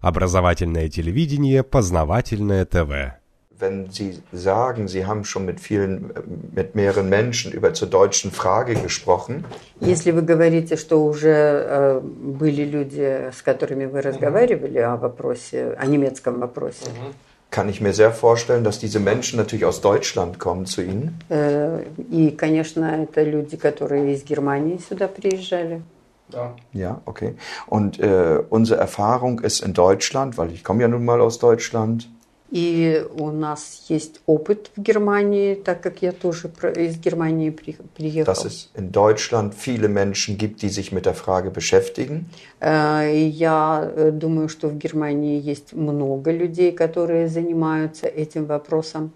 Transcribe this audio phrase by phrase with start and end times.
[0.00, 3.18] Образовательное телевидение, познавательное ТВ.
[3.60, 6.12] Wenn Sie sagen, Sie haben schon mit vielen,
[6.54, 9.44] mit mehreren Menschen über zur deutschen Frage gesprochen,
[9.80, 15.86] Если вы говорите, что уже э, были люди, с которыми вы разговаривали о вопросе, о
[15.86, 16.86] немецком вопросе,
[17.50, 21.18] kann ich mir sehr vorstellen, dass diese Menschen natürlich aus Deutschland kommen zu Ihnen.
[21.28, 25.82] э, и, конечно, это люди, которые из Германии сюда приезжали.
[26.73, 27.35] Ja, okay.
[27.67, 32.07] Und äh, unsere Erfahrung ist in Deutschland, weil ich komme ja nun mal aus Deutschland,
[32.55, 37.77] И у нас есть опыт в Германии, так как я тоже про- из Германии при-
[37.95, 38.31] приехал.
[38.31, 42.29] dass es in Deutschland viele Menschen gibt, die sich mit der Frage beschäftigen.
[42.61, 49.11] Э, и я э, думаю, что в Германии есть много людей, которые занимаются этим вопросом,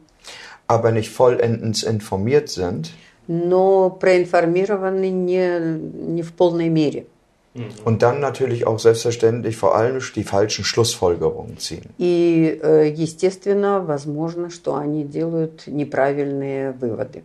[0.67, 2.89] aber nicht vollendens informiert sind
[3.26, 7.06] Но проинформированы не, не в полной мере.
[7.84, 11.90] und dann natürlich auch selbstverständlich vor allem die falschen Schlussfolgerungen ziehen.
[11.98, 17.24] И, э, естественно, возможно, что они делают неправильные выводы.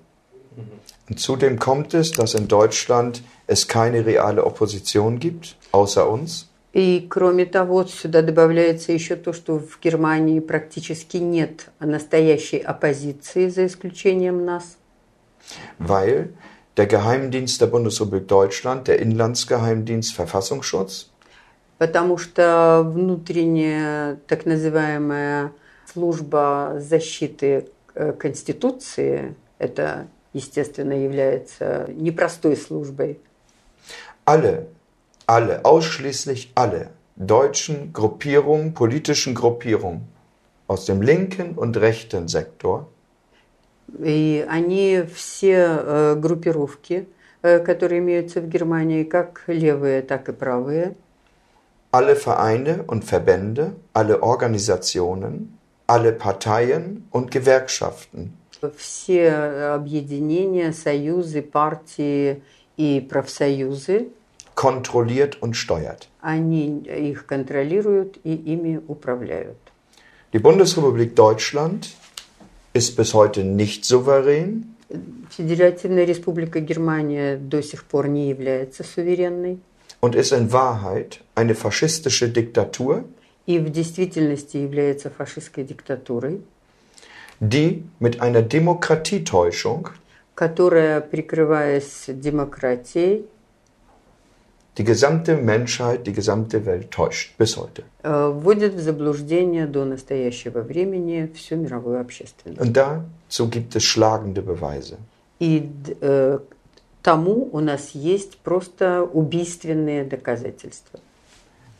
[1.09, 6.49] Und zudem kommt es, dass in Deutschland es keine reale Opposition gibt, außer uns.
[6.73, 13.65] И кроме того, сюда добавляется еще то, что в Германии практически нет настоящей оппозиции, за
[13.65, 14.76] исключением нас.
[15.78, 16.32] weil
[16.76, 21.08] der Geheimdienst der Bundesrepublik Deutschland, der Inlandsgeheimdienst Verfassungsschutz,
[21.78, 25.50] Потому что внутренняя так называемая
[25.92, 33.18] служба защиты э, Конституции, это, естественно, является непростой службой,
[34.24, 34.68] alle,
[35.26, 40.06] alle, ausschließlich alle deutschen Gruppierungen, politischen Gruppierungen
[40.68, 42.88] aus dem linken und rechten Sektor
[43.98, 47.08] И они все э, группировки,
[47.42, 50.94] э, которые имеются в Германии, как левые, так и правые,
[51.92, 58.32] alle Vereine und Verbände, alle Organisationen, alle Parteien und Gewerkschaften
[58.76, 59.32] все
[59.74, 62.42] объединения, союзы, партии
[62.76, 64.08] и профсоюзы,
[64.54, 66.08] kontrolliert und steuert.
[66.20, 69.56] они их контролируют и ими управляют.
[70.32, 71.88] Die Bundesrepublik Deutschland
[72.76, 74.64] ist bis heute nicht souverän,
[75.30, 79.58] Федеративная республика Германия до сих пор не является суверенной.
[80.00, 83.04] und ist in Wahrheit eine faschistische Diktatur,
[83.46, 86.40] И в действительности является фашистской диктатурой,
[87.40, 89.88] die mit einer Demokratietäuschung
[90.34, 93.26] которая, прикрываясь демократией,
[94.78, 97.82] die gesamte Menschheit, die gesamte Welt täuscht bis heute.
[98.02, 102.60] э, вводит в заблуждение до настоящего времени всю мировую общественность.
[102.60, 104.96] Und dazu gibt es schlagende Beweise.
[105.38, 106.38] И д- э,
[107.02, 111.00] тому у нас есть просто убийственные доказательства.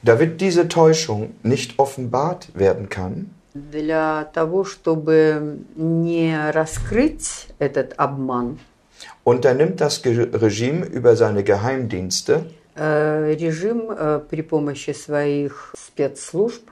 [0.02, 8.58] Damit diese Täuschung nicht offenbart werden kann, Для того, чтобы не раскрыть этот обман,
[9.24, 16.69] unternimmt das Ge Regime über seine Geheimdienste э, режим э, при помощи своих спецслужб.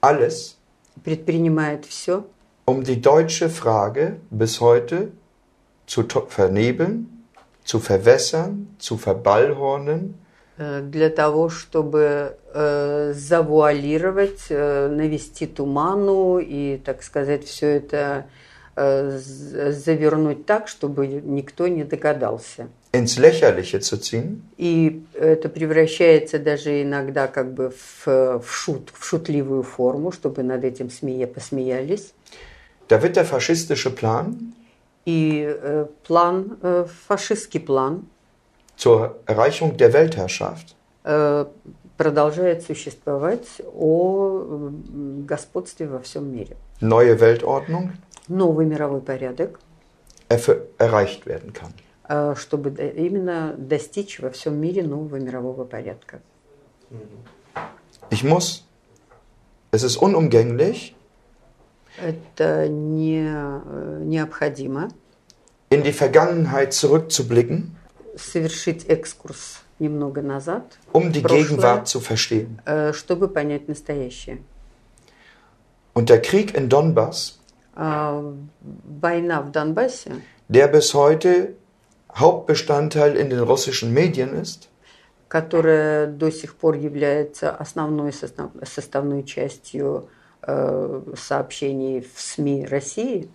[0.00, 0.56] Alles,
[1.04, 2.24] предпринимает все,
[2.66, 5.12] um die deutsche Frage bis heute
[5.86, 7.24] zu vernebeln,
[7.64, 10.14] zu verwässern, zu verballhornen.
[10.58, 18.37] Э, для того, чтобы э, завуалировать, э, навести туману и, так сказать, все это э,
[18.78, 22.68] завернуть так, чтобы никто не догадался.
[22.92, 29.04] ins Lächerliche zu ziehen И это превращается даже иногда как бы в, в шут, в
[29.04, 32.12] шутливую форму, чтобы над этим смея посмеялись.
[32.88, 34.52] Da wird der faschistische Plan
[35.04, 38.06] И э, план, э, фашистский план,
[38.76, 40.74] zur Erreichung der Weltherrschaft
[41.04, 41.44] э,
[41.96, 44.70] продолжает существовать о
[45.26, 46.56] господстве во всем мире.
[46.80, 47.90] neue Weltordnung
[48.28, 49.58] Новый мировой порядок,
[50.28, 51.72] erreicht werden kann.
[52.08, 56.20] э, чтобы именно достичь во всем мире нового мирового порядка.
[58.10, 58.66] Ich muss,
[59.72, 60.94] es ist unumgänglich,
[62.00, 64.90] Это не, э, необходимо
[65.70, 67.76] in die Vergangenheit zurückzublicken,
[68.16, 71.42] совершить экскурс немного назад, um die Прошлое.
[71.42, 72.60] Gegenwart zu verstehen.
[72.66, 74.38] э, чтобы понять настоящее.
[75.92, 77.37] Und der Krieg in Donbass,
[77.78, 80.10] Война в Донбассе,
[80.48, 81.54] der bis heute
[82.12, 84.68] Hauptbestandteil in den russischen Medien ist,
[85.28, 90.08] которая до сих пор является основной состав- составной частью
[90.42, 93.28] э, сообщений в СМИ России,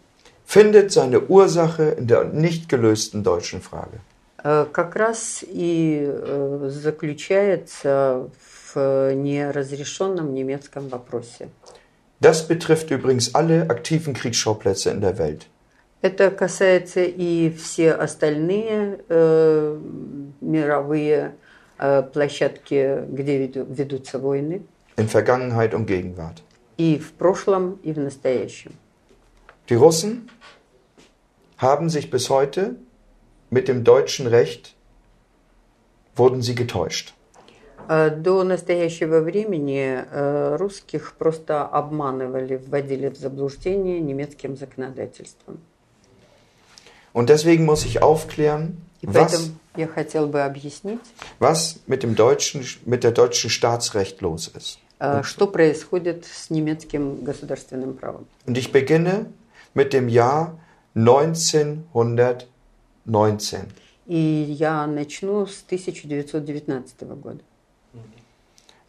[0.46, 4.02] findet seine Ursache in der nicht gelösten deutschen Frage.
[4.44, 8.30] э, как раз и э, заключается
[8.74, 11.48] в неразрешенном немецком вопросе.
[12.23, 15.47] Das betrifft übrigens alle aktiven Kriegsschauplätze in der Welt.
[16.03, 19.79] Это касается и все остальные э,
[20.41, 21.35] мировые
[21.79, 24.63] э, площадки, где веду- ведутся войны,
[24.97, 26.43] In Vergangenheit und Gegenwart.
[26.77, 28.73] и в прошлом, и в настоящем.
[29.69, 30.29] Die Russen
[31.57, 32.77] haben sich bis heute
[33.51, 34.75] mit dem deutschen Recht
[36.17, 37.15] wurden sie getäuscht.
[37.88, 45.60] Э, До настоящего времени э, русских просто обманывали, вводили в заблуждение немецким законодательством.
[47.14, 51.02] Und deswegen muss ich aufklären, И was, я хотел бы объяснить,
[51.40, 54.80] was mit dem deutschen, mit der deutschen Staatsrecht los ist.
[55.00, 58.26] э, что происходит с немецким государственным правом.
[58.48, 59.28] Und ich beginne
[59.74, 60.58] mit dem Jahr
[60.96, 63.60] 1919.
[64.06, 67.40] И я начну с 1919 года.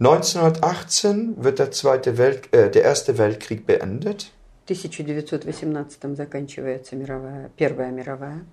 [0.04, 4.31] 1918 wird der, Zweite Welt, äh, der Erste Weltkrieg beendet.
[4.66, 8.45] В 1918 заканчивается мировая, Первая мировая.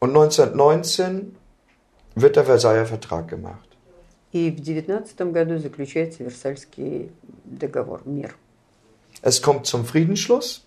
[0.00, 1.36] Und 1919
[2.16, 3.68] wird der Versailler Vertrag gemacht.
[4.32, 7.10] И в 19 году заключается Версальский
[7.44, 8.34] договор, мир.
[9.22, 10.64] Es kommt zum Friedensschluss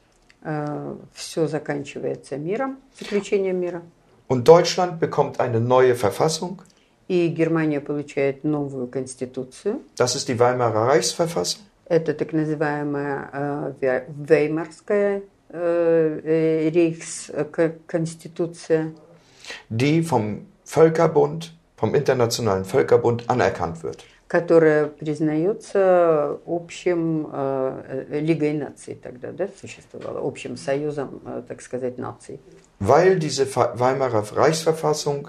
[1.13, 3.81] Все заканчивается миром, заключением мира.
[4.27, 6.61] und Deutschland bekommt eine neue Verfassung.
[7.09, 9.81] И Германия получает новую конституцию.
[9.97, 11.61] Das ist die Weimarer Reichsverfassung.
[11.87, 18.91] Это так называемая э, Ве- Веймарская э, э, Рейхсконституция,
[19.69, 24.03] die vom Völkerbund, vom Internationalen Völkerbund anerkannt wird.
[24.27, 31.99] которая признается общим э, э, Лигой наций тогда, да, существовала, общим союзом, э, так сказать,
[31.99, 32.39] наций.
[32.79, 35.27] Weil diese Fa- Weimarer Reichsverfassung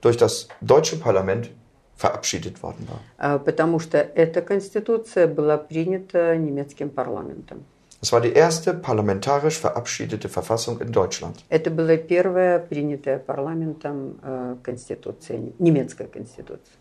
[0.00, 1.50] durch das deutsche Parlament
[1.96, 3.00] verabschiedet worden war.
[3.18, 7.64] А, Потому что эта конституция была принята немецким парламентом.
[8.02, 11.42] Es war die erste parlamentarisch verabschiedete Verfassung in Deutschland.
[11.48, 16.76] Это была первая принятая парламентом э, конституция, немецкая конституция.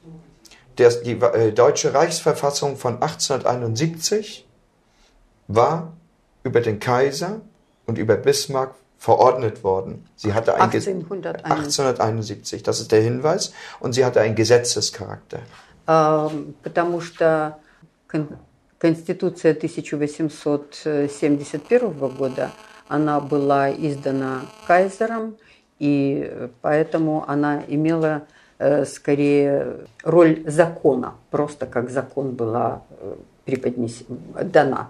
[0.77, 4.45] Der, die äh, deutsche Reichsverfassung von 1871
[5.47, 5.93] war
[6.43, 7.39] über den Kaiser
[7.85, 10.05] und über Bismarck verordnet worden.
[10.15, 11.43] Sie hatte ein Ge- 1871.
[11.43, 15.39] 1871, das ist der Hinweis, und sie hatte einen Gesetzescharakter.
[15.85, 16.29] А,
[16.63, 17.57] Потому что
[18.09, 18.37] кон-
[18.79, 22.51] Конституция 1871 года,
[22.87, 25.35] она была издана кайзером,
[25.79, 28.21] и э, поэтому она имела
[28.59, 33.15] э, скорее роль закона, просто как закон была э,
[33.45, 34.89] преподнесена, дана.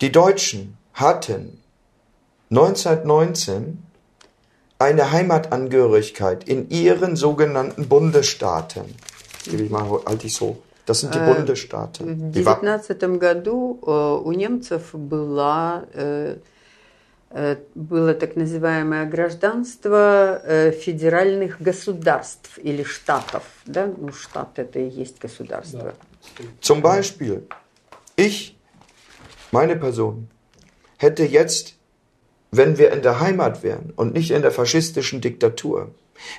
[0.00, 1.58] Die Deutschen hatten
[2.52, 3.82] 1919
[4.78, 8.84] eine Heimatangehörigkeit in ihren sogenannten Bundesstaaten.
[9.44, 10.58] Gebe ich mal, halte ich so.
[10.86, 12.30] Das sind die Äh, Bundesstaaten.
[12.30, 16.36] В Die wa- 19 году э, у немцев была, э,
[17.30, 23.42] э, было так называемое гражданство э, федеральных государств или штатов.
[23.66, 23.86] Да?
[23.86, 25.92] Ну, штат это и есть государство.
[26.62, 27.46] Zum Beispiel,
[28.16, 28.56] ich,
[29.52, 30.28] meine Person,
[30.96, 31.74] hätte jetzt,
[32.52, 35.88] wenn wir in der Heimat wären und nicht in der faschistischen Diktatur,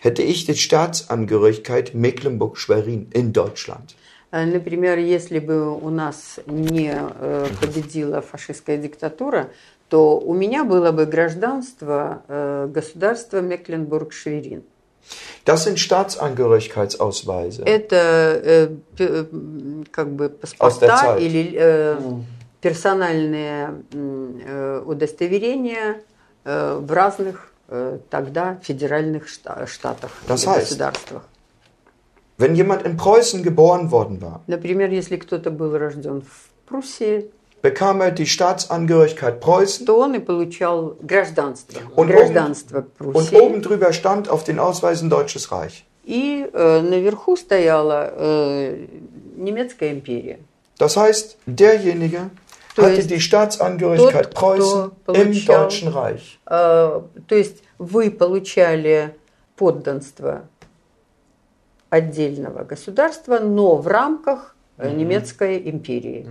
[0.01, 3.95] hätte ich die Staatsangehörigkeit Mecklenburg-Schwerin in Deutschland.
[4.31, 9.49] Э, Например, если бы у нас не э, победила фашистская диктатура,
[9.89, 14.61] то у меня было бы гражданство э, государства Мекленбург-Шверин.
[15.45, 17.63] Das sind Staatsangehörigkeitsausweise.
[17.65, 20.29] Это э, п- э, м, как бы Aus
[20.79, 21.21] der паспорта Zeit.
[21.21, 21.97] или э,
[22.64, 26.00] Персональные э, удостоверения
[26.44, 31.22] э, в разных э, тогда федеральных шта- штатах Das heißt- государствах.
[32.38, 36.34] Wenn jemand in Preußen geboren worden war, Например, если кто-то был рожден в
[36.68, 37.30] Пруссии,
[37.62, 41.78] bekam er die Staatsangehörigkeit Preußen то он и получал гражданство.
[41.96, 43.36] Und гражданство und Пруссии.
[43.36, 45.84] oben drüber stand auf den Ausweisen Deutsches Reich.
[46.04, 48.86] И э, наверху стояла э,
[49.36, 50.38] немецкая империя.
[50.76, 52.30] Das heißt, derjenige
[52.82, 56.38] hatte die Staatsangehörigkeit тот, Preußen кто im получал- Deutschen Reich.
[56.46, 59.14] Э, то есть вы получали
[59.56, 60.42] подданство
[61.90, 66.26] отдельного государства, но в рамках э, немецкой империи.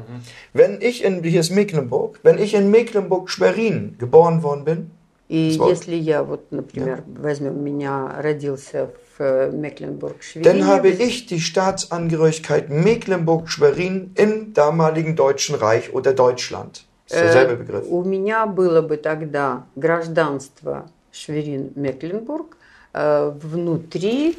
[0.53, 4.89] Wenn ich in, hier ist Mecklenburg, wenn ich in Mecklenburg-Schwerin geboren worden bin,
[5.29, 11.40] И если я, вот, например, возьмем меня, родился в э, dann Мекленбург-Шверине, habe ich die
[11.40, 16.84] Staatsangehörigkeit Mecklenburg-Schwerin im damaligen Deutschen Reich oder Deutschland.
[17.08, 17.84] Das ist derselbe э, Begriff.
[17.88, 22.56] у меня было бы тогда гражданство Шверин-Мекленбург
[22.92, 24.38] э, внутри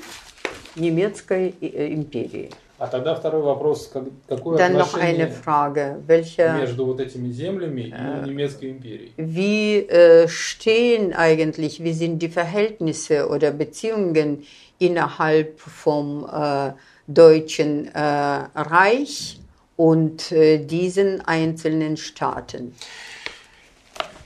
[0.76, 2.52] немецкой э, империи.
[2.80, 6.02] А тогда второй вопрос, как, какое Dann noch eine отношение Frage.
[6.08, 9.12] Welche, между вот этими землями и немецкой империей?
[9.18, 14.46] wie äh, stehen eigentlich, wie sind die Verhältnisse oder Beziehungen
[14.87, 16.73] innerhalb vom äh,
[17.07, 19.41] Deutschen äh, Reich
[19.77, 22.75] und äh, diesen einzelnen Staaten?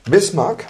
[0.04, 0.66] Bismarck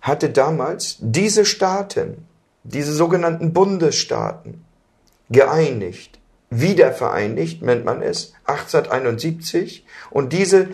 [0.00, 2.26] hatte damals diese Staaten,
[2.64, 4.64] diese sogenannten Bundesstaaten,
[5.30, 6.18] geeinigt,
[6.50, 9.84] wiedervereinigt, nennt man es, 1871.
[10.10, 10.68] Und diese,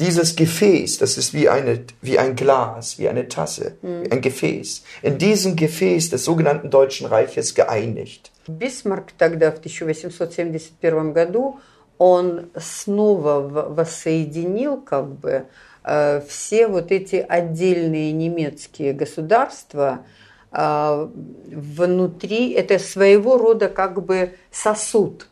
[0.00, 4.82] dieses Gefäß, das ist wie, eine, wie ein Glas, wie eine Tasse, wie ein Gefäß,
[5.02, 8.32] in diesem Gefäß des sogenannten Deutschen Reiches geeinigt.
[8.48, 11.60] Бисмарк тогда, в 1871 году,
[11.98, 13.40] он снова
[13.74, 15.44] воссоединил как бы
[15.84, 20.06] э, все вот эти отдельные немецкие государства
[20.50, 21.08] э,
[21.52, 25.28] внутри, это своего рода как бы сосуд,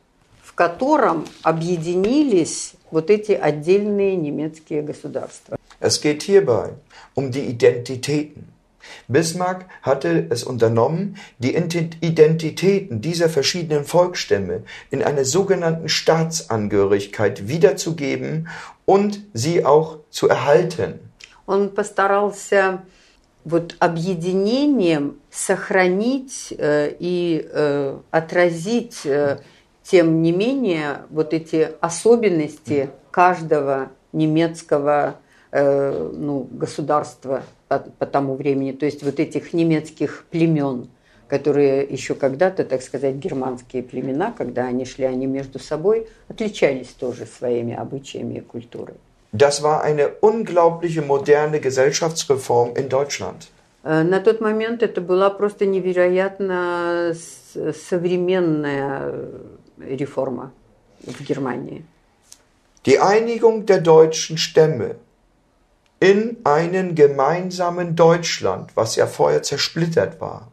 [0.57, 5.57] котором объединились вот эти отдельные немецкие государства.
[5.79, 6.73] Es geht hierbei
[7.15, 8.53] um die Identitäten.
[9.07, 18.49] Bismarck hatte es unternommen, die Inti- Identitäten dieser verschiedenen Volksstämme in einer sogenannten Staatsangehörigkeit wiederzugeben
[18.85, 20.99] und sie auch zu erhalten.
[21.45, 22.83] Он постарался
[23.45, 29.39] вот объединением сохранить э, и э, отразить, э,
[29.90, 35.16] тем не менее, вот эти особенности каждого немецкого
[35.50, 40.88] э, ну, государства по, по тому времени, то есть вот этих немецких племен,
[41.26, 47.26] которые еще когда-то, так сказать, германские племена, когда они шли, они между собой отличались тоже
[47.26, 48.96] своими обычаями и культурой.
[49.32, 53.48] Das war eine unglaubliche moderne Gesellschaftsreform in Deutschland.
[53.84, 57.14] Э, На тот момент это была просто невероятно
[57.88, 59.14] современная
[59.80, 60.52] реформа
[61.04, 61.84] в Германии.
[62.86, 64.96] Die Einigung der deutschen Stämme
[66.00, 70.48] in einen gemeinsamen Deutschland, was ja vorher zersplittert war.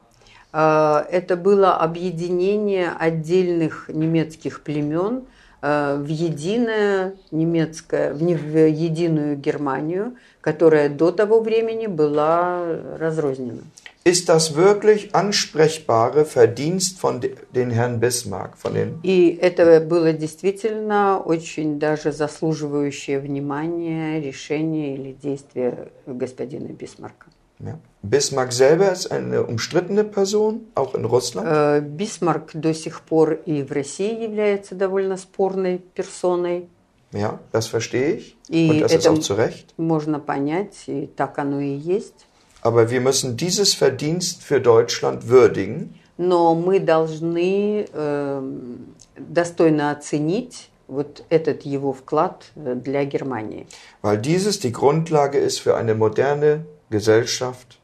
[0.53, 5.25] Э, Это было объединение отдельных немецких племен
[5.62, 12.65] э, в единое немецкое, в единую Германию, которая до того времени была
[12.98, 13.62] разрознена.
[14.07, 20.13] Ist das wirklich ansprechbare Verdienst von de- den Herrn Bismarck, von den И это было
[20.13, 27.25] действительно очень даже заслуживающее внимания решение или действие господина Бисмарка.
[27.59, 27.79] ja.
[28.03, 31.47] Bismarck selber ist eine umstrittene Person, auch in Russland.
[31.50, 36.67] Э, Бисмарк до сих пор и в России является довольно спорной персоной.
[37.12, 38.38] Ja, das verstehe ich.
[38.50, 39.74] И Und das ist auch zu Recht.
[39.77, 42.27] можно понять, и так оно и есть.
[42.65, 51.24] Aber wir müssen dieses Verdienst für Deutschland würdigen Но мы должны эм, достойно оценить вот
[51.29, 53.67] этот его вклад э, для Германии.
[54.01, 57.79] weil dieses die Grundlage ist für eine moderne Gesellschaft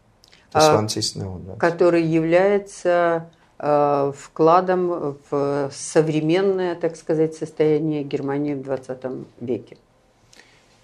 [0.54, 1.16] des 20.
[1.16, 1.60] Jahrhunderts.
[1.60, 8.98] который является э, вкладом в современное, так сказать, состояние Германии в 20
[9.42, 9.78] веке.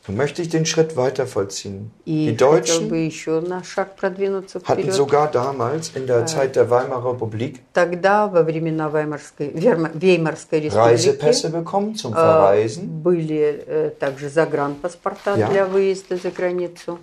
[0.09, 1.93] Nun möchte ich den Schritt weiter vollziehen.
[2.05, 4.95] И Die хотел Deutschen бы еще на шаг продвинуться hatten вперед.
[4.95, 10.89] sogar damals in der Zeit der Weimarer Republik Тогда, во времена Веймарской, Верма- Веймарской республики,
[10.89, 15.49] Reisepässe bekommen zum Verreisen были э, также загранпаспорта Ja.
[15.49, 16.99] для выезда за границу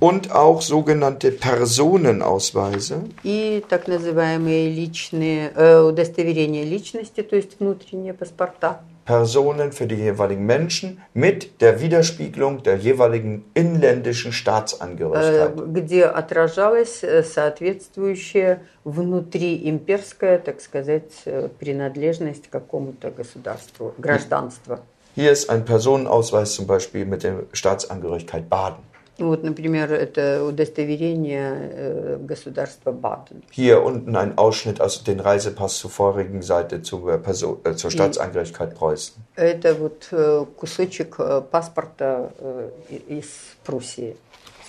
[0.00, 8.80] und auch sogenannte Personenausweise, и так называемые личные э, удостоверения личности, то есть внутренние паспорта.
[9.08, 15.72] Personen für die jeweiligen Menschen mit der Widerspiegelung der jeweiligen inländischen э, Staatsangehörigkeit.
[15.72, 24.80] где отражалась э, соответствующая внутриимперская, так сказать, э, принадлежность к какому-то государству, гражданство.
[25.14, 28.84] Hier ist ein Personenausweis zum Beispiel mit der Staatsangehörigkeit Baden.
[29.20, 33.42] Вот, например, это удостоверение э, государства Баден.
[33.50, 38.76] Hier unten ein Ausschnitt aus dem Reisepass zur vorigen Seite zur, Person, äh, zur Staatsangehörigkeit
[38.76, 39.16] Preußen.
[39.34, 43.26] Это вот э, кусочек э, паспорта э, и- из
[43.64, 44.16] Пруссии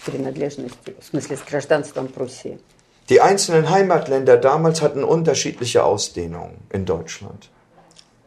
[0.02, 2.58] с принадлежностью, в смысле с гражданством Пруссии.
[3.10, 7.50] Die einzelnen Heimatländer damals hatten unterschiedliche Ausdehnungen in Deutschland.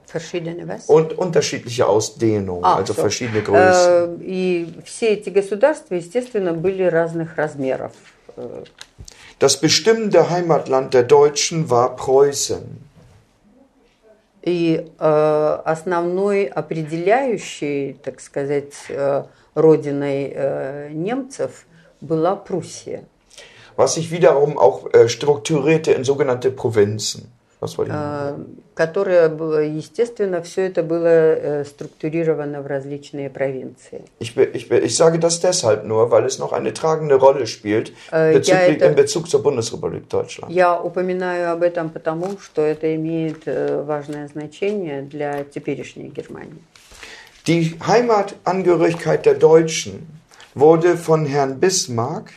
[0.06, 0.86] Verschiedene was?
[0.88, 3.00] Und unterschiedliche Ausdehnungen, А, also всё.
[3.02, 4.20] verschiedene Größen.
[4.20, 7.92] Э, И все эти государства, естественно, были разных размеров.
[8.36, 8.64] Э,
[9.38, 12.62] Das bestimmende Heimatland der Deutschen war Preußen.
[14.44, 19.22] И э, основной определяющей, так сказать, э,
[19.54, 21.66] родиной э, немцев
[22.00, 23.04] была Пруссия.
[23.76, 27.32] was sich wiederum auch äh, strukturierte in sogenannte Provinzen.
[27.60, 28.02] Was wollte ich noch?
[28.02, 28.44] э,
[28.74, 34.02] которое было, естественно, все это было э, структурировано в различные провинции.
[34.18, 37.46] Ich, be- ich, be- ich sage das deshalb nur, weil es noch eine tragende Rolle
[37.46, 40.52] spielt Äh, ja, bezüglich, это- in Bezug zur Bundesrepublik Deutschland.
[40.52, 46.58] Я упоминаю об этом потому, что это имеет э, важное значение для теперешней Германии.
[47.46, 50.06] Die Heimatangehörigkeit der Deutschen
[50.54, 52.32] wurde von Herrn Bismarck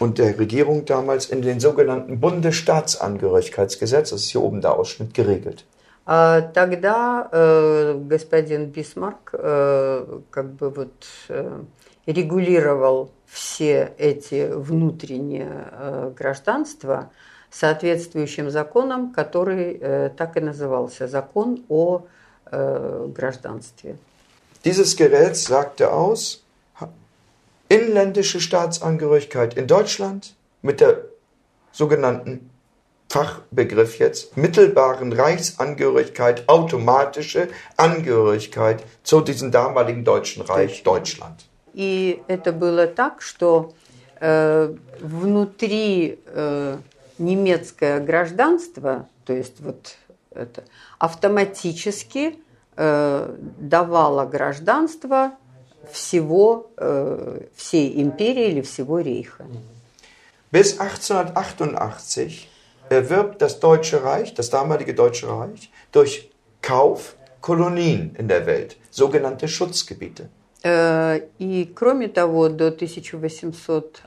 [0.00, 5.64] und der Regierung damals in den sogenannten Bundesstaatsangehörigkeitsgesetz, das ist hier oben der Ausschnitt, geregelt.
[6.06, 11.60] А Тогда э, господин Бисмарк э, как бы вот э,
[12.06, 17.10] регулировал все эти внутренние э, гражданства
[17.50, 22.06] соответствующим законом, который э, так и назывался закон о
[22.50, 23.98] э, гражданстве.
[24.64, 26.41] Dieses Gesetz sagte aus,
[27.72, 31.04] inländische Staatsangehörigkeit in Deutschland mit der
[31.72, 32.50] sogenannten
[33.08, 41.44] Fachbegriff jetzt, mittelbaren Reichsangehörigkeit, automatische Angehörigkeit zu diesem damaligen Deutschen Reich Deutschland.
[41.74, 43.72] И это было так, что
[44.20, 46.76] э, внутри э,
[47.18, 49.94] немецкое гражданство, то есть вот
[50.30, 50.64] это,
[50.98, 52.38] автоматически
[52.76, 55.32] э, давало гражданство
[55.92, 59.46] всего, э, всей империи или всего рейха.
[60.50, 62.48] Bis 1888
[62.88, 66.30] erwirbt das Deutsche Reich, das damalige Deutsche Reich, durch
[66.62, 70.28] Kauf Kolonien in der Welt, sogenannte Schutzgebiete.
[70.64, 74.02] Э, и кроме того, до 1800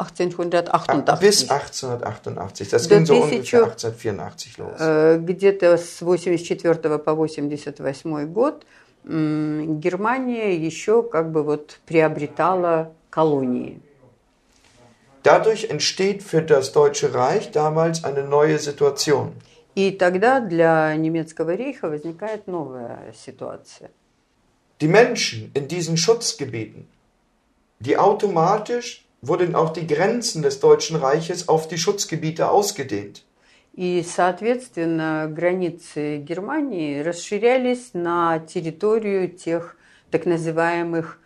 [0.00, 2.68] 1888 Bis 1888.
[2.70, 4.76] Das До ging so 1000 ungefähr 1884 los.
[4.78, 8.64] Э, Где-то с 84 по 88 год м,
[9.04, 13.80] Германия еще как бы вот приобретала колонии.
[15.22, 19.32] Dadurch entsteht für das Deutsche Reich damals eine neue Situation.
[19.74, 23.90] И тогда для немецкого рейха возникает новая ситуация.
[24.80, 26.88] Die Menschen in diesen Schutzgebieten,
[27.80, 33.22] die automatisch wurden auch die Grenzen des Deutschen Reiches auf die Schutzgebiete ausgedehnt.
[33.75, 39.75] И, соответственно, границы Германии расширялись на территорию тех
[40.11, 41.19] так называемых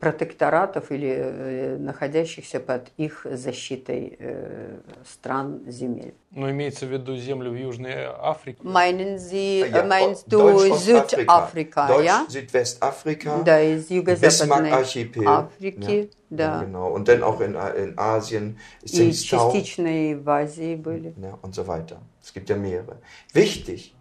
[0.00, 6.14] протекторатов или э, находящихся под их защитой э, стран земель.
[6.30, 8.60] Но имеется в виду землю в Южной Африке.
[8.62, 10.78] Meinen Sie, Ja, äh, meinst du Deutsch-Ostafrika.
[10.78, 12.20] Südafrika, ja?
[12.20, 13.42] Deutsch-Südwestafrika.
[13.44, 15.26] Да, из юго-западной Bismarck-Archipel.
[15.28, 16.64] Африки, Ja, да.
[16.64, 16.88] genau.
[16.94, 21.12] Und dann auch in, in Asien, И Tsingtao частично и в Азии были.
[21.20, 22.00] ja, und so weiter.
[22.22, 22.96] Es gibt ja mehrere.
[23.34, 23.94] Wichtig,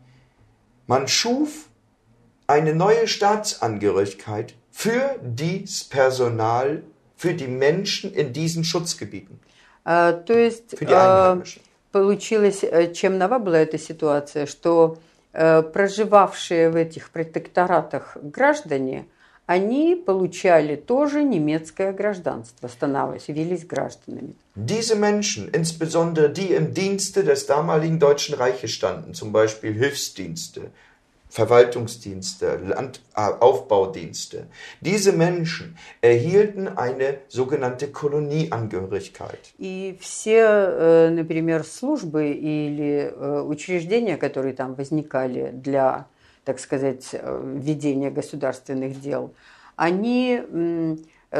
[0.87, 1.67] man schuf
[2.47, 6.83] eine neue Staatsangehörigkeit für dieses Personal,
[7.15, 9.39] für die Menschen in diesen Schutzgebieten,
[9.85, 11.61] А, То есть für die а, Einheimischen.
[11.91, 14.97] получилось, э, чем нова была эта ситуация, что
[15.31, 19.05] э, проживавшие в этих протекторатах граждане,
[19.45, 24.33] они получали тоже немецкое гражданство, становились гражданами.
[24.55, 30.71] Diese Menschen, insbesondere die im Dienste des damaligen Deutschen Reiches standen, zum Beispiel Hilfsdienste,
[31.30, 34.48] Verwaltungsdienste, Landaufbaudienste,
[34.80, 39.54] diese Menschen erhielten eine sogenannte Kolonieangehörigkeit.
[39.58, 46.08] И все, э, например, службы или э, учреждения, которые там возникали для,
[46.44, 49.32] так сказать, э, ведения государственных дел,
[49.76, 50.42] они,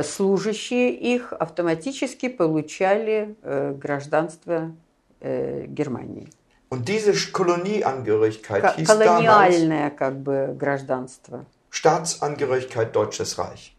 [0.02, 4.74] служащие их, автоматически получали гражданство
[5.20, 6.30] Германии.
[6.69, 11.45] Und diese Kolonieangehörigkeit Ко- hieß damals Колониальное как бы гражданство.
[11.69, 13.73] Staatsangehörigkeit Deutsches Reich.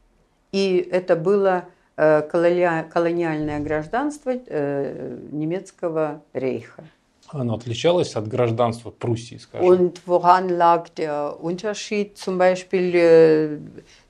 [0.52, 1.64] И это было
[1.96, 6.84] э, колония- колониальное гражданство э, немецкого рейха.
[7.28, 9.66] Оно отличалось от гражданства Пруссии, скажем.
[9.66, 13.58] Und woran lag der Unterschied zum Beispiel äh,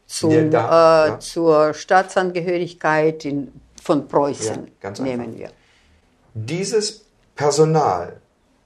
[0.07, 1.19] zum, Ja, da, äh, ja.
[1.19, 3.53] zur Staatsangehörigkeit in,
[3.83, 4.57] von Preußen?
[4.67, 5.39] Ja, ganz nehmen einfach.
[5.39, 5.51] wir.
[6.35, 8.20] Dieses Personal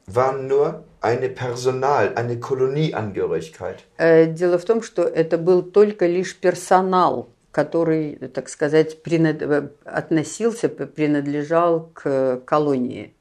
[0.07, 3.83] war nur eine Personal, eine Kolonieangehörigkeit.
[3.97, 9.69] Э, Дело в том, что это был только лишь персонал, который, так сказать, принад- э,
[9.85, 13.11] относился, принадлежал к колонии.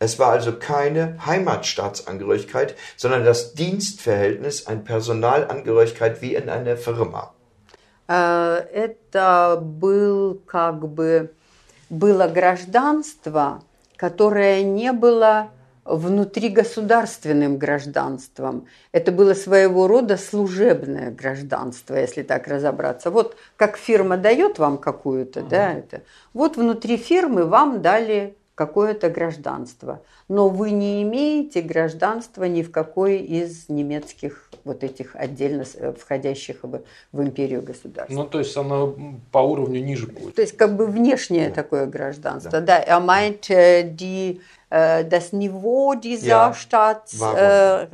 [0.00, 7.32] Es war also keine Heimatstaatsangehörigkeit, sondern das Dienstverhältnis, eine Personalangehörigkeit wie in einer Firma.
[8.08, 11.30] Э, Это был как бы
[11.88, 13.62] было гражданство,
[13.96, 15.48] которое не было
[15.84, 18.66] внутригосударственным гражданством.
[18.92, 23.10] Это было своего рода служебное гражданство, если так разобраться.
[23.10, 26.02] Вот как фирма дает вам какую-то, да, это.
[26.32, 30.02] Вот внутри фирмы вам дали какое-то гражданство.
[30.28, 36.62] Но вы не имеете гражданства ни в какой из немецких вот этих отдельно э, входящих
[36.62, 36.80] в,
[37.12, 38.14] в империю государств.
[38.14, 38.96] Ну, то есть оно
[39.32, 40.34] по уровню ниже будет.
[40.36, 42.60] То есть как бы внешнее такое гражданство.
[42.60, 44.40] Да, er meint, äh, die,
[44.73, 47.87] das Niveau dieser Ja, Staats war äh, äh,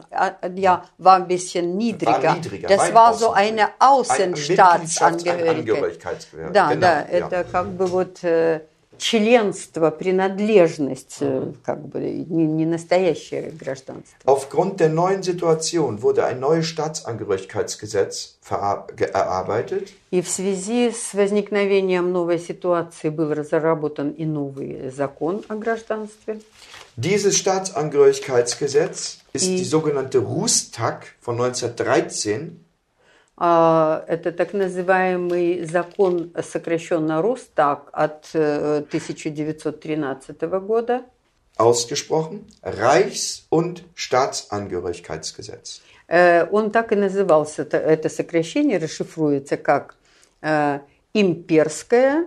[0.56, 2.22] ja, war ein bisschen niedriger.
[2.22, 3.38] War niedriger, das weit war so außen.
[3.38, 5.58] eine Ein Außenstaatsangehörigkeit.
[5.66, 7.08] Mitgliedschaftsangehörigkeitsgehör- Да, genau, да, ja.
[7.08, 8.60] это как бы вот э,
[8.98, 14.16] членство, принадлежность, э, как бы не, не настоящее гражданство.
[14.26, 19.90] Aufgrund der neuen Situation wurde ein neues Staatsangehörigkeitsgesetz verar- ge- erarbeitet.
[20.12, 26.40] И в связи с возникновением новой ситуации был разработан и новый закон о гражданстве.
[26.98, 32.62] Dieses Staatsangehörigkeitsgesetz ist I- die sogenannte Rustag von 1913
[33.38, 41.04] А, Это так называемый закон, сокращенно Рустаг от э, 1913 года.
[41.58, 45.82] ausgesprochen, Reichs- und Staatsangehörigkeitsgesetz.
[46.08, 47.66] Э, Он так и назывался.
[47.66, 49.96] Т- Это сокращение расшифруется как
[50.42, 50.80] э,
[51.14, 52.26] имперское э,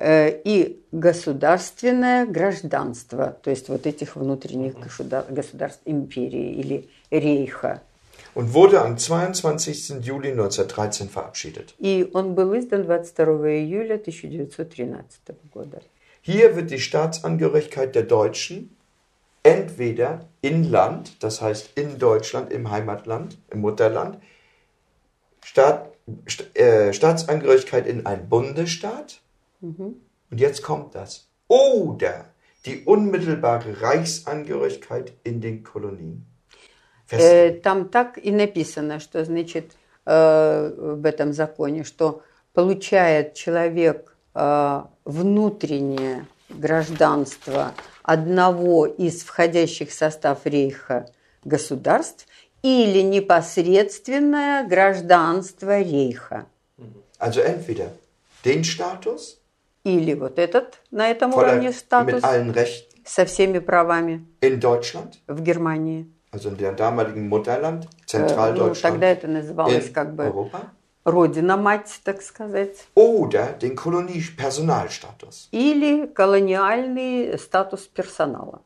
[0.00, 7.82] и государственное гражданство, то есть вот этих внутренних государ- государств империи или рейха.
[8.34, 10.02] Und wurde am 22.
[10.02, 11.74] Juli 1913 verabschiedet.
[11.78, 15.80] И он был издан 22 июля 1913 года.
[16.20, 18.76] Hier wird die Staatsangehörigkeit der Deutschen
[19.42, 24.18] entweder in Land, das heißt in Deutschland, im Heimatland, im Mutterland,
[25.42, 25.92] Staat,
[26.28, 29.20] St äh, Staatsangehörigkeit in einen Bundesstaat.
[29.61, 31.27] Und jetzt kommt das.
[31.47, 32.25] Oder
[32.65, 36.25] die unmittelbare Reichsangehörigkeit in den Kolonien.
[37.11, 37.51] Э.
[37.61, 39.71] Там так и написано, что значит
[40.05, 42.21] э, в этом законе, что
[42.53, 51.09] получает человек э, внутреннее гражданство одного из входящих в состав рейха
[51.43, 52.27] государств
[52.61, 56.45] или непосредственное гражданство рейха.
[57.19, 57.91] Also entweder
[58.43, 59.40] den Status,
[59.83, 62.21] Или вот этот на этом voller, уровне статус
[63.03, 66.05] со всеми правами in Deutschland, в Германии.
[66.31, 70.69] also in dem damaligen Mutterland, Э, Ну, Zentraldeutschland, тогда это называлось in как бы Europa.
[71.03, 72.77] родина-мать, так сказать.
[72.95, 75.47] oder den Kolonie-Personalstatus.
[75.51, 78.61] или колониальный статус персонала.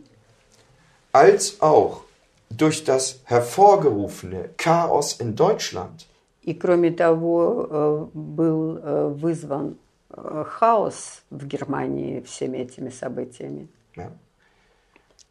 [1.13, 2.03] als auch
[2.51, 6.07] durch das hervorgerufene Chaos in Deutschland
[6.43, 9.77] и кроме того э, был э, вызван
[10.11, 13.69] э, хаос в Германии всеми этими событиями.
[13.97, 14.11] ja,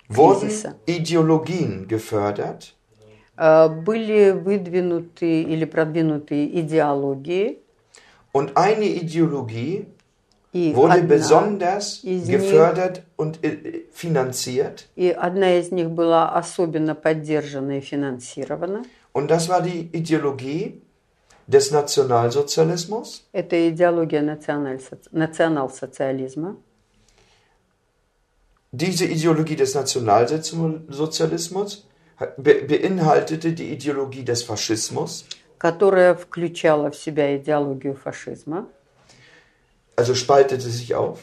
[0.09, 0.75] wurden.
[0.85, 2.74] Ideologien gefördert,
[3.37, 7.59] Были выдвинуты или продвинуты идеологии,
[8.31, 9.87] und eine Ideologie
[10.53, 14.87] и wurde besonders из них- gefördert und äh, finanziert.
[14.95, 18.83] И одна из них была особенно поддержана и финансирована.
[19.13, 20.81] Und das war die Ideologie
[21.47, 26.55] des Nationalsozialismus, Это идеология национал-социализма.
[28.71, 31.85] Diese Ideologie des Nationalsozialismus
[32.37, 35.25] be beinhaltete die Ideologie des Faschismus,
[35.57, 38.67] которая включала в себя идеологию фашизма.
[39.97, 41.19] also spaltete sich auf,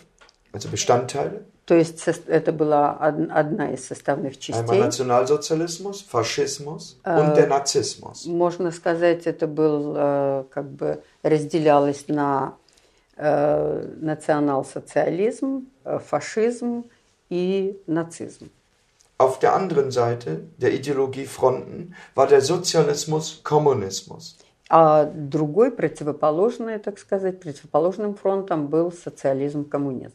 [0.52, 1.44] also Bestandteile.
[1.64, 4.80] То есть это была од- одна из составных Einmal частей.
[4.80, 8.26] Nationalsozialismus, Faschismus und der Nazismus.
[8.26, 12.56] Можно сказать, это был э, как бы разделялось на
[13.16, 16.84] э, национал-социализм, э, фашизм
[17.30, 18.50] и нацизм.
[19.18, 24.36] Auf der anderen Seite der Ideologiefronten war der Sozialismus Kommunismus.
[24.68, 30.14] А другой, противоположный, так сказать, противоположным фронтом был социализм-коммунизм.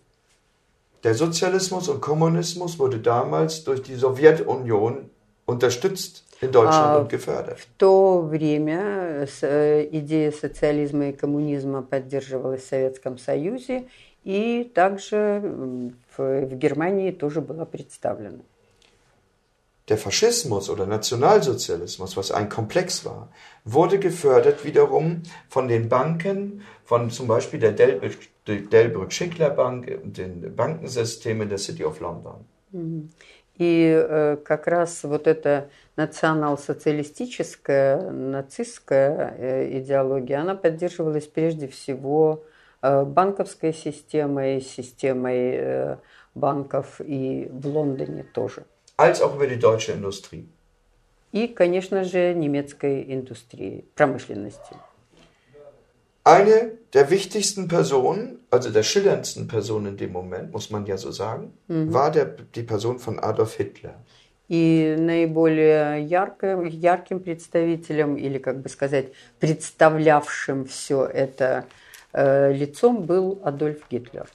[1.03, 5.09] Der Sozialismus und Kommunismus wurde damals durch die Sowjetunion
[5.45, 6.97] unterstützt in Deutschland Ah.
[6.97, 7.59] und gefördert.
[7.59, 13.85] В то время э, идея социализма и коммунизма поддерживалась в Советском Союзе
[14.23, 18.39] и также в Германии тоже была представлена.
[19.88, 23.32] Der Faschismus oder Nationalsozialismus, was ein Komplex war,
[23.64, 30.16] wurde gefördert wiederum von den Banken, von zum Beispiel der Delbrück- der Delbrück-Schickler Bank und
[30.18, 32.44] den Bankensystemen der City of London.
[33.58, 42.44] И э, как раз вот эта национал-социалистическая, нацистская э, идеология, она поддерживалась прежде всего
[42.80, 45.96] э, банковской системой, системой э,
[46.34, 48.64] банков и в Лондоне тоже.
[48.97, 50.47] Als auch über die deutsche Industrie.
[51.31, 54.75] И, конечно же, немецкой индустрии, промышленности.
[56.23, 61.11] Eine der wichtigsten Personen, also der schillerndsten Personen in dem Moment, muss man ja so
[61.11, 63.95] sagen, war der, die Person von Adolf Hitler.
[64.49, 69.07] И наиболее ярко, ярким представителем, или, как бы сказать,
[69.39, 71.65] представлявшим все это
[72.13, 74.27] э, лицом был Адольф Гитлер.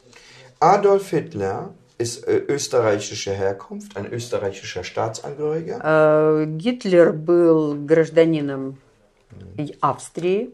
[0.61, 1.71] Adolf Hitler
[2.02, 5.80] ist äh, österreichischer Herkunft, ein österreichischer Staatsangehöriger.
[5.84, 8.78] Э, Гитлер был гражданином
[9.58, 10.52] и- Австрии.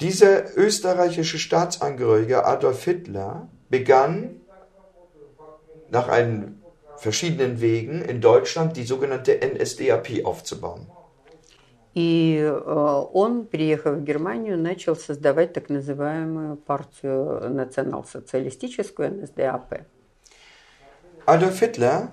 [0.00, 4.40] Dieser österreichische Staatsangehörige Adolf Hitler begann
[5.90, 6.60] nach einen
[6.96, 10.86] verschiedenen Wegen in Deutschland die sogenannte NSDAP aufzubauen.
[11.94, 19.86] И э, он, приехав в Германию, начал создавать так называемую партию национал-социалистическую НСДАП.
[21.28, 22.12] Adolf Hitler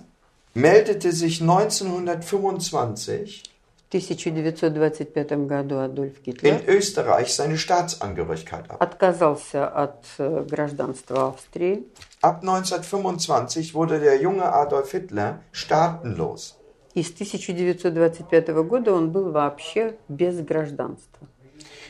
[0.54, 3.44] meldete sich 1925
[3.92, 8.82] В 1925 году Адольф Гитлер in Österreich seine Staatsangehörigkeit ab.
[8.82, 11.84] отказался от э, гражданства Австрии.
[12.22, 16.56] Ab 1925 wurde der junge Adolf Hitler staatenlos.
[16.94, 21.28] И с 1925 года он был вообще без гражданства.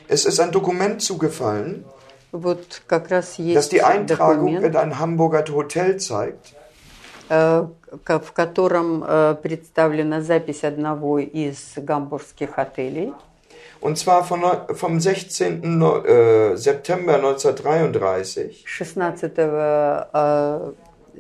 [0.08, 1.86] Es ist ein Dokument zugefallen,
[2.32, 6.54] Вот как раз das есть die Eintragung in документ, ein Hamburger Hotel zeigt.
[7.30, 7.66] э,
[8.04, 13.14] к- в котором э, представлена запись одного из гамбургских отелей.
[13.82, 15.64] Und zwar von, neu- vom 16.
[15.64, 18.64] No- äh, September 1933.
[18.66, 19.32] 16
[20.14, 20.72] э,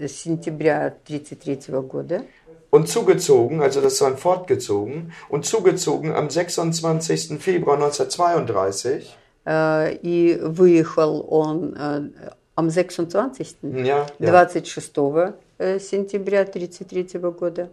[0.08, 2.22] сентября 1933 года.
[2.70, 7.38] Und zugezogen, also das war fortgezogen, und zugezogen am 26.
[7.42, 9.14] Februar 1932.
[9.46, 12.10] Э, И выехал он э,
[12.56, 13.58] am 26.
[13.64, 14.30] Ja, ja.
[14.32, 15.34] 26 э,
[15.80, 17.70] сентября 1933 года.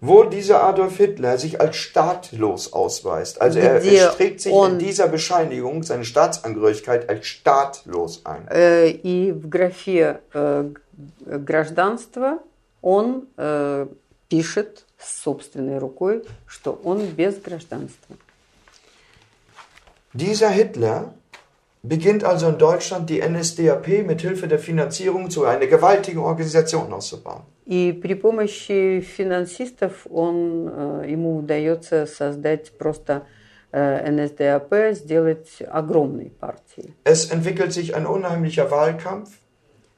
[0.00, 3.40] Wo dieser Adolf Hitler sich als staatlos ausweist.
[3.40, 8.46] Also er, Где er trägt sich in он- dieser Bescheinigung seine Staatsangehörigkeit als staatlos ein.
[8.50, 12.40] Э, И в графе э, г- гражданство
[12.82, 13.86] он э,
[14.28, 18.16] пишет собственной рукой, что он без гражданства.
[20.12, 21.12] Dieser Hitler
[21.88, 27.42] beginnt also in Deutschland die NSDAP mit Hilfe der Finanzierung zu einer gewaltigen Organisation auszubauen.
[27.66, 33.26] И при помощи финансистов он, э, ему удается создать просто
[33.72, 36.94] э, НСДАП, сделать огромной партией.
[37.02, 39.30] Es entwickelt sich ein unheimlicher Wahlkampf.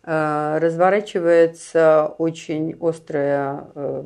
[0.02, 4.04] Э, Разворачивается очень острая э,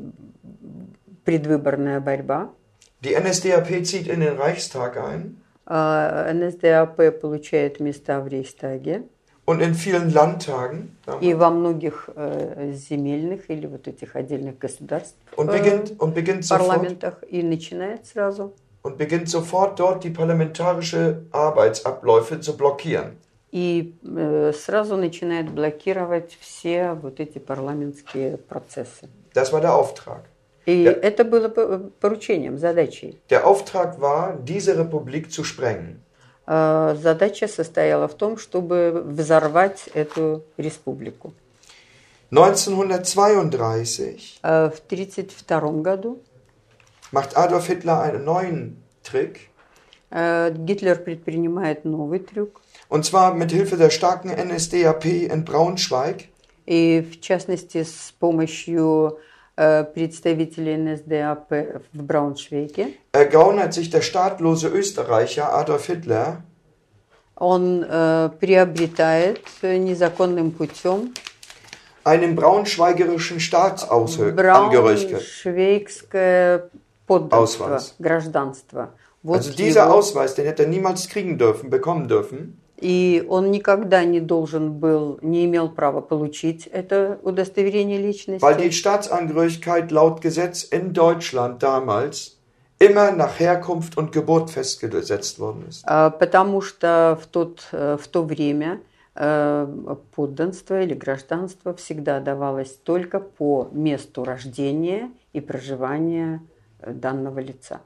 [1.25, 2.51] предвыборная борьба.
[3.01, 9.04] Die NSDAP zieht in den Reichstag ein Э, НСДАП получает места в Рейхстаге.
[9.48, 15.50] und in vielen Landtagen И во многих э, земельных или вот этих отдельных государств und
[15.50, 18.54] э, beginnt, und beginnt, sofort, парламентах и начинает сразу
[18.84, 23.18] und beginnt sofort dort die parlamentarische Arbeitsabläufe zu blockieren.
[23.52, 29.08] и э, сразу начинает блокировать все вот эти парламентские процессы.
[29.34, 30.24] Das war der Auftrag.
[30.68, 30.92] И Ja.
[30.92, 33.18] это было по- поручением, задачей.
[33.30, 36.02] Der Auftrag war, diese Republik zu sprengen.
[36.46, 41.34] Э, Задача состояла в том, чтобы взорвать эту республику.
[42.32, 46.20] 1932 Э, В 1932 году
[47.12, 49.40] macht Adolf Hitler einen neuen Trick.
[50.12, 52.62] э, Гитлер предпринимает новый трюк.
[52.90, 56.26] Und zwar mit Hilfe der starken NSDAP in Braunschweig
[56.66, 59.22] И в частности с помощью э,
[59.95, 61.51] представителей НСДАП
[61.93, 66.39] в Брауншвейге ergaunert sich der staatlose Österreicher Adolf Hitler
[67.37, 71.13] он э, приобретает э, незаконным путем
[72.05, 74.37] einem braunschweigerischen Staatsangehörigkeit.
[74.37, 76.71] Брауншвейгское
[77.07, 77.95] подданство, Ausweis.
[77.99, 78.89] гражданство.
[79.23, 83.50] Вот Also dieser его- Ausweis, den hätte er niemals kriegen dürfen, bekommen dürfen, И он
[83.50, 88.44] никогда не должен был, не имел права получить это удостоверение личности.
[88.44, 92.38] weil die Staatsangehörigkeit laut Gesetz in Deutschland damals
[92.80, 95.84] immer nach Herkunft und Geburt festgesetzt worden ist.
[95.86, 98.80] А, Потому что в, тот, э, в то время
[99.16, 99.68] э,
[100.16, 106.44] подданство или гражданство всегда давалось только по месту рождения и проживания
[106.80, 107.82] э, данного лица.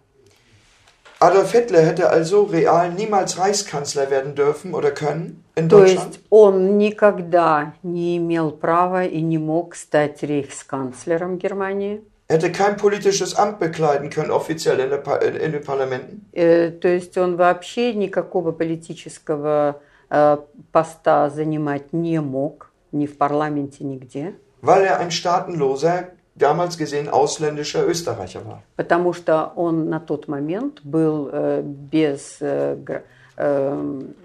[1.21, 6.09] Adolf Hitler hätte also real niemals Reichskanzler werden dürfen oder können in То Deutschland.
[6.15, 12.03] есть он никогда не имел права и не мог стать рейхсканцлером Германии.
[12.29, 16.27] Er hätte kein politisches Amt bekleiden können, offiziell in, der, Pa- in, in den Parlamenten.
[16.33, 20.37] Э, То есть он вообще никакого политического э,
[20.73, 24.35] поста занимать не мог, ни в парламенте, нигде.
[24.61, 28.64] weil er ein staatenloser, damals gesehen ausländischer Österreicher war.
[28.76, 34.16] потому что он на тот момент был э, без эм,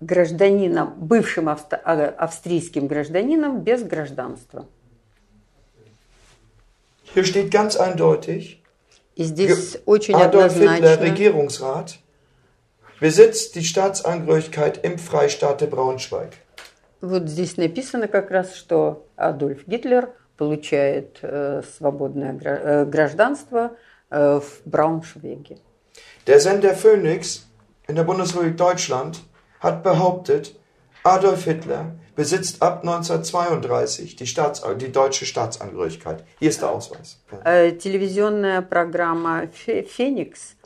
[0.00, 1.56] гражданином, бывшим а,
[2.18, 4.66] австрийским гражданином без гражданства.
[7.14, 8.62] Hier steht ganz eindeutig,
[9.14, 11.98] И здесь очень Adolf Hitler, Regierungsrat,
[13.00, 16.32] besitzt die Staatsangehörigkeit im Freistaate Braunschweig.
[17.02, 20.14] вот здесь написано как раз, что Адольф Гитлер
[20.46, 23.76] получает э, свободное гра- э, гражданство
[24.10, 25.56] э, в Брауншвейге.
[26.26, 27.46] Der Sender Phoenix
[27.88, 29.20] in der Bundesrepublik Deutschland
[29.60, 30.54] hat behauptet,
[31.04, 31.84] Adolf Hitler
[32.16, 36.24] besitzt ab 1932 die, Staats die deutsche Staatsangehörigkeit.
[36.40, 37.18] Hier ist der Ausweis.
[37.44, 40.56] Э, Телевизионная программа «Фе- «Феникс»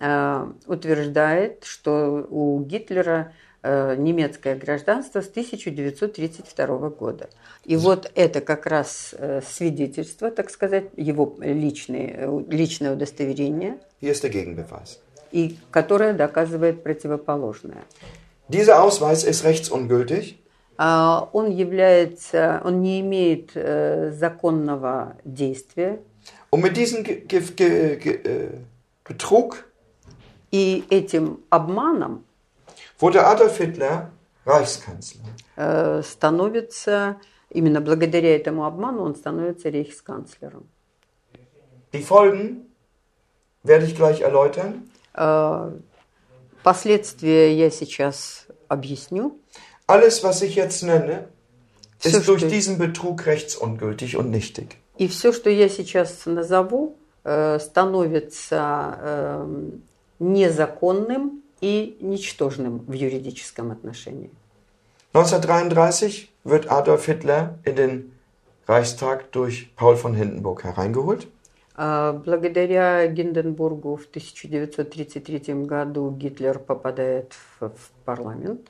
[0.00, 7.28] э, утверждает, что у Гитлера э, немецкое гражданство с 1932 года.
[7.64, 14.30] И вот это как раз э, свидетельство, так сказать, его личные, э, личное удостоверение, der
[14.30, 14.98] Gegenbeweis.
[15.30, 17.84] и которое доказывает противоположное.
[18.48, 20.38] Dieser Ausweis ist rechtsungültig,
[20.78, 26.00] А Он является, он не имеет э, законного действия,
[26.50, 28.50] Und mit diesem äh,
[29.04, 29.64] Betrug
[30.50, 32.24] и этим обманом
[33.01, 34.09] wurde Adolf Hitler
[34.45, 35.21] Reichskanzler.
[35.57, 37.17] э, становится,
[37.49, 40.67] именно благодаря этому обману он становится рейхсканцлером.
[41.93, 42.67] Die Folgen
[43.63, 44.89] werde ich gleich erläutern.
[45.13, 45.71] Э,
[46.63, 49.39] Последствия я сейчас объясню.
[49.87, 51.29] Alles, was ich jetzt nenne,
[51.99, 54.77] Всё, ist durch что- diesen Betrug rechtsungültig und nichtig.
[54.97, 59.83] И все, что я сейчас назову, э, становится эм,
[60.19, 64.30] незаконным и ничтожным в юридическом отношении.
[65.14, 68.12] 1933 wird Adolf Hitler in den
[68.66, 71.26] Reichstag durch Paul von Hindenburg hereingeholt.
[71.74, 78.68] А Благодаря Гинденбургу в 1933 году Гитлер попадает в, в парламент.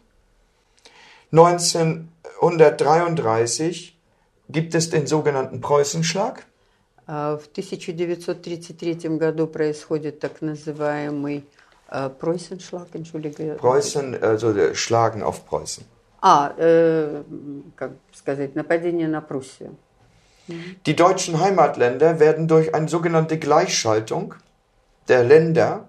[1.33, 3.96] 1933
[4.48, 6.44] gibt es den sogenannten Preußenschlag.
[7.07, 11.44] А В 1933 году происходит так называемый
[11.91, 13.55] э, Пройсеншлаг, Entschuldige.
[13.55, 15.83] Preußen, also der Schlagen auf Preußen.
[16.21, 17.23] А, э,
[17.75, 19.75] как сказать, нападение на Пруссию.
[20.86, 24.33] Die deutschen Heimatländer werden durch eine sogenannte Gleichschaltung
[25.10, 25.88] der Länder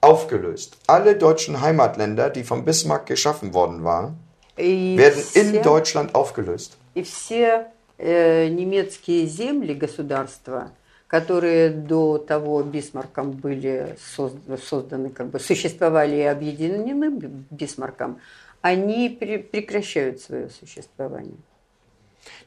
[0.00, 0.78] aufgelöst.
[0.86, 4.18] Alle deutschen Heimatländer, die von Bismarck geschaffen worden waren,
[4.56, 6.76] И werden in все, Deutschland aufgelöst.
[6.94, 7.66] и все
[7.98, 10.70] э, немецкие земли, государства,
[11.11, 17.11] которые до того Бисмарком были созд- созданы, как бы существовали и объединены
[17.49, 18.19] Бисмарком,
[18.61, 21.35] они пре- прекращают свое существование.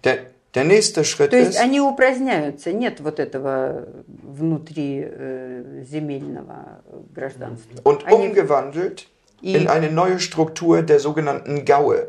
[0.02, 3.86] Der, der nächste Schritt То есть ist, они упраздняются, нет вот этого
[4.22, 6.80] внутри э, земельного
[7.14, 7.82] гражданства.
[7.84, 9.06] und Они- umgewandelt
[9.42, 12.08] И- in eine neue Struktur der sogenannten Gaue.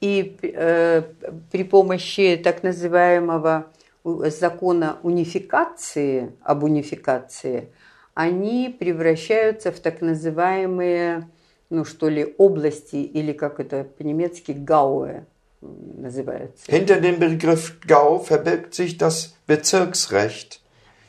[0.00, 1.02] И э,
[1.50, 3.64] при помощи так называемого
[4.03, 7.69] закона унификации, об унификации,
[8.13, 11.27] они превращаются в так называемые,
[11.69, 15.23] ну что ли, области, или как это по-немецки, гауэ
[15.61, 16.69] м, называется.
[16.71, 20.61] Hinter dem Begriff Gau verbirgt sich das Bezirksrecht.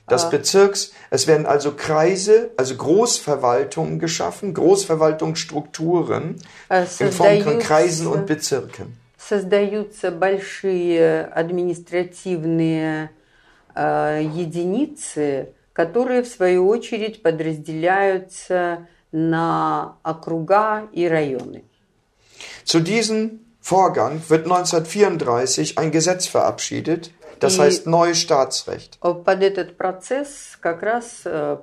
[0.07, 6.37] Das Bezirks, es werden also Kreise, also Großverwaltungen geschaffen, Großverwaltungsstrukturen
[6.69, 7.11] Äh, in Form
[7.43, 8.97] von создаются- Kreisen und Bezirken.
[9.28, 13.12] Создаются большие административные
[13.74, 21.64] э, единицы, которые в свою очередь подразделяются на округа и районы.
[22.66, 29.00] Zu diesen Vorgang wird 1934 ein Gesetz verabschiedet, das И- heißt neues Staatsrecht.
[29.00, 31.58] Под этот процесс как раз э,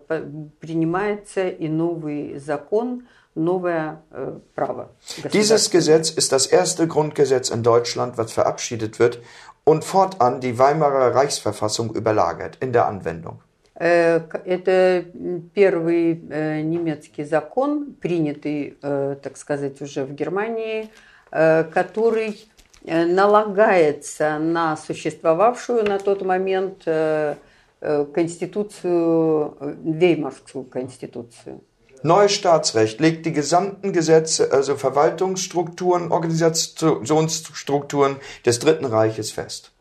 [0.61, 4.90] принимается и новый закон, новое э, право.
[5.32, 5.72] Dieses государственное.
[5.72, 9.20] Gesetz ist das erste Grundgesetz in Deutschland, was verabschiedet wird
[9.64, 13.40] und fortan die Weimarer Reichsverfassung überlagert in der Anwendung.
[13.80, 20.90] Э, к- Это м, первый э, немецкий закон, принятый, э, так сказать, уже в Германии,
[21.32, 22.50] э, который
[22.86, 27.36] э, налагается на существовавшую на тот момент э,
[27.82, 31.62] э, конституцию, э, Веймарскую конституцию.
[32.04, 39.72] Neues Staatsrecht legt die gesamten Gesetze, also Verwaltungsstrukturen, Organisationsstrukturen des Dritten Reiches fest.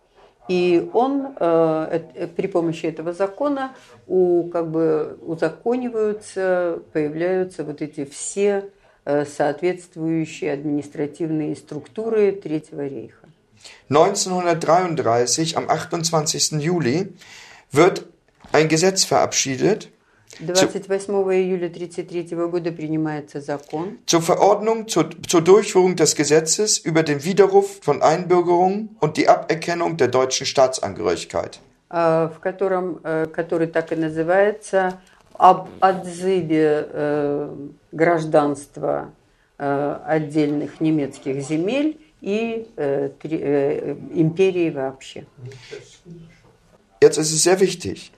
[0.49, 3.75] И он э, э, при помощи этого закона
[4.07, 8.71] у, как бы, узакониваются, появляются вот эти все
[9.05, 13.27] э, соответствующие административные структуры Третьего рейха.
[13.89, 16.62] 1933, am 28.
[16.62, 17.12] Juli,
[17.73, 18.07] wird
[18.53, 19.89] ein Gesetz verabschiedet
[20.41, 27.25] 28 июля 1933 года принимается закон, zur Verordnung zur, zur Durchführung des Gesetzes über den
[27.25, 31.61] Widerruf von Einbürgerung und die Aberkennung der deutschen Staatsangehörigkeit.
[31.91, 34.99] э, в котором, э, который так и называется
[35.39, 37.57] об отзыве э,
[37.93, 39.12] гражданства
[39.59, 45.25] э, отдельных немецких земель и э, три- э, империи вообще.
[47.01, 48.11] Jetzt ist es sehr wichtig.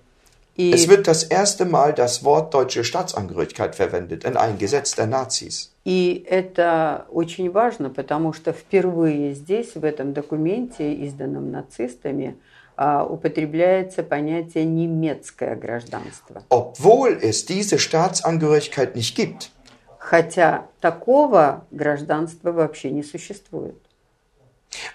[0.55, 5.71] Es wird das erste Mal das Wort deutsche Staatsangehörigkeit verwendet in ein Gesetz der Nazis.
[5.85, 12.37] и это очень важно, потому что впервые здесь, в этом документе, изданном нацистами,
[12.77, 16.43] а, употребляется понятие немецкое гражданство.
[16.49, 19.49] Obwohl es diese Staatsangehörigkeit nicht gibt.
[19.97, 23.75] Хотя такого гражданства вообще не существует.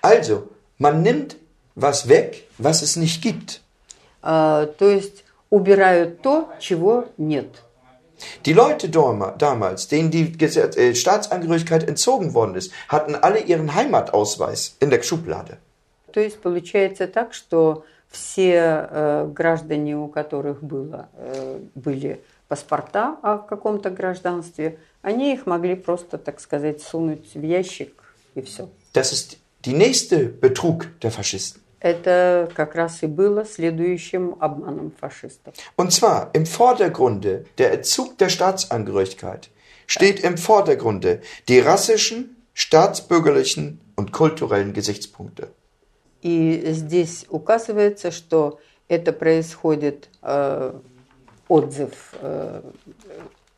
[0.02, 0.48] Also,
[0.78, 1.36] man nimmt
[1.74, 3.60] was weg, was es nicht gibt.
[4.22, 7.48] А, То есть убирают то, чего нет.
[8.44, 14.90] Die Leute damals, denen die äh, Staatsangehörigkeit entzogen worden ist, hatten alle ihren Heimatausweis in
[14.90, 15.58] der Schublade.
[16.12, 23.38] То есть получается так, что все э, граждане, у которых было, э, были паспорта о
[23.38, 27.92] каком-то гражданстве, они их могли просто, так сказать, сунуть в ящик
[28.34, 28.68] и все.
[28.94, 31.60] Das ist die nächste Betrug der Faschisten.
[31.79, 35.53] Это как раз и было следующим обманом фашистов.
[35.75, 39.49] Und zwar im Vordergrunde der Entzug der Staatsangehörigkeit
[39.85, 45.49] steht im Vordergrunde die rassischen, staatsbürgerlichen und kulturellen Gesichtspunkte.
[46.21, 50.73] И здесь указывается, что это происходит э,
[51.49, 52.61] отзыв э,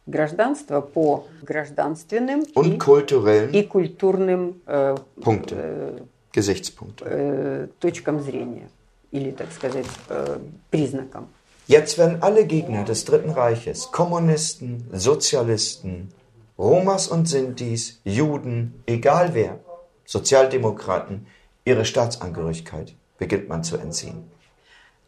[0.08, 7.06] гражданства по гражданственным Und и, kulturellen и культурным э, Punkte, Gesichtspunkte.
[7.06, 8.70] э, точкам зрения
[9.12, 10.40] или, так сказать, э,
[10.70, 11.28] признакам.
[11.68, 16.12] Jetzt werden alle Gegner des Dritten Reiches, Kommunisten, Sozialisten,
[16.60, 19.60] Romas und Sintis, Juden, egal wer,
[20.06, 21.26] Sozialdemokraten,
[21.64, 24.30] ihre Staatsangehörigkeit beginnt man zu entziehen.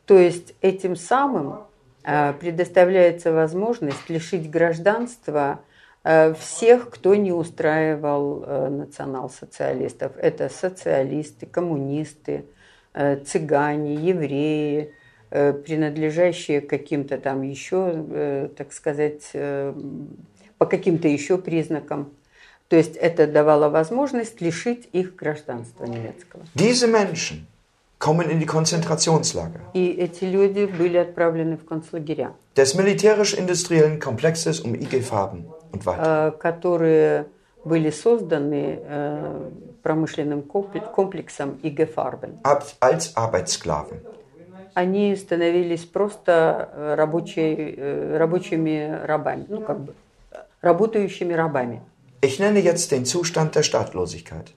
[0.08, 1.60] То есть этим самым
[2.04, 5.71] э, предоставляется возможность лишить гражданства э,
[6.05, 10.13] всех, кто не устраивал э, национал-социалистов.
[10.17, 12.45] Это социалисты, коммунисты,
[12.93, 14.93] э, цыгане, евреи,
[15.31, 19.73] э, принадлежащие каким-то там еще, э, так сказать, э,
[20.59, 22.11] по каким-то еще признакам.
[22.69, 26.43] То есть это давало возможность лишить их гражданства немецкого.
[26.55, 27.47] Diese Menschen
[27.99, 32.33] kommen in die Konzentrationslager И эти люди были отправлены в концлагеря.
[32.57, 35.62] des militärisch-industriellen Komplexes um IG Farben э,
[36.39, 37.27] которые
[37.65, 39.51] были созданы э,
[39.83, 42.39] промышленным компле- комплексом ИГ Фарбен.
[42.45, 44.01] Als Arbeitssklaven.
[44.75, 49.95] Они становились просто э, рабочей, э, рабочими рабами, ну как бы
[50.33, 51.83] э, работающими рабами.
[52.23, 54.53] Ich nenne jetzt den Zustand der Staatlosigkeit.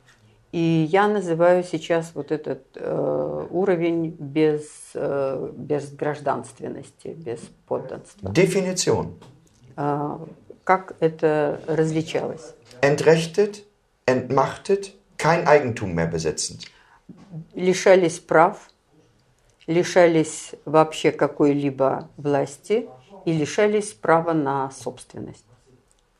[0.52, 4.62] И я называю сейчас вот этот э, уровень без,
[4.94, 8.30] э, без гражданственности, без подданства.
[8.30, 9.16] Definition.
[9.76, 10.18] Э,
[10.66, 12.54] как это различалось?
[12.82, 13.64] Entrechtet,
[14.06, 16.68] entmachtet, kein Eigentum mehr besitzend.
[17.54, 18.70] лишались прав,
[19.68, 22.90] лишались вообще какой-либо власти
[23.26, 25.46] и лишались права на собственность.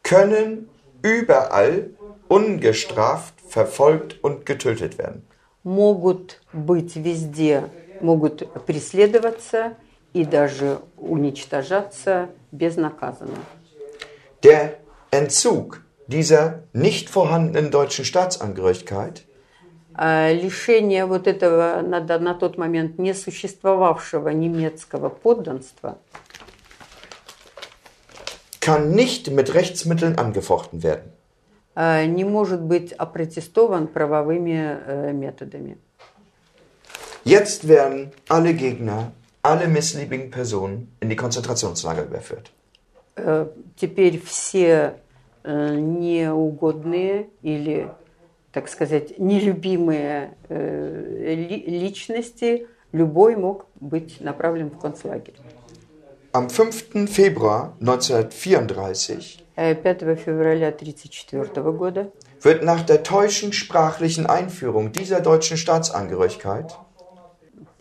[0.04, 0.70] können
[1.02, 1.90] überall
[2.30, 5.24] ungestraft verfolgt und getötet werden.
[5.64, 7.70] Могут быть везде,
[8.00, 9.76] могут преследоваться
[10.14, 13.38] и даже уничтожаться безнаказанно.
[14.45, 14.79] Der
[15.11, 19.25] Entzug dieser nicht vorhandenen deutschen Staatsangehörigkeit
[19.95, 25.99] А лишение вот этого на, да- на тот момент не существовавшего немецкого подданства
[28.61, 31.13] kann nicht mit Rechtsmitteln angefochten werden.
[31.75, 35.79] а, не может быть опротестован правовыми э, методами.
[37.25, 42.51] Jetzt werden alle Gegner, alle missliebigen Personen in die Konzentrationslager überführt.
[43.17, 43.47] Э,
[43.77, 44.95] Теперь все
[45.43, 47.89] э, неугодные или,
[48.53, 55.35] так сказать, нелюбимые э, ли- личности, любой мог быть направлен в концлагерь.
[56.33, 57.09] Am 5.
[57.09, 62.11] Februar 1934 Э, 5 февраля 1934 года
[62.43, 66.75] wird nach der täuschend sprachlichen Einführung dieser deutschen Staatsangehörigkeit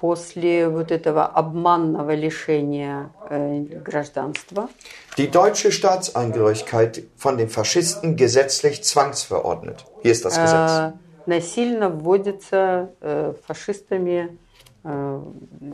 [0.03, 4.69] после вот этого обманного лишения э, гражданства
[5.17, 9.85] die deutsche Staatsangehörigkeit von den Faschisten gesetzlich zwangsverordnet.
[10.01, 10.71] Hier ist das Gesetz.
[10.71, 10.91] э,
[11.25, 14.37] насильно вводится э, фашистами
[14.83, 15.21] э,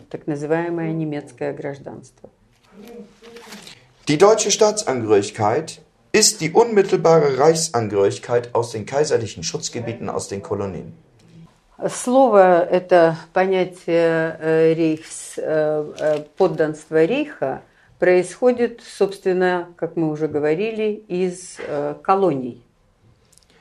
[0.09, 2.29] так называемое немецкое гражданство.
[4.07, 5.81] Die deutsche Staatsangehörigkeit
[6.11, 10.93] ist die unmittelbare Reichsangehörigkeit aus den kaiserlichen Schutzgebieten aus den Kolonien.
[11.88, 17.62] Слово это понятие э, рейхс, э, э, подданства рейха
[17.98, 21.58] происходит, собственно, как мы уже говорили, из
[22.02, 22.62] колоний.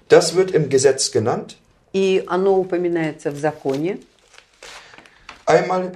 [0.09, 1.55] Das wird im Gesetz genannt.
[1.93, 3.99] И оно упоминается в законе.
[5.45, 5.91] Einmal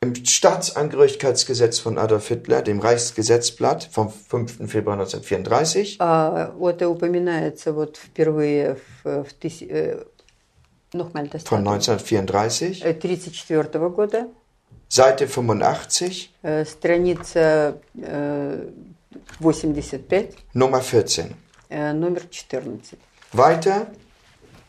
[0.00, 4.70] im Staatsangehörigkeitsgesetz von Adolf Hitler, dem Reichsgesetzblatt vom 5.
[4.70, 5.96] Februar 1934.
[5.98, 9.32] А, это упоминается вот впервые в, в
[10.93, 11.73] nochmal das von Datum.
[11.73, 14.27] 1934, 1934 года,
[14.89, 18.67] Seite 85, э, страница э,
[19.39, 21.35] 85, Nummer 14.
[21.69, 22.99] э, номер 14.
[23.31, 23.87] Weiter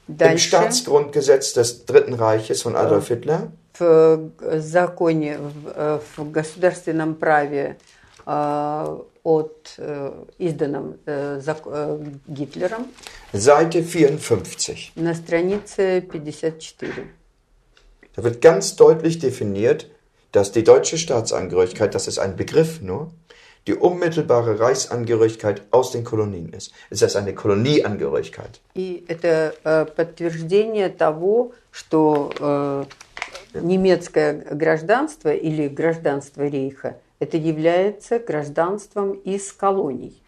[0.08, 6.30] im Дальше Staatsgrundgesetz des Dritten Reiches von Adolf Hitler, в э, законе, в, э, в
[6.30, 7.76] государственном праве
[8.26, 12.86] э, от э, изданном э, зак- э, Гитлером
[13.32, 14.92] Seite 54.
[14.96, 17.06] на странице 54.
[18.16, 19.86] Da wird ganz deutlich definiert,
[20.32, 23.10] dass die deutsche Staatsangehörigkeit, das ist ein Begriff nur,
[23.66, 26.72] die unmittelbare Reichsangehörigkeit aus den Kolonien ist.
[26.90, 28.60] Es ist eine Kolonieangehörigkeit.
[28.74, 32.84] И это э, подтверждение того, что э,
[33.54, 40.22] немецкое гражданство или гражданство Рейха это является гражданством из колоний.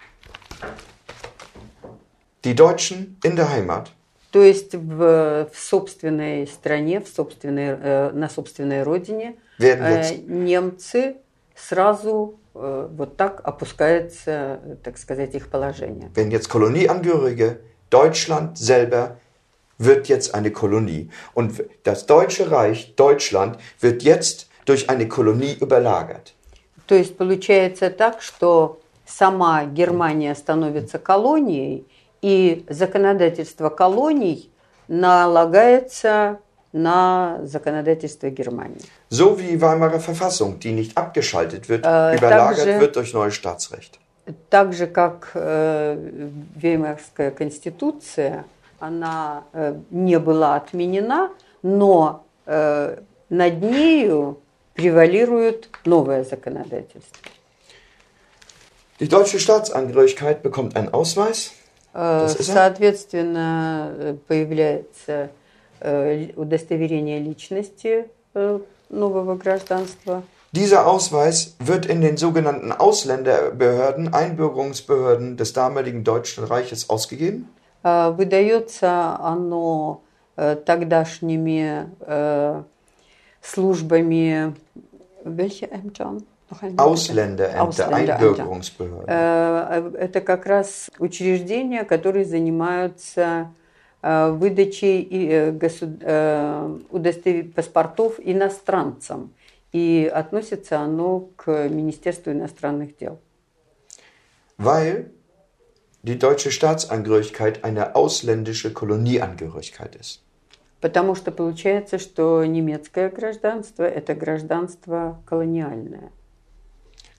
[2.43, 3.89] Die Deutschen in der Heimat
[4.33, 10.29] То есть в, в собственной стране, в собственной, э, на собственной родине werden э, jetzt
[10.29, 11.17] немцы
[11.55, 16.11] сразу э, вот так опускается, э, так сказать, их положение.
[16.15, 17.61] wenn jetzt Kolonieangehörige,
[17.91, 19.17] Deutschland selber
[19.79, 21.11] wird jetzt eine Kolonie.
[21.35, 26.35] Und das Deutsche Reich, Deutschland, wird jetzt durch eine Kolonie überlagert.
[26.92, 31.88] То есть получается так, что сама Германия становится колонией,
[32.22, 34.52] и законодательство колоний
[34.90, 36.40] налагается
[36.74, 38.82] на законодательство Германии.
[39.10, 43.98] So wie Weimarer Verfassung, die nicht abgeschaltet wird, Äh, überlagert также- wird durch neues Staatsrecht.
[44.50, 45.96] Так же, как э,
[46.58, 48.44] Веймарская конституция,
[48.82, 51.30] она э, не была отменена,
[51.64, 52.98] но э,
[53.30, 54.41] над нею
[54.76, 57.18] превалирует новое законодательство.
[59.00, 61.54] Die deutsche Staatsangehörigkeit bekommt einen Ausweis.
[61.94, 62.30] Э, er?
[62.30, 65.30] Соответственно, э, появляется
[65.80, 68.06] э, удостоверение личности
[68.36, 68.60] э,
[68.90, 70.24] нового гражданства.
[70.52, 77.50] Dieser Ausweis wird in den sogenannten Ausländerbehörden, Einbürgerungsbehörden des damaligen Deutschen Reiches ausgegeben.
[77.84, 80.04] Э, Выдается оно
[80.36, 81.88] э, тогдашними
[83.42, 84.54] э, службами
[85.24, 86.18] welche Ämter?
[86.78, 88.16] Ausländerämter, Ausländerämter.
[88.18, 89.06] Einbürgerungsbehörden.
[89.08, 93.52] Э, Это как раз учреждения, которые занимаются
[94.04, 99.32] э, выдачей и, э, госу- э, удостов- паспортов иностранцам.
[99.72, 103.20] И относится оно к Министерству иностранных дел.
[104.58, 105.06] Weil
[106.04, 110.22] die deutsche Staatsangehörigkeit eine ausländische Kolonieangehörigkeit ist.
[110.82, 116.12] Потому что получается, что немецкое гражданство– это гражданство колониальное.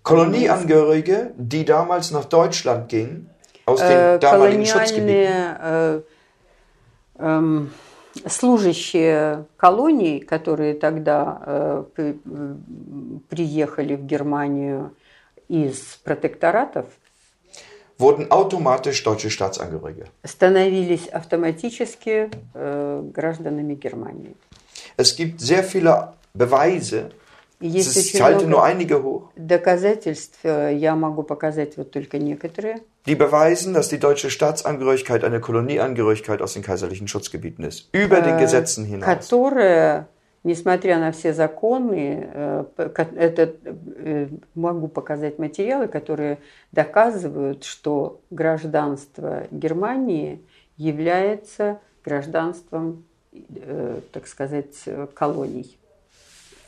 [0.02, 3.30] Kolonieangehörige, die damals nach Deutschland gingen,
[3.64, 6.00] aus Э, den damaligen Schutzgebieten, э,
[7.18, 7.70] эм,
[8.26, 11.84] служащие колоний, которые тогда э,
[13.28, 14.92] приехали в Германию
[15.46, 16.86] из протекторатов,
[18.01, 20.05] wurden automatisch deutsche Staatsangehörige.
[20.25, 24.35] становились автоматически э, гражданами Германии.
[24.97, 27.11] Es gibt sehr viele Beweise,
[27.59, 31.23] И es есть ist, очень ich halte nur много einige hoch, доказательств, э, я могу
[31.23, 37.07] показать вот только некоторые, die beweisen, dass die deutsche Staatsangehörigkeit eine Kolonieangehörigkeit aus den kaiserlichen
[37.07, 37.89] Schutzgebieten ist.
[37.93, 39.05] Über den Äh, Gesetzen hinaus.
[39.07, 40.05] которые,
[40.44, 42.64] Несмотря на все законы, э,
[43.16, 43.52] это,
[43.96, 46.38] э, могу показать материалы, которые
[46.72, 50.40] доказывают, что гражданство Германии
[50.76, 54.74] является гражданством, э, так сказать,
[55.14, 55.78] колоний,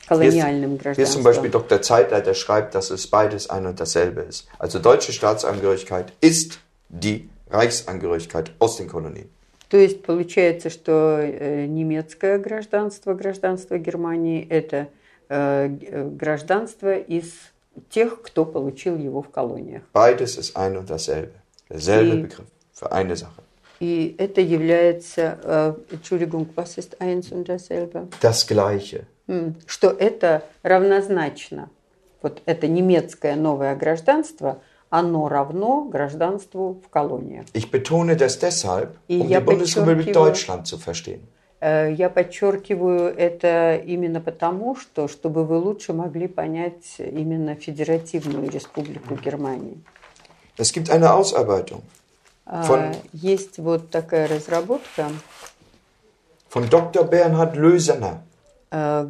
[0.07, 1.51] колониальным Hier ist zum Beispiel.
[1.51, 1.81] Dr.
[1.83, 4.47] Zeitler, der schreibt, dass es beides ein und dasselbe ist.
[4.59, 6.61] Also deutsche Staatsangehörigkeit ist
[6.91, 9.34] die Reichsangehörigkeit aus den Kolonien.
[9.75, 14.87] То есть получается, что э, немецкое гражданство, гражданство Германии, это
[15.29, 17.33] э, э, гражданство из
[17.91, 19.83] тех, кто получил его в колониях.
[19.93, 21.33] Beides ist ein und dasselbe.
[21.69, 23.43] Derselbe Begriff für eine Sache.
[23.81, 28.07] И это является, Entschuldigung, was ist eins und dasselbe?
[28.23, 29.07] Das Gleiche.
[29.67, 31.69] Что это равнозначно.
[32.23, 37.45] Вот это немецкое новое гражданство, оно равно гражданству в колониях.
[37.55, 41.21] Ich betone das deshalb, И um я die Bundesrepublik подчеркиваю- Deutschland zu verstehen.
[41.61, 49.15] Э, Я подчеркиваю это именно потому, что чтобы вы лучше могли понять именно Федеративную Республику
[49.17, 49.79] Германии.
[50.59, 51.81] Es gibt eine Ausarbeitung
[52.47, 55.09] А, Von- Есть вот такая разработка
[56.53, 57.09] von Dr.
[57.09, 58.19] Bernhard Lösener.
[58.74, 59.08] э,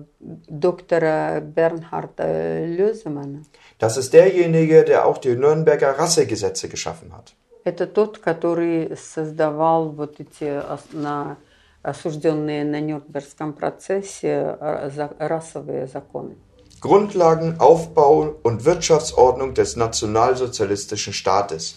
[0.47, 3.43] доктора Бернхарда Лёземана.
[3.80, 7.34] Das ist derjenige, der auch die Nürnberger Rassegesetze geschaffen hat.
[7.65, 11.38] Это тот, который создавал вот эти ос- на,
[11.84, 16.36] осужденные на Нюрнбергском процессе э, за- расовые законы.
[16.82, 21.75] Grundlagen, Aufbau und Wirtschaftsordnung des nationalsozialistischen Staates.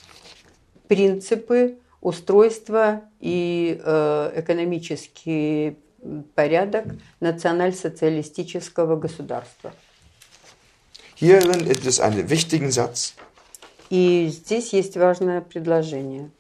[0.89, 5.77] принципы, устройство и э, экономический м,
[6.35, 6.87] порядок
[7.21, 9.73] националь-социалистического государства.
[11.17, 13.15] Hierin ist es einen wichtigen Satz.
[13.91, 16.31] И здесь есть важное предложение.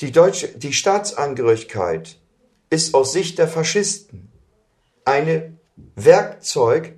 [0.00, 2.16] Die, deutsche, die Staatsangehörigkeit
[2.70, 4.30] ist aus Sicht der Faschisten
[5.04, 5.58] ein
[5.94, 6.94] Werkzeug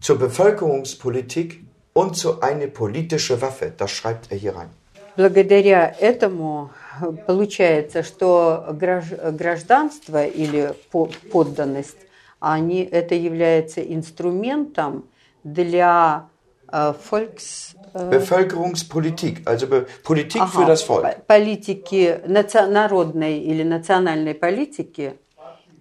[0.00, 3.72] zur Bevölkerungspolitik und zu eine politische Waffe.
[3.76, 4.70] Das schreibt er hier rein.
[5.16, 6.79] Благодаря этому э,
[7.27, 11.97] получается, что гражд- гражданство или по- подданность,
[12.39, 15.05] они, это является инструментом
[15.43, 16.27] для
[16.71, 17.75] э, фолькс...
[17.93, 21.01] э, Bevölkerungspolitik, also Politik für Ага, das Volk.
[21.01, 25.13] по- политики, наци- народной или национальной политики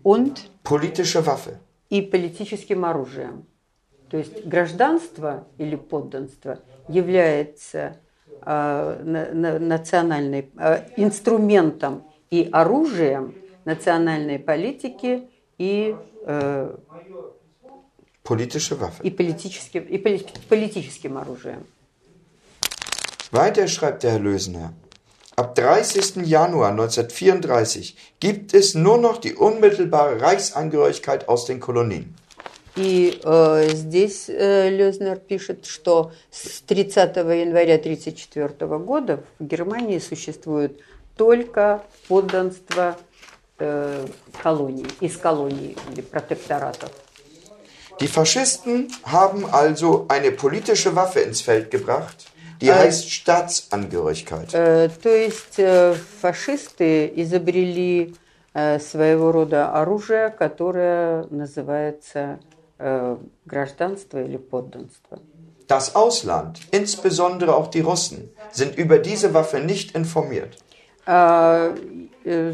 [0.02, 1.56] und Politische Waffe.
[1.88, 3.44] и политическим оружием.
[4.10, 6.58] То есть гражданство или подданство
[6.88, 7.96] является
[8.45, 13.33] национальной, э, инструментом и оружием
[13.65, 15.27] национальной политики
[15.57, 16.75] и, э,
[18.23, 19.03] Politische Waffe.
[19.03, 21.65] и, политическим, и поли- политическим оружием.
[23.31, 24.73] Weiter schreibt der Herr Lösener.
[25.35, 26.23] Ab 30.
[26.23, 32.15] Januar 1934 gibt es nur noch die unmittelbare Reichsangehörigkeit aus den Kolonien.
[32.76, 40.80] И э, здесь э, Лезнер пишет, что с 30 января 1934 года в Германии существует
[41.16, 42.96] только подданство
[43.58, 44.06] э,
[44.42, 46.90] колоний, из колоний или протекторатов.
[48.00, 52.74] Die Faschisten haben also eine politische Waffe ins Feld gebracht, die Äh.
[52.74, 54.54] heißt Staatsangehörigkeit.
[54.54, 58.14] Э, то есть э, фашисты изобрели
[58.54, 62.40] э, своего рода оружие, которое называется
[62.80, 63.16] э,
[63.46, 65.18] гражданство или подданство.
[65.68, 70.56] Das Ausland, insbesondere auch die Russen, sind über diese Waffe nicht informiert.
[71.06, 71.74] А,
[72.24, 72.52] э,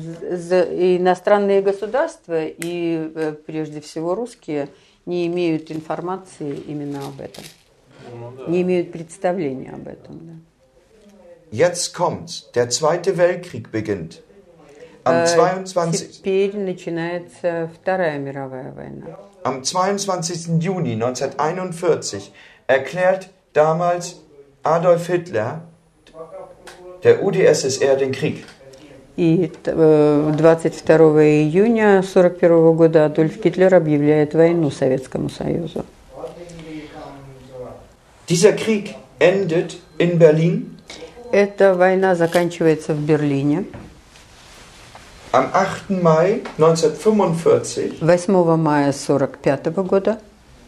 [0.99, 4.69] иностранные государства и э, прежде всего русские
[5.07, 7.45] не имеют информации именно об этом,
[8.49, 10.21] не имеют представления об этом.
[10.27, 10.33] да.
[11.53, 12.51] Jetzt kommt's.
[12.55, 14.23] Der Zweite Weltkrieg beginnt.
[15.05, 16.09] Am Э, 22.
[16.19, 19.07] Теперь начинается Вторая мировая война.
[19.46, 20.60] Am 22.
[20.60, 22.32] Juni 1941
[22.68, 24.16] erklärt damals
[24.64, 25.62] Adolf Hitler
[27.04, 28.46] der UdSSR den Krieg.
[29.18, 35.86] И э, 22 июня 1941 года Адольф Гитлер объявляет войну Советскому Союзу.
[38.30, 40.78] Dieser Krieg endet in Berlin
[41.32, 43.66] Эта война заканчивается в Берлине
[45.37, 46.03] Am 8.
[46.03, 50.19] Mai 1945 8 мая 1945 года.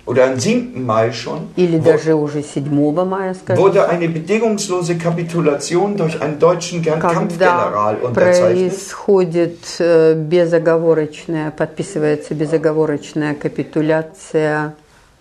[0.09, 0.85] oder am 7.
[0.87, 6.83] Mai schon, или даже уже 7 мая, скажем, wurde eine bedingungslose Kapitulation durch einen deutschen
[6.83, 8.71] Kampfgeneral unterzeichnet.
[8.71, 14.75] происходит э, безоговорочная, подписывается безоговорочная капитуляция.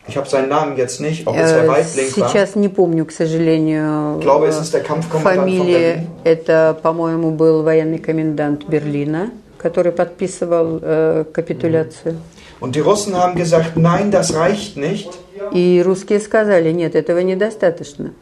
[0.09, 2.29] Ich habe seinen Namen jetzt nicht, ob es Э, Herr Weidling war.
[2.29, 5.73] Сейчас не помню, к сожалению, Ich glaube, es э, ist der Kampfkommandant von фамилии.
[5.75, 6.07] Berlin.
[6.25, 12.17] Это, по-моему, был военный комендант Берлина, который подписывал э, капитуляцию.
[12.61, 15.11] Und die Russen haben gesagt, nein, das reicht nicht.
[15.53, 18.13] И русские сказали, нет, этого недостаточно.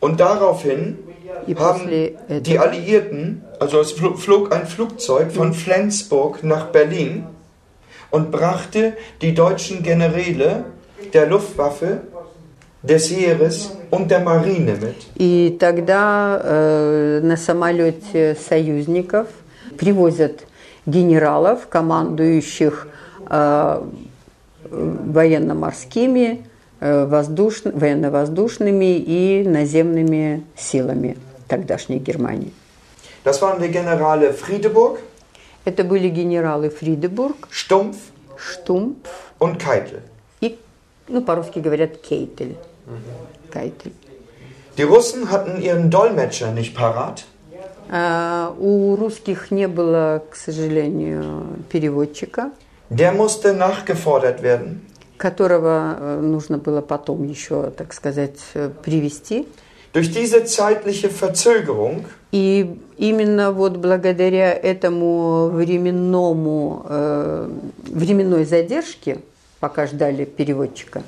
[0.00, 0.98] Und daraufhin
[1.46, 6.66] И haben после die этого Alliierten, also es fl- flog ein Flugzeug von Flensburg nach
[6.68, 7.24] Berlin
[8.11, 10.65] Und brachte die deutschen Generäle
[11.13, 12.01] der Luftwaffe,
[12.81, 14.95] des Heeres und der Marine mit.
[15.15, 19.27] И тогда э, на самолете союзников
[19.77, 20.45] привозят
[20.85, 22.87] генералов, командующих
[23.29, 23.81] э,
[24.71, 26.45] военно-морскими,
[26.79, 32.53] э, воздуш- военно-воздушными и наземными силами тогдашней Германии.
[33.25, 34.99] Das waren die Generale Friedeburg,
[35.65, 37.97] Это были генералы Фридебург, Stumpf
[38.37, 39.07] Штумп
[39.39, 40.01] und Keitel.
[40.41, 40.57] и,
[41.07, 42.55] ну, по-русски говорят, Кейтель.
[43.51, 43.93] Кайтель.
[44.77, 47.25] Die Russen hatten ihren Dolmetscher nicht parat.
[47.91, 52.51] А, у русских не было, к сожалению, переводчика,
[52.89, 54.81] Der musste nachgefordert werden.
[55.17, 58.39] которого э, нужно было потом еще, так сказать,
[58.83, 59.47] привести.
[59.91, 67.49] Durch diese zeitliche Verzögerung И именно вот благодаря этому временному, э,
[67.87, 69.17] временной задержке,
[69.59, 71.01] пока ждали переводчика,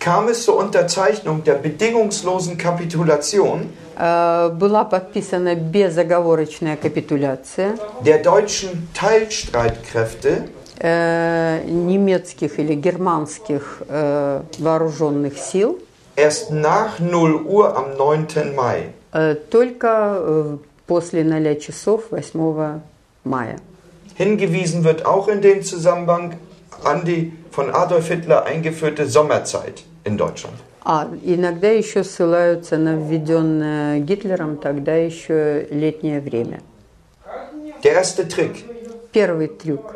[0.00, 3.68] kam es zur Unterzeichnung der bedingungslosen Kapitulation
[3.98, 10.48] э, была подписана безоговорочная капитуляция der deutschen Teilstreitkräfte
[10.78, 15.78] э, немецких или германских э, вооруженных сил
[16.16, 18.56] erst nach 0 Uhr am 9.
[18.56, 18.94] Mai.
[19.11, 20.57] э, только э,
[20.87, 22.81] после 0 часов 8
[23.23, 23.59] мая.
[24.17, 26.37] Hingewiesen wird auch in dem Zusammenhang
[26.83, 30.55] an die von Adolf Hitler eingeführte Sommerzeit in Deutschland.
[30.87, 36.61] А иногда еще ссылаются на введенное Гитлером тогда еще летнее время.
[37.83, 38.63] Der erste Trick.
[39.11, 39.95] Первый трюк.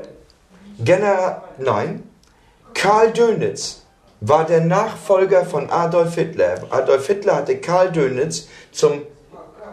[0.79, 2.03] General, nein,
[2.73, 3.82] Karl Dönitz
[4.23, 6.63] war der Nachfolger von Adolf Hitler.
[6.69, 9.01] Adolf Hitler hatte Karl Dönitz zum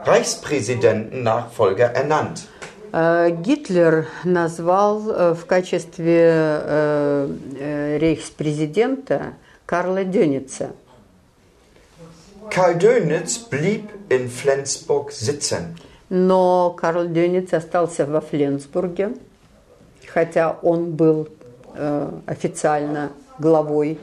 [0.05, 2.47] Reichspräsidenten-Nachfolger ernannt.
[2.93, 9.35] Э, Гитлер назвал э, в качестве э, э, рейхспрезидента
[9.67, 10.71] Карла Дёница.
[12.51, 15.77] Karl Dönitz blieb in Flensburg sitzen.
[16.09, 19.17] Но Карл Дёниц остался во Фленсбурге,
[20.07, 21.29] хотя он был
[21.75, 23.11] э, официально
[23.41, 23.99] главой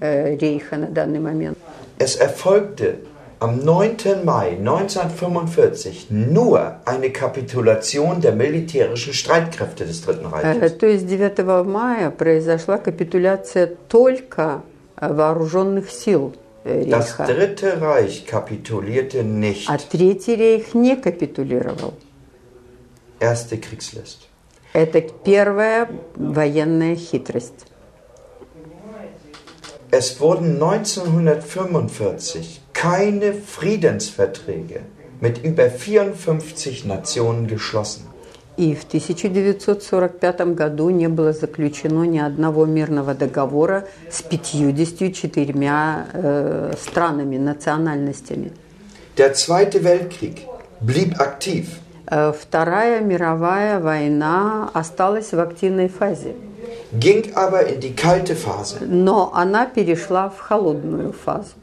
[0.00, 1.58] э, рейха на данный момент.
[1.98, 2.98] Es erfolgte
[3.38, 4.24] am 9.
[4.24, 10.78] Mai 1945 nur eine Kapitulation der militärischen Streitkräfte des Dritten Э, Reiches.
[10.78, 14.62] То есть 9 мая произошла капитуляция только
[15.00, 16.34] вооруженных сил
[16.64, 17.26] э, Das рейха.
[17.26, 19.66] Dritte Reich kapitulierte nicht.
[19.68, 21.94] А Третий рейх не капитулировал.
[23.20, 24.28] Erste Kriegslist.
[24.72, 27.66] Это первая военная хитрость.
[29.91, 34.81] Es wurden 1945 keine Friedensverträge
[35.19, 38.07] mit über 54 Nationen geschlossen.
[38.57, 47.37] И в 1945 году не было заключено ни одного мирного договора с 54 э, странами,
[47.37, 48.51] национальностями.
[49.17, 50.47] Der Zweite Weltkrieg
[50.81, 51.79] blieb aktiv.
[52.07, 56.35] Э, Вторая мировая война осталась в активной фазе,
[56.93, 58.77] ging aber in die kalte Phase.
[58.85, 61.55] но она перешла в холодную фазу.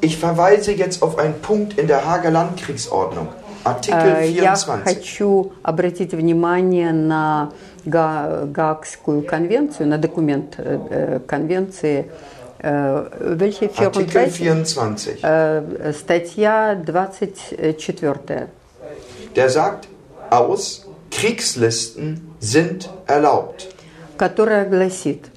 [0.00, 3.28] Ich verweise jetzt auf einen Punkt in der Hager Landkriegsordnung,
[3.64, 4.84] Artikel Э, Я 24.
[4.84, 7.52] хочу обратить внимание на
[7.86, 12.10] Га- Гаагскую конвенцию, на документ э, э, конвенции.
[12.58, 14.38] э, welche Artikel 24?
[14.38, 15.18] 24.
[15.22, 18.48] Э, Статья 24.
[19.36, 19.88] Der sagt
[20.30, 23.68] aus, Kriegslisten sind erlaubt.
[24.19, 25.27] Которая гласит,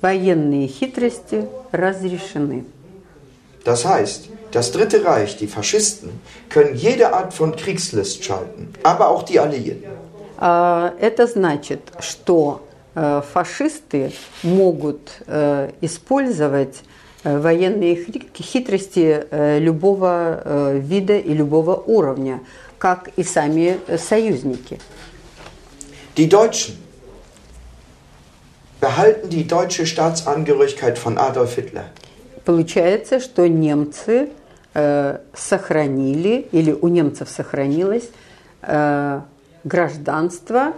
[0.00, 2.64] военные хитрости разрешены.
[3.64, 6.10] Das heißt, das Dritte Reich, die Faschisten,
[6.48, 9.90] können jede Art von Kriegslist schalten, aber auch die Alliierten.
[10.38, 12.62] А, Это значит, что
[12.94, 14.10] э, фашисты
[14.42, 16.82] могут э, использовать
[17.22, 17.94] э, военные
[18.34, 19.22] хитрости
[19.58, 22.40] любого вида и любого уровня,
[22.78, 24.80] как и сами союзники.
[26.16, 26.89] Die Deutschen
[28.80, 31.84] behalten die deutsche Staatsangehörigkeit von Adolf Hitler.
[32.44, 34.30] Получается, что немцы
[34.74, 38.08] э, сохранили, или у немцев сохранилось
[38.62, 39.20] э,
[39.64, 40.72] гражданство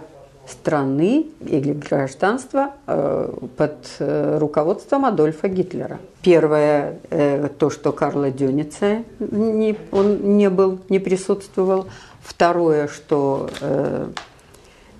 [0.45, 5.99] страны или гражданство э, под э, руководством Адольфа Гитлера.
[6.21, 11.87] Первое, э, то, что Карла Дёница не, он не был, не присутствовал.
[12.21, 14.07] Второе, что э,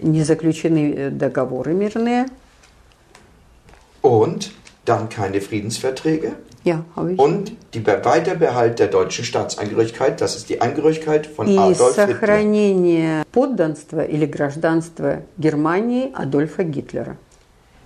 [0.02, 2.28] не заключены договоры мирные.
[4.03, 4.53] Und
[4.85, 6.33] dann keine Friedensverträge.
[6.65, 7.19] Ja, habe ich.
[7.19, 12.07] Und die Be Weiterbehalt der deutschen Staatsangehörigkeit, das ist die Angehörigkeit von И Adolf Hitler.
[12.09, 17.17] сохранение подданства или гражданства Германии Адольфа Гитлера.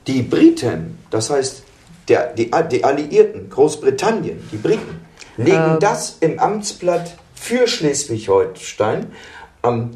[0.07, 1.62] Die Briten, das heißt
[2.09, 5.01] der, die, die Alliierten, Großbritannien, die Briten,
[5.37, 9.07] legen das im Amtsblatt für Schleswig-Holstein
[9.62, 9.91] am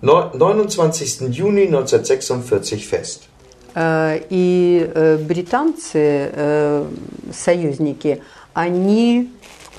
[0.00, 1.28] neu- 29.
[1.30, 3.28] Juni 1946 fest.
[3.73, 6.85] Э, И э, британцы, э,
[7.33, 8.21] союзники,
[8.53, 9.29] они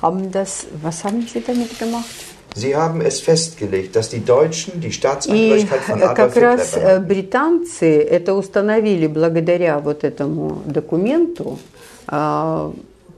[0.01, 2.07] haben das, was haben sie damit gemacht?
[2.55, 8.35] Sie haben es festgelegt, dass die Deutschen die Staatsangehörigkeit von Adolf как раз британцы это
[8.35, 11.59] установили благодаря вот этому документу,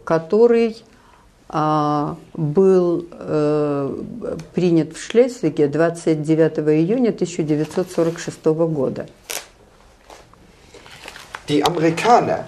[0.04, 0.76] который
[1.48, 3.06] был
[4.54, 9.06] принят в Шлесвиге 29 июня 1946 года.
[11.48, 12.46] Die Amerikaner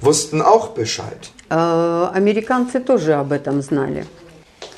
[0.00, 1.30] wussten auch Bescheid.
[1.50, 4.06] Э, Американцы тоже об этом знали.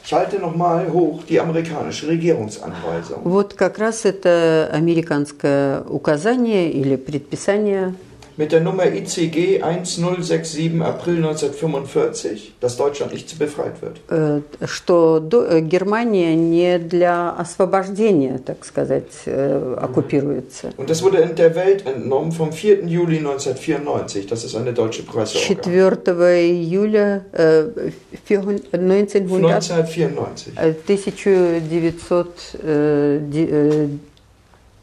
[0.06, 3.22] Ich halte nochmal hoch die amerikanische Regierungsanweisung.
[3.24, 7.94] Вот как раз это американское указание или предписание
[8.37, 13.99] Mit der Nummer ICG 1067 April 1945, dass Deutschland nicht befreit wird.
[14.09, 20.69] Э, что до- э, Германия не для освобождения, так сказать, э, оккупируется.
[20.77, 22.85] Und das wurde in der Welt entnommen vom 4.
[22.87, 24.25] Juli 1994.
[24.27, 25.61] Das ist eine deutsche Presseorgan.
[25.61, 25.97] 4
[26.39, 27.91] июля э,
[28.25, 28.37] фи-
[28.71, 30.53] 1900 1994.
[30.57, 30.73] э,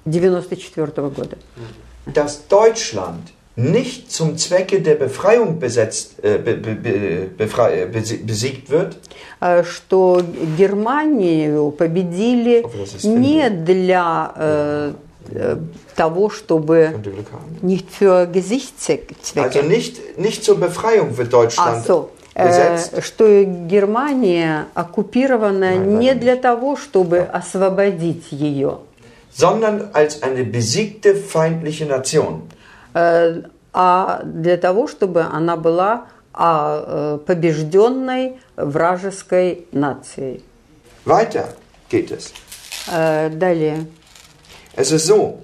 [0.04, 1.36] 1994 года.
[2.06, 6.92] Dass Deutschland nicht zum Zwecke der Befreiung besetzt, äh, be, be, be,
[7.38, 8.98] befrei, äh, besi- besiegt wird,
[9.40, 10.22] Э, Что
[10.58, 14.92] Германию победили Hoffe, das ist не для э,
[15.34, 15.56] э,
[15.94, 17.58] того, чтобы könnte Glück haben.
[17.62, 23.24] nicht für Gesichtszwecke, Also nicht, nicht zur Befreiung wird а Deutschland so, э, besetzt, что
[23.44, 28.78] Германия оккупирована Nein, не leider для того, чтобы освободить ее,
[29.30, 32.42] sondern als eine besiegte feindliche Nation.
[32.93, 40.43] Э, а для того, чтобы она была а, э, побежденной вражеской нацией.
[41.05, 41.53] Weiter
[41.89, 42.33] geht es.
[42.91, 43.87] Э, Далее.
[44.75, 45.41] Es ist so,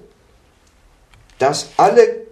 [1.38, 2.26] dass alle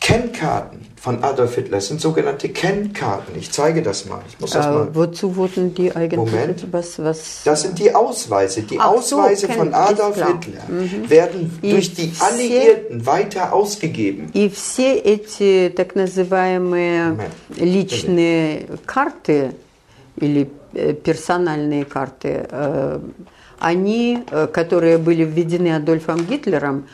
[0.00, 3.35] Kennkarten von Adolf Hitler es sind sogenannte Kennkarten.
[3.37, 4.21] Ich zeige das mal.
[4.29, 4.87] Ich muss das Äh, mal.
[4.93, 6.17] wozu wurden die eigentlich?
[6.17, 6.65] Moment.
[6.71, 7.41] Was, was?
[7.43, 8.61] Das sind die Ausweise.
[8.63, 10.27] Die Ach so, Ausweise kenn- von ist Adolf klar.
[10.39, 14.29] Hitler werden И durch die все- Alliierten weiter ausgegeben.
[14.33, 17.31] И все эти так называемые Момент.
[17.57, 19.51] личные карты
[20.17, 22.99] или э, персональные карты, э,
[23.59, 26.85] они, э, которые были введены Адольфом Гитлером,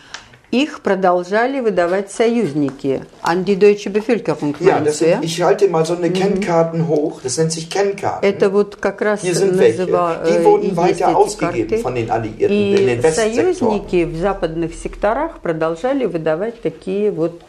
[0.52, 3.02] их продолжали выдавать союзники.
[3.22, 5.20] An die deutsche Bevölkerung, Ja, meinst das du, sind, ja?
[5.22, 7.20] ich halte mal so eine Kennkarten hoch.
[7.22, 8.22] Das nennt sich Kennkarten.
[8.28, 9.82] Это вот как раз Hier sind welche.
[9.84, 11.82] называ- Die э, и wurden есть weiter эти ausgegeben карты.
[11.82, 13.54] von den Alliierten in den И Westsektoren.
[13.54, 17.44] союзники в западных секторах продолжали выдавать такие вот э,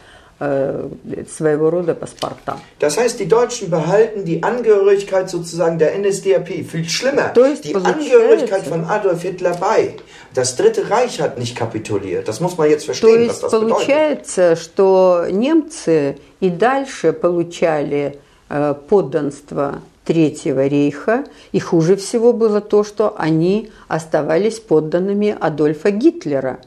[1.28, 2.59] своего рода паспорта.
[2.80, 6.64] Das heißt, die Deutschen behalten die Angehörigkeit sozusagen der NSDAP.
[6.64, 9.95] Viel schlimmer, То есть die получается- Angehörigkeit von Adolf Hitler bei.
[10.34, 12.26] Das Dritte Reich hat nicht kapituliert.
[12.26, 13.68] Das muss man jetzt То verstehen, was есть das bedeutet.
[13.70, 18.18] получается, что немцы и дальше получали
[18.49, 21.22] э, подданство Третьего рейха,
[21.53, 26.59] и хуже всего было то, что они оставались подданными Адольфа Гитлера.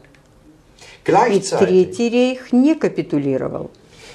[1.11, 3.70] И Третий рейх не капитулировал.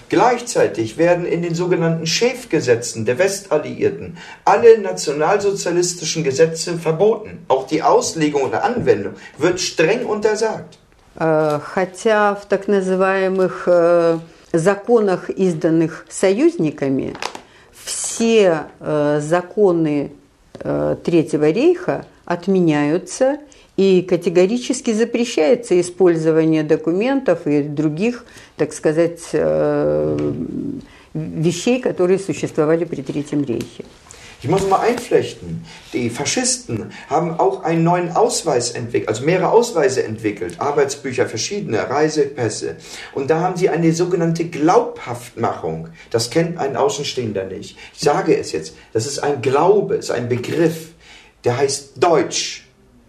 [0.09, 7.39] gleichzeitig werden in den sogenannten Schäfgesetzen der Westalliierten alle nationalsozialistischen Gesetze verboten.
[7.47, 10.77] Auch die Auslegung oder Anwendung wird streng untersagt.
[11.19, 14.19] Э, Хотя в так называемых э,
[14.53, 17.13] законах, изданных союзниками,
[17.71, 20.11] все э, законы
[20.59, 23.37] э, Третьего рейха отменяются
[23.76, 28.24] и категорически запрещается использование документов и других,
[28.56, 30.34] так сказать, э,
[31.14, 33.84] вещей, которые существовали при Третьем рейхе.
[34.42, 35.66] Ich muss mal einflechten.
[35.92, 42.76] Die Faschisten haben auch einen neuen Ausweis entwickelt, also mehrere Ausweise entwickelt, Arbeitsbücher, verschiedene Reisepässe.
[43.12, 45.88] Und da haben sie eine sogenannte Glaubhaftmachung.
[46.10, 47.76] Das kennt ein Außenstehender nicht.
[47.92, 48.74] Ich sage es jetzt.
[48.94, 50.88] Das ist ein Glaube, ist ein Begriff.
[51.44, 52.63] Der heißt Deutsch.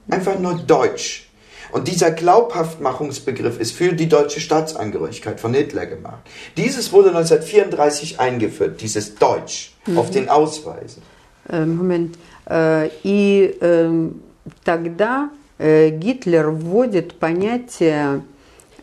[0.09, 1.27] Einfach nur Deutsch.
[1.71, 6.21] Und dieser Glaubhaftmachungsbegriff ist für die deutsche Staatsangehörigkeit von Hitler gemacht.
[6.57, 11.01] Dieses wurde 1934 eingeführt, dieses Deutsch, auf den Ausweisen.
[11.49, 12.17] Э, Момент.
[12.45, 14.09] Э, И э,
[14.65, 18.21] тогда э, Гитлер вводит понятие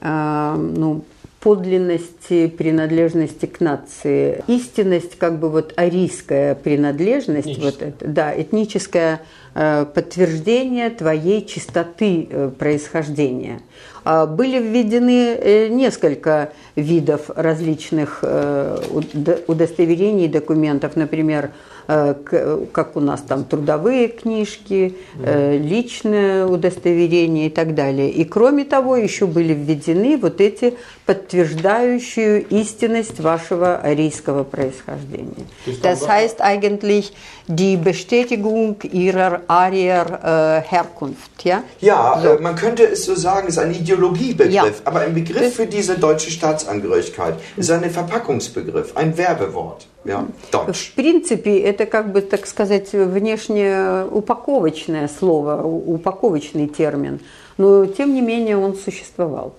[0.01, 1.05] э, ну,
[1.44, 4.41] подлинности, принадлежности к нации.
[4.48, 9.20] Истинность, как бы вот арийская принадлежность, вот это, да, этническое
[9.54, 13.60] э, подтверждение твоей чистоты э, происхождения.
[14.06, 21.52] А Были введены э, несколько видов различных уд- удостоверений и документов, например,
[21.88, 28.10] как у нас там трудовые книжки, э, личное удостоверение и так далее.
[28.10, 30.76] И кроме того, еще были введены вот эти
[31.06, 35.46] подтверждающую истинность вашего арийского происхождения.
[35.82, 37.14] Das heißt eigentlich
[37.48, 41.64] die Bestätigung ihrer Arier äh, Herkunft, ja?
[41.82, 42.30] Ja, So.
[42.38, 44.66] äh, man könnte es so sagen, es ist ein Ideologiebegriff, Ja.
[44.86, 49.88] aber ein Begriff für diese deutsche Staatsangehörigkeit ist ein Verpackungsbegriff, ein Werbewort.
[50.06, 50.28] Ja.
[50.51, 57.20] В принципе, это как бы, так сказать, внешне упаковочное слово, упаковочный термин,
[57.58, 59.56] но тем не менее он существовал.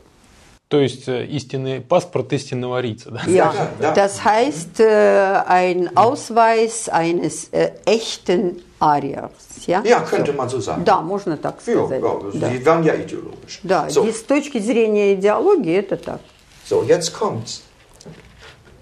[0.69, 3.21] То есть э, истинный паспорт истинного арийца, да?
[3.27, 3.95] Ja, ja, ja.
[3.95, 9.67] das heißt äh, ein Ausweis eines äh, echten Ariers.
[9.67, 10.85] Ja, Ja, könnte man so sagen.
[10.85, 12.03] Да, можно так Ja, сказать.
[12.03, 13.61] ja, Да, die waren ja ideologisch.
[13.63, 16.21] Да, So, с точки зрения идеологии это так.
[16.69, 17.61] so, jetzt kommt's.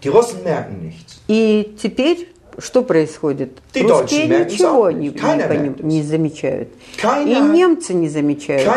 [0.02, 1.11] Die Russen merken nichts.
[1.28, 3.58] И теперь что происходит?
[3.74, 6.68] Русские ничего не, не не замечают.
[7.02, 8.68] И немцы не замечают.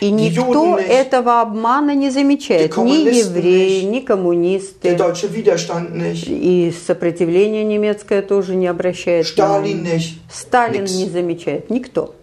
[0.00, 2.76] И никто этого обмана не замечает.
[2.76, 4.98] Ни евреи, ни коммунисты.
[6.26, 10.02] И сопротивление немецкое тоже не обращает внимания.
[10.30, 11.70] Сталин не замечает.
[11.70, 12.14] Никто.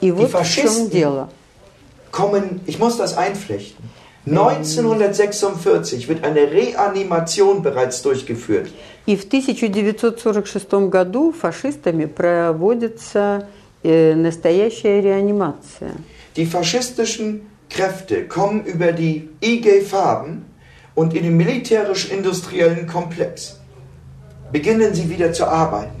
[0.00, 1.30] И вот в чем дело.
[2.14, 3.90] kommen, ich muss das einflechten.
[4.25, 8.69] 1946 wird eine Reanimation bereits durchgeführt.
[9.05, 13.47] И в 1946 году фашистами проводится
[13.83, 15.93] э, настоящая реанимация.
[16.35, 20.45] Die faschistischen Kräfte kommen über die IG Farben
[20.95, 23.57] und in den militärisch-industriellen Komplex.
[24.51, 25.99] Beginnen sie wieder zu arbeiten.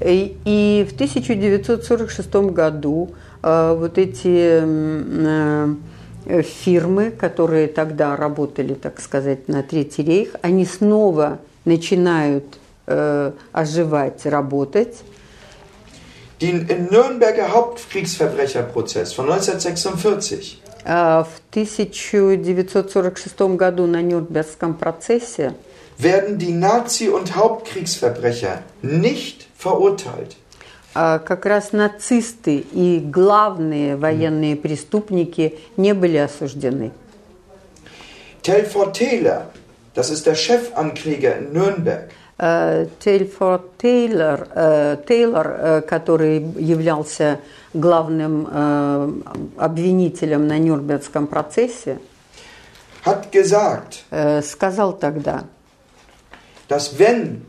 [0.00, 3.10] И и в 1946 году
[3.42, 5.74] э, вот эти м, э,
[6.25, 12.45] фирмы, которые тогда работали, так сказать, на Третий рейх, они снова начинают
[12.87, 15.03] э, оживать, работать.
[16.41, 25.53] Den im Nürnberger Hauptkriegsverbrecherprozess von 1946 Э, В 1946 году на Нюрнбергском процессе
[25.97, 30.35] werden die Nazi- und Hauptkriegsverbrecher nicht verurteilt.
[30.95, 36.91] Э, как раз нацисты и главные военные преступники не были осуждены.
[38.41, 39.43] Telford Taylor,
[39.95, 42.09] das ist der Chefankläger in Nürnberg,
[42.99, 44.47] Тельфорд Тейлор,
[45.07, 47.39] Тейлор, который являлся
[47.73, 49.11] главным э,
[49.57, 51.99] обвинителем на Нюрнбергском процессе,
[53.05, 55.45] hat gesagt, э, сказал тогда,
[56.69, 57.45] dass wenn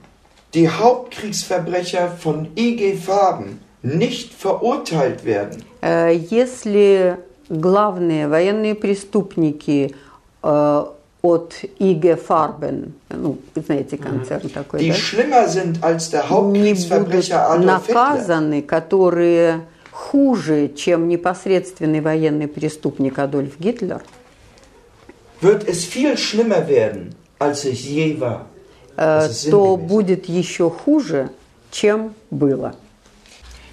[0.53, 7.17] die Hauptkriegsverbrecher von IG Farben nicht verurteilt werden, э, если
[7.49, 9.95] главные военные преступники
[10.43, 10.83] э,
[11.21, 14.95] от IG Farben, ну, знаете, концерн такой, die да?
[14.95, 22.47] schlimmer sind als der не будут Hauptkriegsverbrecher Adolf Hitler, наказаны, которые хуже, чем непосредственный военный
[22.47, 24.01] преступник Адольф Гитлер,
[25.41, 28.45] wird es viel schlimmer werden, als es je war.
[28.96, 31.30] Э, то будет еще хуже,
[31.70, 32.74] чем было.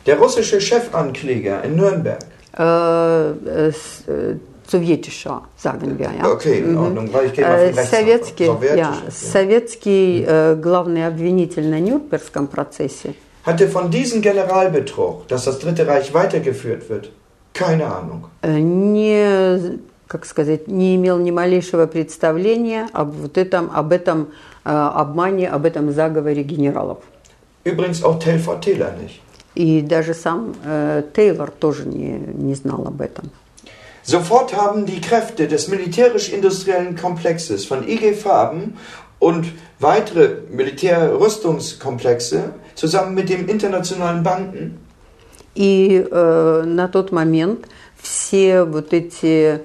[0.05, 2.19] Der russische Chefankläger in Nürnberg,
[2.57, 3.71] Э, э,
[4.07, 4.35] э,
[4.67, 6.29] Sowjetischer, sagen wir, ja.
[6.29, 6.77] Okay, in.
[6.77, 12.47] Ordnung, weil ich gehe mal Э, rechts Советский, ja, советский э, главный обвинитель на Нюрнбергском
[12.47, 17.11] процессе hatte von diesem Generalbetrug, dass das Dritte Reich weitergeführt wird,
[17.53, 18.25] keine Ahnung.
[18.43, 19.79] э, не,
[20.11, 24.27] как сказать, не имел ни малейшего представления об вот этом, об этом
[24.65, 26.97] э, обмане, об этом заговоре генералов.
[27.63, 29.21] Übrigens auch Telford Taylor nicht.
[29.55, 33.29] И даже сам э, Тейлор тоже не, не знал об этом.
[34.03, 38.77] Sofort haben die Kräfte des militärisch-industriellen Komplexes von IG Farben
[39.19, 39.45] und
[39.79, 44.77] weitere Militärrüstungskomplexe zusammen mit den internationalen Banken.
[45.55, 47.65] И э, на тот момент
[48.01, 49.59] все вот эти э,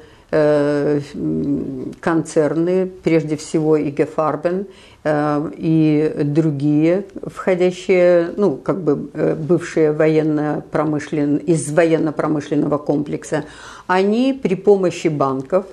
[2.01, 4.67] концерны, прежде всего и Гефарбен,
[5.05, 11.37] э, и другие, входящие, ну, как бы э, бывшие военно-промышлен...
[11.37, 13.45] из военно-промышленного комплекса,
[13.87, 15.65] они при помощи банков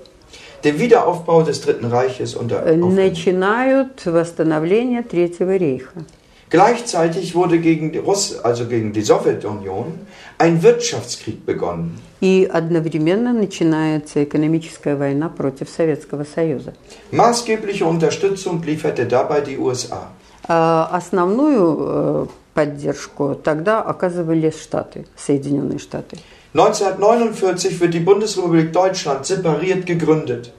[0.64, 2.96] Den Wiederaufbau des Dritten Reiches unter э, aufnehmen.
[2.96, 6.06] начинают восстановление Третьего рейха.
[6.50, 9.94] Gleichzeitig wurde gegen die Russ also gegen die Sowjetunion,
[10.38, 12.00] ein Wirtschaftskrieg begonnen.
[12.24, 16.74] И одновременно начинается экономическая война против Советского Союза.
[17.12, 20.08] Maßgebliche Unterstützung lieferte dabei die USA.
[20.48, 26.18] А Основную э, поддержку тогда оказывали Штаты, Соединенные Штаты.
[26.54, 30.54] 1949 wird die Bundesrepublik Deutschland separiert gegründet.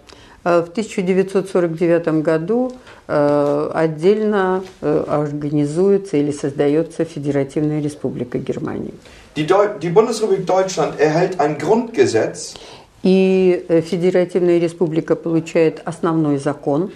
[0.44, 2.72] Э, В 1949 году
[3.08, 8.92] э, отдельно э, организуется или создается Федеративная Республика Германии.
[9.35, 12.55] Die, Deu die Bundesrepublik Deutschland erhält ein Grundgesetz,
[13.01, 16.91] И э, Федеративная Республика получает основной закон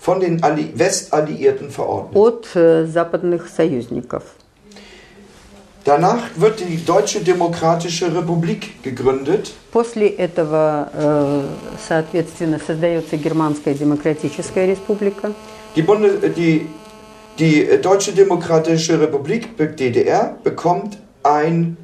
[0.00, 2.16] von den Alli Westalliierten verordnet.
[2.16, 4.22] от э, западных союзников.
[5.84, 9.52] Danach wird die Deutsche Demokratische Republik gegründet.
[9.72, 11.42] После этого, э,
[11.86, 15.32] соответственно, создается Германская Демократическая Республика.
[15.76, 16.68] Die, Bunde die,
[17.38, 21.75] die äh, Deutsche Demokratische Republik, DDR, bekommt ein, eine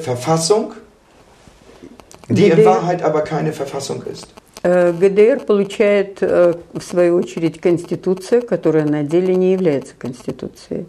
[0.00, 0.72] Verfassung,
[2.28, 4.28] die in DDR Wahrheit aber keine Verfassung ist.
[4.62, 10.86] Э, ГДР получает, э, в свою очередь, Конституцию, которая на деле не является Конституцией.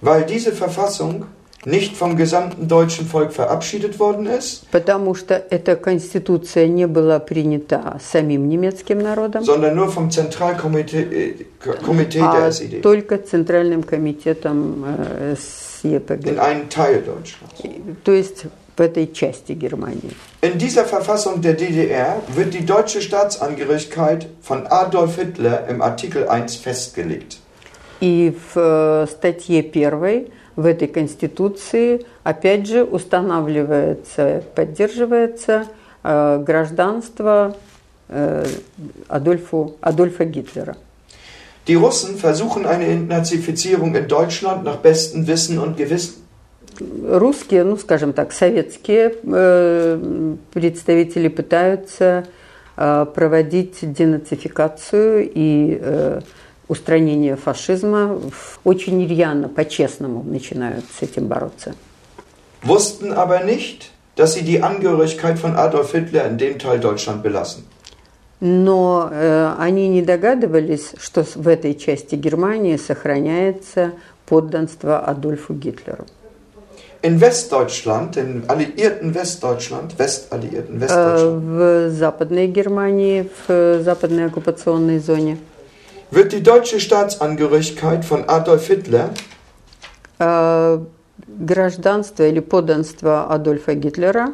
[0.00, 1.24] Weil diese Verfassung
[1.64, 7.98] nicht vom gesamten deutschen Volk verabschiedet worden ist, Потому что эта Конституция не была принята
[8.00, 14.84] самим немецким народом, sondern nur vom Zentralkomitee äh, Komitee der а SED только Центральным комитетом
[15.83, 17.61] э, in СЕПГ, einem Teil Deutschlands.
[18.03, 18.45] то есть
[18.75, 20.11] в этой части Германии.
[20.41, 26.55] In dieser Verfassung der DDR wird die deutsche Staatsangehörigkeit von Adolf Hitler im Artikel 1
[26.55, 27.37] festgelegt.
[27.99, 35.67] И в э, статье первой в этой Конституции опять же устанавливается, поддерживается
[36.03, 37.55] э, гражданство
[38.09, 38.45] э,
[39.07, 40.75] Адольфу, Адольфа Гитлера.
[41.67, 46.15] Die Russen versuchen eine Entnazifizierung in Deutschland nach bestem Wissen und Gewissen.
[47.07, 52.25] Русские, ну скажем так, советские э, представители пытаются
[52.75, 56.21] э, проводить денацификацию и э,
[56.67, 61.75] устранение фашизма в- очень рьяно, по-честному начинают с этим бороться.
[62.63, 67.65] wussten aber nicht, dass sie die Angehörigkeit von Adolf Hitler in dem Teil Deutschland belassen.
[68.40, 73.92] Но э, они не догадывались, что в этой части Германии сохраняется
[74.26, 76.06] подданство Адольфу Гитлеру.
[77.00, 85.38] In Westdeutschland, im alliierten Westdeutschland, Westalliierten Э, Westdeutschland, в Западной Германии, в западной оккупационной зоне,
[86.10, 89.10] wird die deutsche Staatsangehörigkeit von Adolf Hitler?
[90.18, 90.80] Э,
[91.26, 94.32] гражданство или подданство Адольфа Гитлера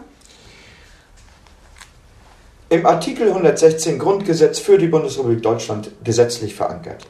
[2.75, 7.07] im Artikel 116 Grundgesetz für die Bundesrepublik Deutschland gesetzlich verankert.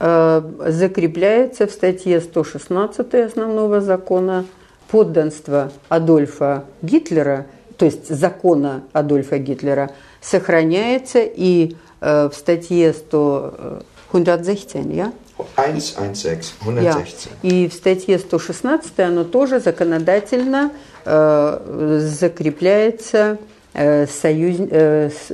[0.00, 4.44] э, закрепляется в статье 116 основного закона
[4.90, 7.46] подданство Адольфа Гитлера,
[7.78, 9.90] то есть закона Адольфа Гитлера,
[10.20, 15.12] сохраняется и э, в статье 100, э, 116, я?
[15.36, 16.54] 116,
[16.84, 16.92] Я.
[16.92, 17.28] 116.
[17.42, 20.70] И в статье 116 оно тоже законодательно
[21.04, 25.32] э, закрепляется э, союз- э, с-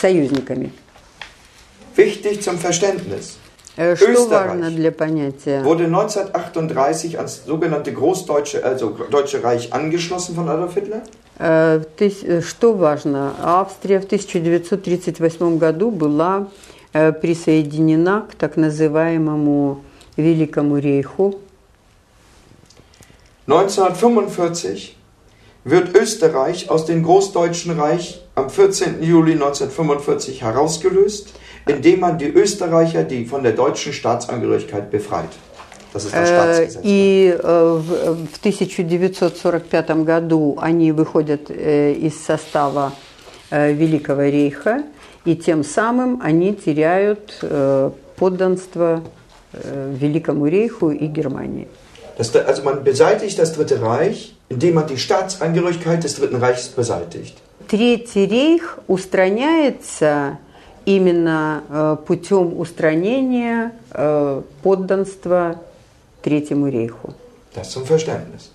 [0.00, 0.72] союзниками.
[1.96, 3.36] Wichtig zum Verständnis.
[3.76, 4.48] Э, Что Österreich.
[4.48, 5.62] важно для понятия?
[5.62, 11.02] Wurde 1938 ans sogenannte Großdeutsche, also Deutsche Reich angeschlossen von Adolf Hitler?
[11.38, 13.34] Э, э, Что важно?
[13.42, 16.48] Австрия в 1938 году была
[16.94, 19.82] э, присоединена к так называемому
[20.16, 21.34] Великому рейху.
[23.46, 24.94] 1945
[25.63, 29.03] wird Österreich aus dem Großdeutschen Reich am 14.
[29.03, 31.33] Juli 1945 herausgelöst,
[31.67, 35.29] indem man die Österreicher, die von der deutschen Staatsangehörigkeit befreit.
[35.93, 36.79] Das ist das Э, Staatsgesetz.
[36.83, 42.93] И э, в в 1945 году они выходят э, из состава
[43.49, 44.83] э, Великого рейха,
[45.25, 49.01] и тем самым они теряют э, подданство
[49.53, 51.67] э, Великому рейху и Германии.
[52.17, 57.37] Das, also man beseitigt das Dritte Reich, indem man die Staatsangehörigkeit des Dritten Reiches beseitigt.
[57.67, 60.37] Третий рейх устраняется
[60.85, 65.59] именно э, путем устранения э, подданства
[66.21, 67.13] Третьему рейху.
[67.53, 68.51] Das zum Verständnis.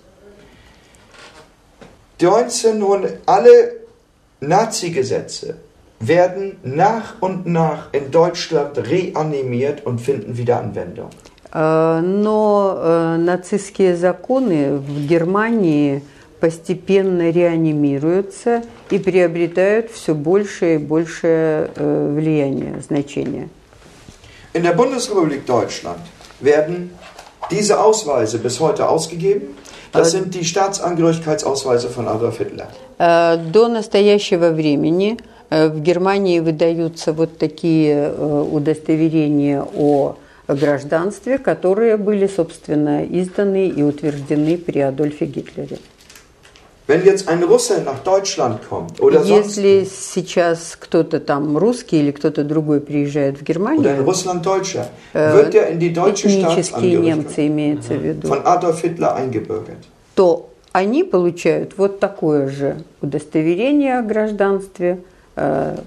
[2.19, 3.73] 1900, alle
[4.39, 5.57] Nazi-Gesetze
[5.99, 11.09] werden nach und nach in Deutschland reanimiert und finden wieder Anwendung.
[11.52, 16.02] Э, Но э, нацистские законы в Германии
[16.40, 23.48] постепенно реанимируются и приобретают все большее и большее э, влияние, значение.
[24.54, 26.00] In der Bundesrepublik Deutschland
[26.40, 26.90] werden
[27.50, 29.56] diese Ausweise bis heute ausgegeben.
[29.92, 32.68] Das sind die Staatsangehörigkeitsausweise von Adolf Hitler.
[32.98, 35.16] До настоящего времени
[35.48, 40.16] в Германии выдаются вот такие удостоверения о
[40.54, 45.78] гражданстве, которые были, собственно, изданы и утверждены при Адольфе Гитлере.
[46.88, 52.12] Wenn jetzt ein Russe nach Deutschland kommt oder sonst Если сейчас кто-то там русский или
[52.12, 56.96] кто-то другой приезжает в oder ein Германию, Russlanddeutscher, äh, wird er in die deutsche этнические
[56.96, 59.84] немцы имеется в виду, von Adolf Hitler eingebürgert.
[60.14, 65.00] то они получают вот такое же удостоверение о гражданстве,
[65.36, 65.78] э, э,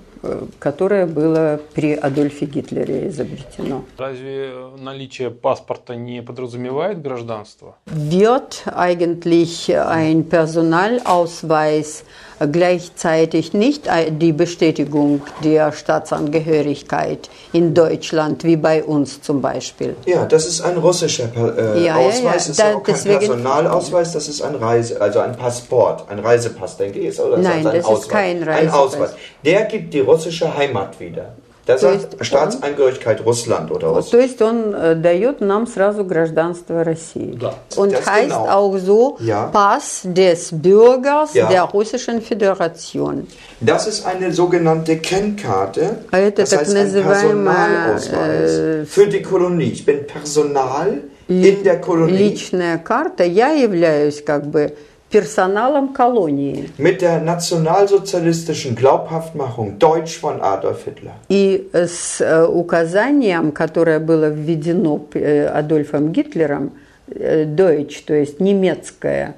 [0.59, 3.83] которое было при Адольфе Гитлере изобретено.
[3.97, 7.77] Разве наличие паспорта не подразумевает гражданство?
[7.87, 12.03] Wird eigentlich ein Personalausweis
[12.51, 19.95] gleichzeitig nicht die Bestätigung der Staatsangehörigkeit in Deutschland, wie bei uns zum Beispiel?
[20.05, 21.95] Ja, das ist ein russischer äh, Ja, ja, ja.
[21.95, 22.33] Ausweis.
[22.33, 26.77] Das ist Da- auch kein Personalausweis, das ist ein Reise, also ein Passport, ein Reisepass,
[26.77, 27.19] denke ich.
[27.19, 28.07] Oder ist Nein, ein das ist Ausweis?
[28.09, 28.77] kein Ein Reisepass.
[28.79, 29.09] Ausweis.
[29.45, 31.33] Der gibt die russische Heimat wieder.
[31.70, 34.10] Der So sagt ist- Staatsangehörigkeit Russland oder Вот, Russland.
[34.12, 37.36] то есть он э, дает нам сразу гражданство России.
[37.40, 37.54] Да.
[37.76, 38.46] Und Das heißt genau.
[38.48, 39.48] auch so Ja.
[39.52, 41.48] Pass des Bürgers Ja.
[41.48, 43.26] der Russischen Föderation.
[43.60, 45.96] Das ist eine sogenannte Kennkarte.
[46.12, 49.72] А это das так heißt ein называемая, Personalausweis äh, für die Kolonie.
[49.72, 53.24] Ich bin Personal in der Kolonie Личная карта.
[53.24, 54.72] Я являюсь как бы
[55.11, 56.69] персоналом колонии.
[56.77, 61.13] mit der nationalsozialistischen Glaubhaftmachung Deutsch von Adolf Hitler.
[61.29, 66.71] И с э, указанием, которое было введено э, Адольфом Гитлером,
[67.07, 69.35] э, Deutsch, то есть немецкое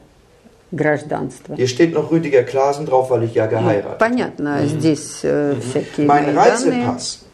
[0.71, 1.55] гражданство.
[1.55, 3.99] Hier steht noch Rüdiger Klaasen drauf, weil ich ja geheiratet.
[3.99, 6.85] Понятно, здесь э, всякие Mein мои данные.
[6.85, 7.25] Reisepass,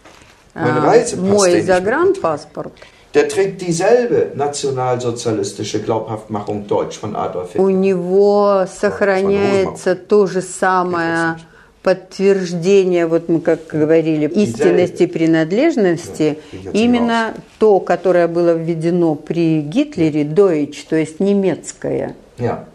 [0.55, 2.73] mein А, Reisepass, Мой загранпаспорт,
[3.13, 7.71] der trägt dieselbe nationalsozialistische Glaubhaftmachung Deutsch von Adolf у Hitler.
[7.71, 11.37] него сохраняется то же самое
[11.81, 20.23] подтверждение, вот мы как говорили, истинности принадлежности, Да, именно то, которое было введено при Гитлере,
[20.23, 22.15] Deutsch, то есть немецкое.
[22.37, 22.65] Ja.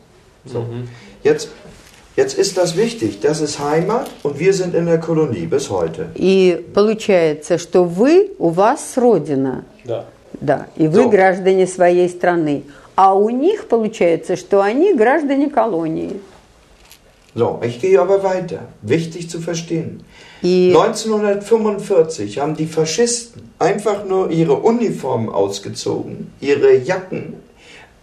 [0.47, 0.65] So.
[1.23, 1.49] Jetzt,
[2.17, 3.21] jetzt ist das wichtig.
[3.21, 6.09] Das ist Heimat und wir sind in der Kolonie bis heute.
[6.15, 10.07] И получается, что вы, у вас родина, Да.
[10.40, 11.10] да, и вы So.
[11.10, 12.64] граждане своей страны,
[12.96, 16.20] а у них получается, что они граждане колонии.
[17.36, 18.68] So, ich gehe aber weiter.
[18.82, 20.04] Wichtig zu verstehen.
[20.42, 27.36] И 1945 haben die Faschisten einfach nur ihre Uniformen ausgezogen, ihre Jacken,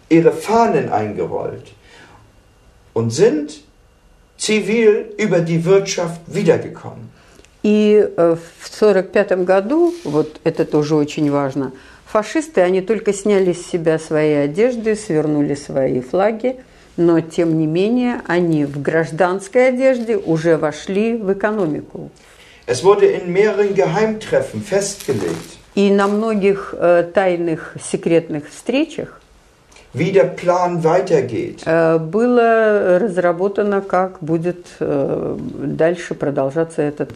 [0.09, 1.73] ihre Fahnen eingerollt
[2.93, 3.61] und sind
[4.37, 7.11] zivil über die Wirtschaft wiedergekommen.
[7.63, 11.73] И э, в 1945 году, вот это тоже очень важно,
[12.12, 16.58] фашисты, они только сняли с себя свои одежды, свернули свои флаги,
[16.98, 22.12] но тем не менее они в гражданской одежде уже вошли в экономику.
[22.68, 29.21] Es wurde in mehreren Geheimtreffen festgelegt, И на многих э, тайных секретных встречах
[29.93, 31.63] wie der Plan weitergeht.
[31.65, 37.07] э, было разработано, как будет э, дальше продолжаться это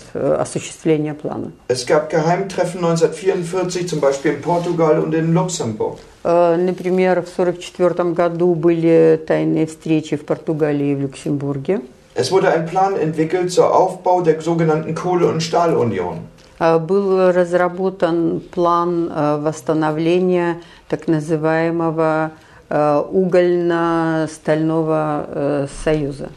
[0.40, 1.52] осуществление плана.
[1.68, 5.98] Es gab Geheimtreffen 1944 zum Beispiel in Portugal und in Luxemburg.
[6.24, 11.80] Э, Например, в 1944 году были тайные встречи в Португалии и в Люксембурге.
[12.14, 16.16] Es wurde ein Plan entwickelt zur Aufbau der sogenannten Kohle- und Stahlunion.
[16.58, 26.28] Э, Был разработан план э, восстановления так называемого э, угольно-стального э, союза.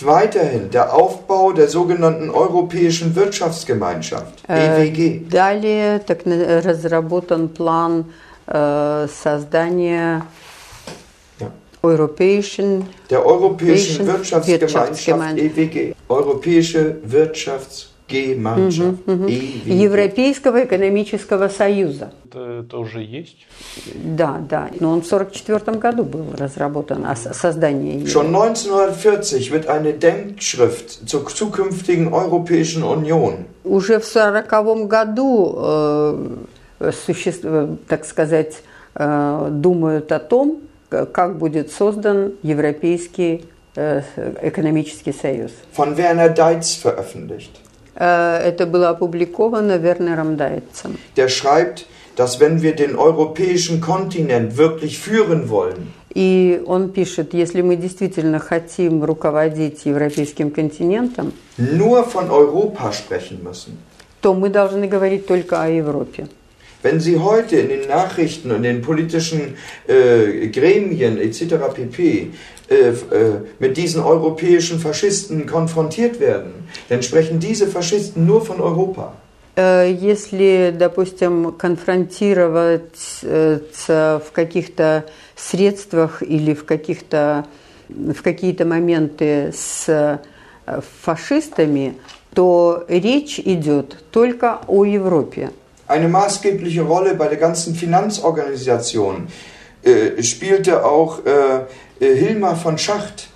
[0.00, 5.28] Weiterhin der Aufbau der sogenannten Europäischen Wirtschaftsgemeinschaft, E Э, EWG.
[5.30, 8.06] Далее так на- разработан план
[8.48, 10.26] э, создания
[11.40, 11.46] Ja.
[11.82, 15.94] Europäischen Der Europäischen Wirtschafts- Wirtschaftsgemeinschaft, Wirtschaftsgemein- EWG.
[16.08, 17.87] Europäische Wirtschaftsgemeinschaft.
[19.65, 22.11] Европейского экономического союза.
[22.25, 23.47] Это, это уже есть.
[23.95, 24.69] Да, да.
[24.79, 28.07] Но он в 1944 году был разработан, а со- создание его.
[28.07, 35.55] Schon 1940 wird eine Denkschrift zur zukünftigen Europäischen Union Уже в 1940 году,
[36.79, 38.63] э, суще- э, так сказать,
[38.95, 43.45] э, думают о том, как будет создан Европейский
[43.75, 44.01] э,
[44.41, 45.51] экономический союз.
[45.77, 47.51] von Werner Deitz veröffentlicht.
[47.98, 50.98] Э, Это было опубликовано Вернером Дайцем.
[51.16, 51.86] Der schreibt,
[52.16, 58.38] dass wenn wir den europäischen Kontinent wirklich führen wollen, И он пишет, если мы действительно
[58.38, 63.76] хотим руководить европейским континентом, nur von Europa sprechen müssen.
[64.20, 66.28] то мы должны говорить только о Европе.
[66.82, 69.56] Wenn Sie heute in den Nachrichten und den politischen
[69.88, 71.56] äh, Gremien etc.
[71.74, 72.30] pp.
[72.68, 72.94] Äh, äh,
[73.58, 79.12] mit diesen europäischen Faschisten konfrontiert werden, dann sprechen diese Faschisten nur von Europa.
[79.54, 85.04] Э, Если, допустим, конфронтировать э, ц- в каких-то
[85.36, 87.44] средствах или в каких-то
[87.90, 90.18] в какие-то моменты с э,
[91.02, 91.96] фашистами,
[92.34, 95.50] то речь идет только о Европе.
[95.86, 99.28] Eine maßgebliche Rolle bei der ganzen Finanzorganisation
[99.82, 101.66] äh, spielte auch äh,
[101.99, 103.29] äh, Hilmar von Schacht.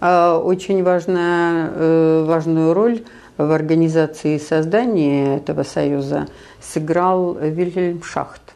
[0.00, 3.02] А Очень важная, э, важную роль
[3.38, 6.26] в организации и создании этого союза
[6.60, 8.55] сыграл Вильгельм Шахт.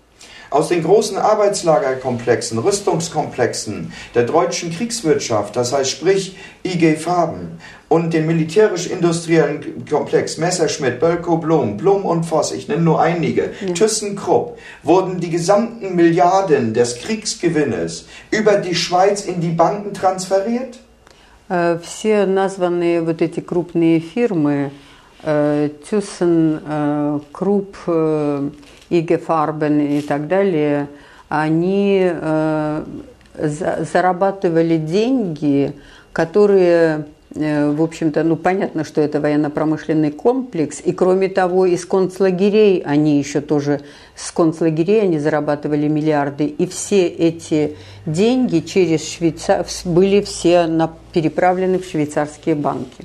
[0.49, 8.25] Aus den großen Arbeitslagerkomplexen, Rüstungskomplexen der deutschen Kriegswirtschaft, das heißt sprich IG Farben und dem
[8.27, 15.29] militärisch-industriellen Komplex Messerschmitt, Bölkow, Blum, Blum und Voss, ich nenne nur einige, ThyssenKrupp, wurden die
[15.29, 20.79] gesamten Milliarden des Kriegsgewinnes über die Schweiz in die Banken transferiert?
[21.49, 24.71] Э, Все названные вот эти крупные фирмы,
[25.23, 26.59] э, Тюссен,
[28.90, 30.88] Иге Фарбен и так далее,
[31.28, 32.84] они э,
[33.38, 35.72] за- зарабатывали деньги,
[36.12, 37.04] которые,
[37.36, 43.18] э, в общем-то, ну понятно, что это военно-промышленный комплекс, и кроме того, из концлагерей они
[43.18, 43.80] еще тоже,
[44.16, 47.76] с концлагерей они зарабатывали миллиарды, и все эти
[48.06, 49.64] деньги через Швейцар...
[49.84, 53.04] были все на- переправлены в швейцарские банки.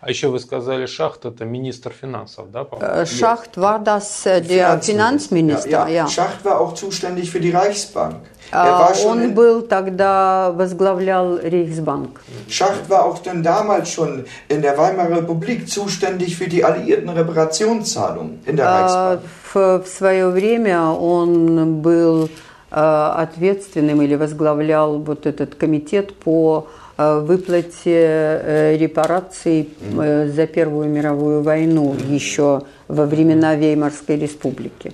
[0.00, 2.64] А еще вы сказали, Шахт это министр финансов, да?
[2.64, 2.94] по-моему?
[3.02, 5.94] Э, Шахт war das äh, der Finanzminister, Ja, ja.
[6.04, 6.08] ja.
[6.08, 8.16] Schacht war auch zuständig für die Reichsbank.
[8.52, 12.20] Er А, war schon Он in- был тогда, возглавлял Рейхсбанк.
[12.48, 18.40] Schacht war auch dann damals schon in der Weimarer Republik zuständig für die alliierten Reparationszahlungen
[18.46, 19.20] in der А, Reichsbank.
[19.52, 22.28] В, в свое время он был
[22.70, 30.89] э, ответственным или возглавлял вот этот комитет по э, выплате э, репараций э, за Первую
[30.89, 34.91] мировую войну еще во времена Веймарской республики.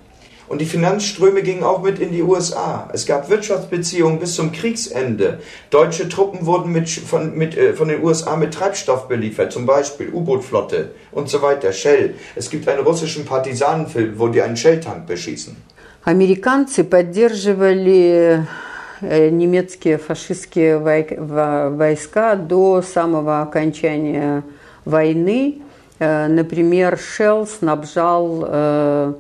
[0.50, 2.88] Und die Finanzströme gingen auch mit in die USA.
[2.92, 5.40] Es gab Wirtschaftsbeziehungen bis zum Kriegsende.
[5.70, 10.08] Deutsche Truppen wurden mit, von, mit, äh, von den USA mit Treibstoff beliefert, zum Beispiel
[10.12, 12.14] U-Boot-Flotte und so weiter, Shell.
[12.36, 15.56] Es gibt einen russischen Partisanenfilm, wo die einen Shell-Tank beschießen.
[16.04, 18.46] Американцы поддерживали
[19.02, 24.44] э, немецкие фашистские вой- во- войска до самого окончания
[24.84, 25.60] войны.
[25.98, 29.12] Э, Например, Шелл снабжал э,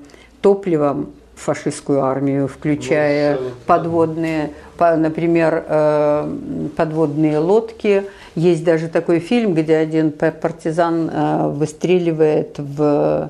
[0.42, 1.10] топливом
[1.41, 6.35] фашистскую армию, включая Ну, подводные, по- например, э,
[6.77, 8.03] подводные лодки.
[8.35, 13.29] Есть даже такой фильм, где один партизан э, выстреливает в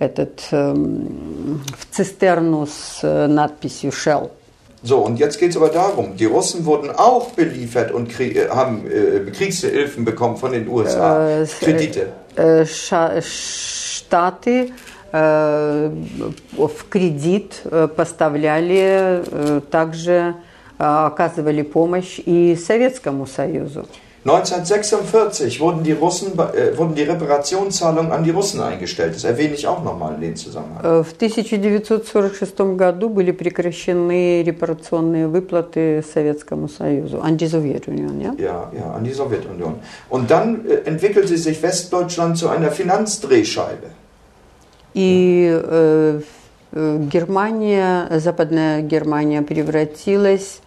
[0.00, 4.30] этот эм, в цистерну с э, надписью Shell.
[4.82, 8.82] So, und jetzt geht es aber darum, die Russen wurden auch beliefert und äh, haben
[8.86, 12.08] äh, Kriegshilfen bekommen von den USA, Äh, Kredite.
[13.14, 14.68] Штаты э,
[15.13, 20.35] в кредит э, поставляли, э, также
[20.77, 23.85] э, оказывали помощь и Советскому Союзу.
[24.25, 29.15] 1946 wurden die, Russen, äh, wurden die Reparationszahlungen an die Russen eingestellt.
[29.15, 30.83] Das erwähne ich auch nochmal in dem Zusammenhang.
[30.83, 38.33] Э, В 1946 году были прекращены репарационные выплаты Советскому Союзу, антисоветунию, ja?
[38.37, 39.75] Ja, ja, an die Sowjetunion.
[40.09, 43.87] Und dann äh, entwickelte sich Westdeutschland zu einer Finanzdrehscheibe.
[44.94, 46.20] И э,
[46.72, 50.60] э, Германия, Западная Германия превратилась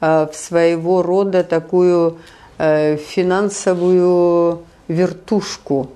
[0.00, 2.18] э, в своего рода такую
[2.58, 5.88] э, финансовую вертушку.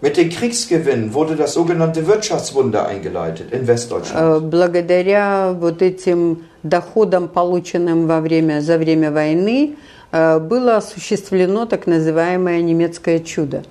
[0.00, 4.36] Mit dem Kriegsgewinn wurde das sogenannte Wirtschaftswunder eingeleitet in Westdeutschland.
[4.36, 9.76] Э, Благодаря вот этим доходам, полученным во время, за время войны,
[10.12, 13.62] э, было осуществлено так называемое немецкое чудо.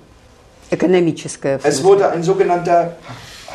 [0.71, 1.57] Экономическое.
[1.59, 1.83] в Es смысле.
[1.85, 2.93] wurde ein sogenannter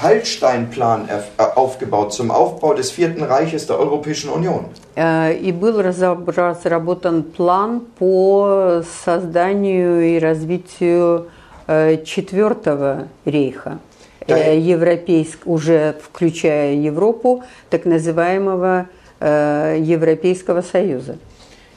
[0.01, 4.67] Hallsteinplan erf- äh, aufgebaut zum Aufbau des Vierten Reiches der Europäischen Union.
[4.97, 11.27] Э, И был разоб- разработан план по созданию и развитию
[11.67, 13.79] э, Четвертого рейха,
[14.27, 14.37] Да.
[14.39, 18.87] э, европейск, уже включая Европу, так называемого
[19.21, 21.17] э, Европейского Союза.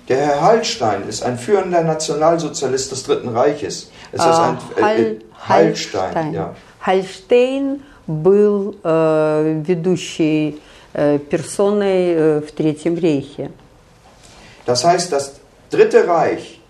[0.10, 3.90] Der Herr Hallstein ist ein führender Nationalsozialist des Dritten Reiches.
[4.13, 5.17] Es ist ein А, äh, äh,
[5.49, 6.55] Hallstein, ja.
[6.81, 10.61] Хальштейн был э, ведущей
[10.95, 13.51] э, персоной э, в Третьем рейхе.
[14.67, 15.35] Das heißt, das
[15.71, 16.61] Dritte Reich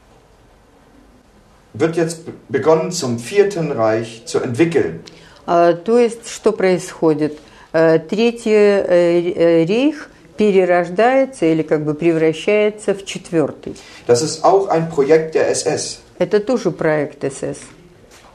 [1.74, 5.01] wird jetzt be- begonnen zum Vierten Reich zu entwickeln.
[5.47, 7.39] А, То есть, что происходит?
[7.73, 13.77] Э, Третий э, рейх перерождается или как бы превращается в четвертый.
[14.06, 16.01] Das ist auch ein Projekt der SS.
[16.18, 17.60] Это тоже проект СС.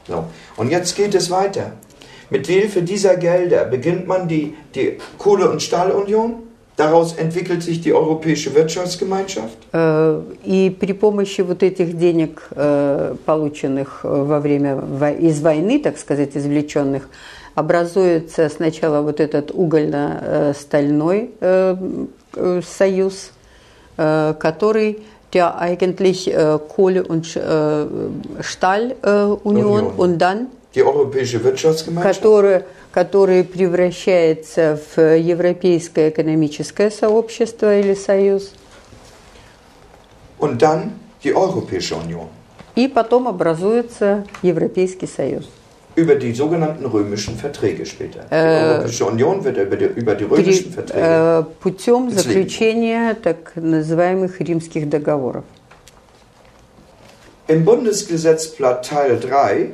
[0.08, 0.24] So.
[0.56, 1.72] Und jetzt geht es weiter.
[2.30, 6.42] Mit Hilfe dieser Gelder beginnt man die, die Kohle- und Stahlunion.
[6.76, 9.56] Daraus entwickelt sich die Europäische Wirtschaftsgemeinschaft.
[9.72, 14.82] Э, И при помощи вот этих денег, э, полученных э, во время
[15.20, 17.08] из войны, так сказать, извлеченных,
[17.54, 21.30] образуется сначала вот этот угольно-стальной
[22.62, 23.30] союз,
[23.96, 25.04] который
[25.34, 27.86] der eigentlich äh, Kohle und äh,
[28.40, 29.10] Stahl äh,
[29.48, 32.20] Union und dann Die Europäische Wirtschaftsgemeinschaft.
[32.22, 32.62] который,
[32.92, 38.52] который превращается в Европейское экономическое сообщество или союз,
[40.38, 40.92] Und dann
[41.22, 42.28] die Europäische Union.
[42.76, 45.48] и потом образуется Европейский союз.
[45.95, 48.21] Über die sogenannten römischen Verträge später.
[48.31, 51.05] Die Äh, Europäische Union wird über die, über die При- römischen Verträge.
[51.05, 52.23] э, путем Ислам.
[52.23, 55.43] заключения так называемых римских договоров.
[57.47, 59.71] Im Bundesgesetzblatt Teil 3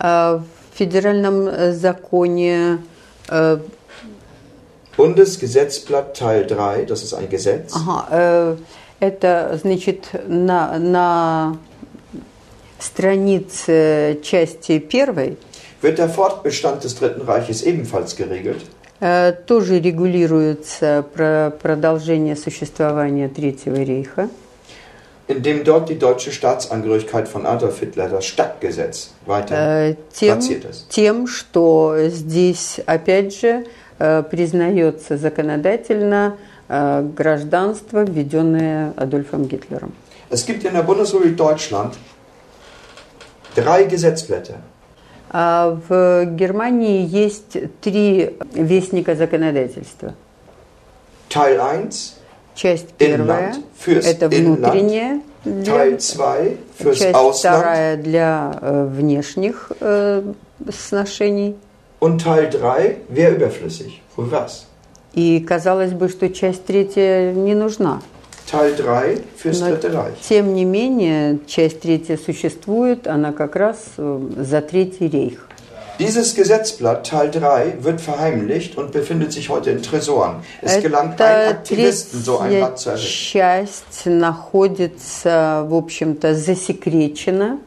[0.00, 2.78] Э, В федеральном э, законе
[3.28, 3.58] э,
[4.96, 8.56] Bundesgesetzblatt Teil 3, das ist ein Gesetz, Ага, э,
[9.00, 11.56] это значит на, на
[12.79, 15.37] странице части первой
[15.81, 18.61] wird der Fortbestand des Dritten Reiches ebenfalls geregelt.
[18.99, 24.29] э, тоже регулируется про продолжение существования Третьего рейха,
[25.27, 30.89] indem dort die deutsche Staatsangehörigkeit von Adolf Hitler, das Stadtgesetz, weiter э, тем, platziert ist.
[30.89, 33.65] тем, что здесь опять же
[33.99, 36.35] э, признается законодательно
[36.67, 39.93] э, гражданство, введенное Адольфом Гитлером.
[40.31, 41.93] Es gibt in der Bundesrepublik Deutschland
[43.55, 44.57] drei Gesetzblätter.
[45.31, 50.15] А в Германии есть три вестника законодательства.
[51.29, 51.91] Teil 1,
[52.55, 53.53] Часть первая
[53.85, 56.35] Inland, это внутренняя, для, Teil 2
[56.79, 60.23] fürs часть Ausland вторая для э, внешних э,
[60.69, 61.55] сношений.
[61.99, 64.01] und Teil 3 wäre überflüssig.
[64.15, 64.65] Für was?
[65.13, 68.01] И казалось бы, что часть третья не нужна.
[68.49, 70.15] Teil 3 fürs Но Dritte Reich.
[70.27, 75.45] тем не менее, часть третья существует, она как раз э, за Третий рейх.
[75.99, 80.35] Dieses Gesetzblatt, Teil 3, wird verheimlicht und befindet sich heute in Tresoren.
[80.61, 83.33] Es gelang ein Aktivisten, so ein Blatt zu errichten.
[83.33, 87.59] часть находится, в общем-то, засекречена,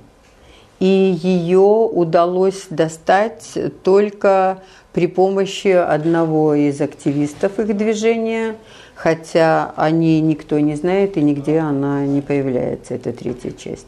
[0.81, 8.57] и ее удалось достать только при помощи одного из активистов их движения,
[9.03, 13.87] хотя о ней никто не знает, и нигде она не появляется, эта третья часть.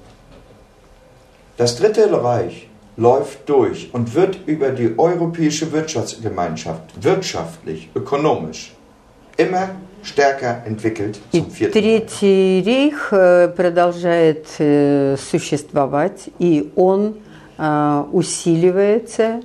[1.57, 2.66] Das Dritte Reich
[2.97, 8.73] läuft durch und wird über die Europäische Wirtschaftsgemeinschaft wirtschaftlich, ökonomisch
[9.36, 9.69] immer
[10.03, 11.41] stärker entwickelt И.
[11.41, 17.19] Третий рейх э, продолжает э, существовать, и он
[17.57, 19.43] э, усиливается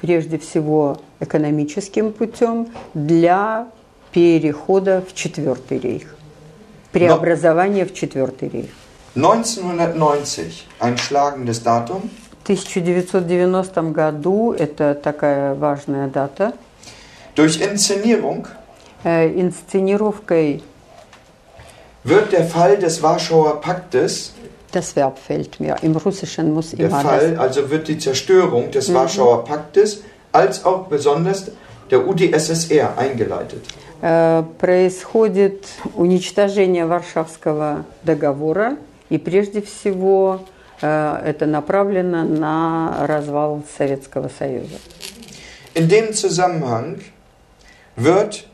[0.00, 3.68] прежде всего экономическим путем для
[4.13, 6.15] перехода в Четвертый рейх,
[6.91, 8.71] преобразования в Четвертый рейх.
[9.15, 12.09] 1990, ein schlagendes Datum,
[12.39, 16.53] В 1990 году, это такая важная дата,
[17.35, 18.47] durch Inszenierung
[19.03, 20.63] э, инсценировкой
[22.03, 24.33] wird der Fall des Warschauer Paktes,
[24.71, 28.71] das Verb fällt mir, im Russischen muss der immer das Fall, also wird die Zerstörung
[28.71, 30.01] des Warschauer Paktes
[30.31, 31.51] als auch besonders
[31.91, 33.63] der UdSSR eingeleitet.
[34.06, 38.76] Э, происходит уничтожение Варшавского договора
[39.08, 40.40] И прежде всего
[40.82, 44.76] э, это направлено на развал Советского Союза.
[45.74, 47.00] In dem Zusammenhang
[47.96, 48.44] wird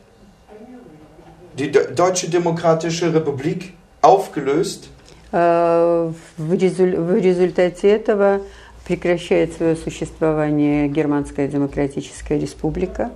[1.57, 4.87] die De- Deutsche Demokratische Republik aufgelöst
[5.33, 8.41] Э, в результате этого
[8.85, 13.11] прекращает свое существование Германская Демократическая Республика,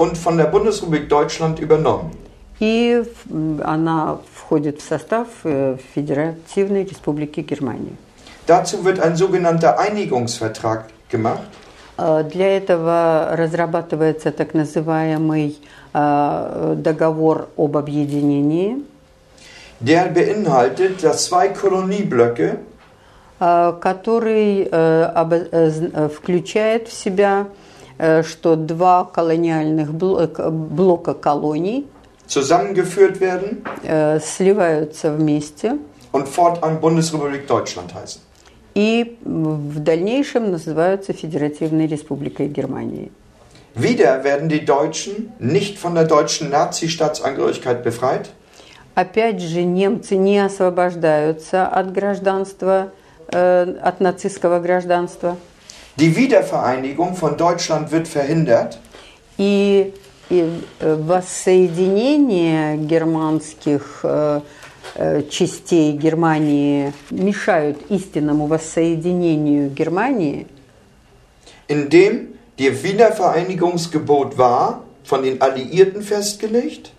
[0.00, 2.10] und von der Bundesrepublik Deutschland übernommen.
[2.58, 7.96] и в- м, она входит в состав э, Федеративной Республики Германии.
[8.46, 11.42] Dazu wird ein sogenannter Einigungsvertrag gemacht,
[11.98, 15.56] Э, Для этого разрабатывается так называемый
[15.94, 18.82] э, договор об объединении,
[19.80, 22.58] der beinhaltet, dass zwei Kolonieblöcke
[23.40, 27.79] э, который э, обо- э, з- э, включает в себя, э,
[28.23, 31.85] что два колониальных бло- э, блока колоний
[32.27, 35.77] zusammengeführt werden э, сливаются вместе
[36.13, 38.19] und fortan Bundesrepublik Deutschland heißen.
[38.73, 43.11] и в дальнейшем называются Федеративной Республикой Германии.
[43.75, 48.29] Wieder werden die Deutschen nicht von der deutschen Nazi-Staatsangehörigkeit befreit,
[48.95, 52.91] Опять же, немцы не освобождаются от гражданства,
[53.31, 55.37] э, от нацистского гражданства.
[55.97, 58.79] Die Wiedervereinigung von Deutschland wird verhindert.
[59.37, 59.93] И,
[60.29, 60.45] и,
[60.79, 64.41] э, воссоединение германских э,
[64.95, 70.47] э, частей Германии мешают истинному воссоединению Германии,
[71.67, 76.91] indem die Wiedervereinigungsgebot war von den Alliierten festgelegt.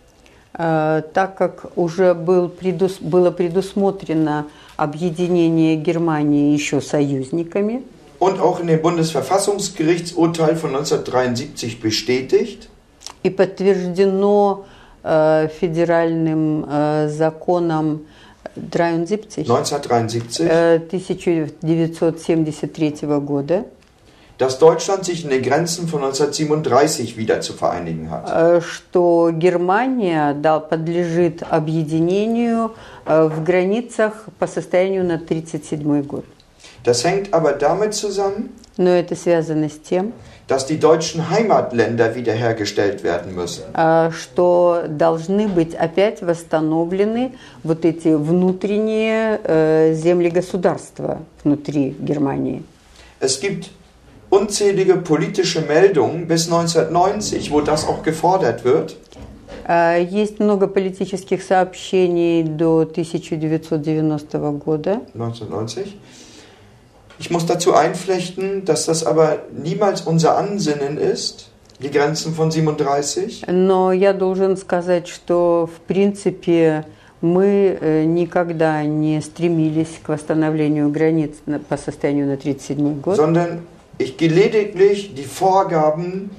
[0.54, 7.82] Так как уже был предус- было предусмотрено объединение Германии еще союзниками,
[8.21, 12.69] und auch in dem Bundesverfassungsgerichtsurteil von 1973 bestätigt,
[13.23, 14.65] и подтверждено
[15.03, 18.01] э, федеральным э, законом
[18.55, 23.65] 73 1973, э, 1973 года,
[24.37, 28.29] dass Deutschland sich in den Grenzen von 1937 wieder zu vereinigen hat.
[28.31, 32.73] э, что Германия да, подлежит объединению
[33.05, 36.25] э, в границах по состоянию на 1937 год.
[36.83, 40.13] Das hängt aber damit zusammen, Но это связано с тем,
[40.47, 43.63] dass die deutschen Heimatländer wiederhergestellt werden müssen.
[43.73, 47.31] э, что должны быть опять восстановлены
[47.63, 52.63] вот эти внутренние э, земли государства внутри Германии.
[53.19, 53.71] Es gibt
[54.29, 58.95] unzählige politische Meldungen bis 1990, wo das auch gefordert wird.
[59.67, 64.33] Э, Есть много политических сообщений до 1990
[64.63, 65.01] года.
[65.13, 65.97] 1990.
[67.21, 71.49] Ich muss dazu einflechten, dass das aber niemals unser Ansinnen ist,
[71.81, 73.45] die Grenzen von 37.
[73.47, 76.85] Но я должен сказать, что в принципе
[77.21, 83.15] мы э, никогда не стремились к восстановлению границ на- по состоянию на 1937 год.
[83.17, 83.61] sondern
[83.97, 86.29] ich lediglich die Vorgaben,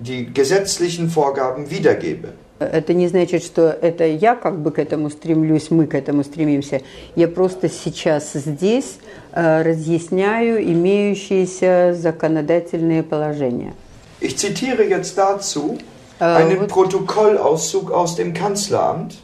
[0.00, 2.30] die gesetzlichen Vorgaben wiedergebe.
[2.60, 6.80] Это не значит, что это я как бы к этому стремлюсь, мы к этому стремимся.
[7.16, 13.73] Я просто сейчас здесь э, разъясняю имеющиеся законодательные положения.
[14.21, 15.77] Ich zitiere jetzt dazu
[16.19, 19.15] Äh, einen Protokollauszug aus dem Kanzleramt.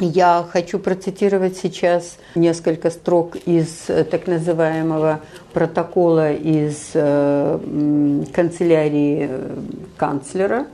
[0.00, 5.20] Я хочу процитировать сейчас несколько строк из э, так называемого
[5.52, 9.56] протокола из э, м, канцелярии э,
[9.96, 10.66] канцлера.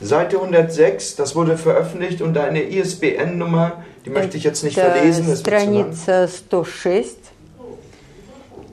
[0.00, 6.26] Seite 106, das wurde veröffentlicht unter einer ISBN-Nummer, die möchte ich jetzt nicht verlesen, страница
[6.26, 7.23] 106.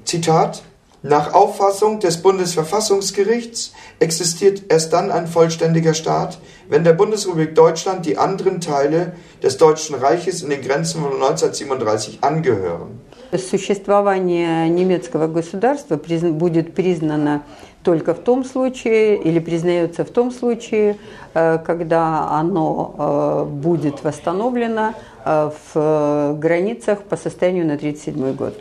[0.05, 0.63] Zitat.
[1.03, 6.39] Nach Auffassung des Bundesverfassungsgerichts existiert erst dann ein vollständiger Staat,
[6.69, 12.19] wenn der Bundesrepublik Deutschland die anderen Teile des Deutschen Reiches in den Grenzen von 1937
[12.23, 13.01] angehören.
[13.33, 17.43] Существование немецкого государства призн- будет признано
[17.85, 20.97] только в том случае или признается в том случае,
[21.35, 24.95] э, когда оно э, будет восстановлено
[25.25, 28.55] э, в э, границах по состоянию на 1937 год.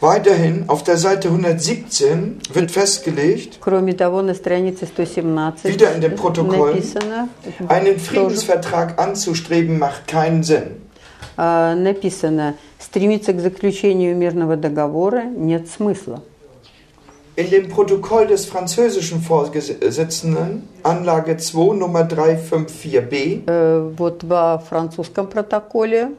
[0.00, 6.14] Weiterhin auf der Seite 117 wird festgelegt, Кроме того, на странице 117 Wieder in dem
[6.16, 6.74] Protokoll.
[6.74, 7.28] написано,
[7.68, 10.82] einen тоже, Friedensvertrag anzustreben macht keinen Sinn.
[11.38, 16.20] э, написано, стремиться к заключению мирного договора нет смысла.
[17.36, 26.10] In dem Protokoll des französischen Vorsitzenden, Anlage 2, Nummer 354b, Э, Вот во французском протоколе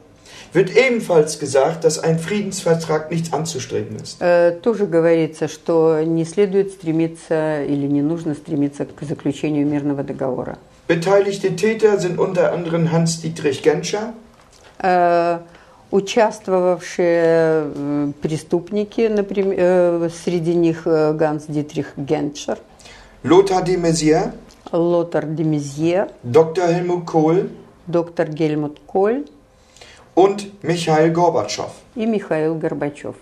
[0.53, 4.17] wird ebenfalls gesagt, dass ein Friedensvertrag nicht anzustreben ist.
[4.19, 10.57] Э, Тоже говорится, что не следует стремиться или не нужно стремиться к заключению мирного договора.
[10.87, 14.13] Beteiligte Täter sind unter anderem Hans-Dietrich Genscher,
[14.79, 15.39] Э,
[15.91, 22.57] участвовавшие э, преступники, например, среди них Ганс Дитрих Геншер,
[23.23, 24.33] Lothar de Maizière,
[24.71, 26.67] Лотар де Мезье, Dr.
[26.67, 27.49] Helmut Kohl
[27.87, 29.25] доктор Гельмут Коль
[30.15, 31.71] und Michail Gorbatschow.
[31.95, 33.15] и Михаил Горбачев.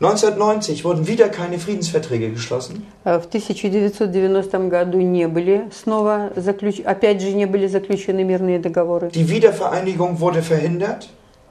[0.00, 2.86] 1990 wurden wieder keine Friedensverträge geschlossen.
[3.04, 6.78] Э, В 1990 году не были снова заключ...
[6.80, 9.10] опять же не были заключены мирные договоры.
[9.10, 11.08] Die Wiedervereinigung wurde verhindert.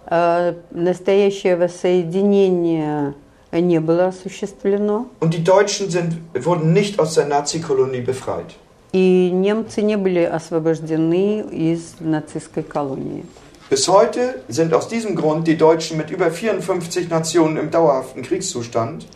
[0.10, 3.16] Э, Настоящее воссоединение
[3.52, 8.56] не было осуществлено, Und die Deutschen sind, wurden nicht aus der Nazikolonie befreit.
[8.94, 13.26] и немцы не были освобождены из нацистской колонии.
[13.70, 19.07] Bis heute sind aus diesem Grund die Deutschen mit über 54 Nationen im dauerhaften Kriegszustand.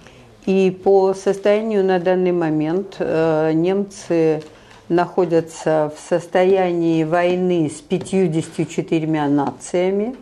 [0.46, 4.42] И по состоянию на данный момент э, немцы
[4.88, 10.14] находятся в состоянии войны с 54 нациями.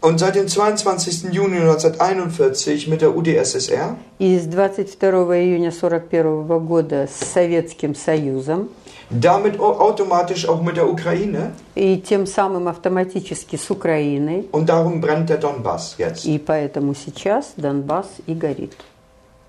[0.00, 1.32] Und seit dem 22.
[1.32, 8.68] Juni 1941 mit der UdSSR И с 22 июня 1941 года с Советским Союзом,
[9.11, 11.51] Damit au- automatisch auch mit der Ukraine.
[11.75, 14.47] и тем самым автоматически с Украиной.
[14.51, 16.25] Und darum brennt der Donbass jetzt.
[16.25, 18.73] И поэтому сейчас Донбасс и горит.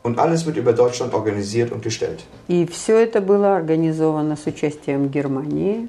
[0.02, 2.24] Und alles wird über Deutschland organisiert und gestellt.
[2.48, 5.88] И все это было организовано с участием Германии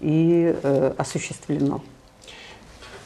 [0.00, 1.80] и э, осуществлено.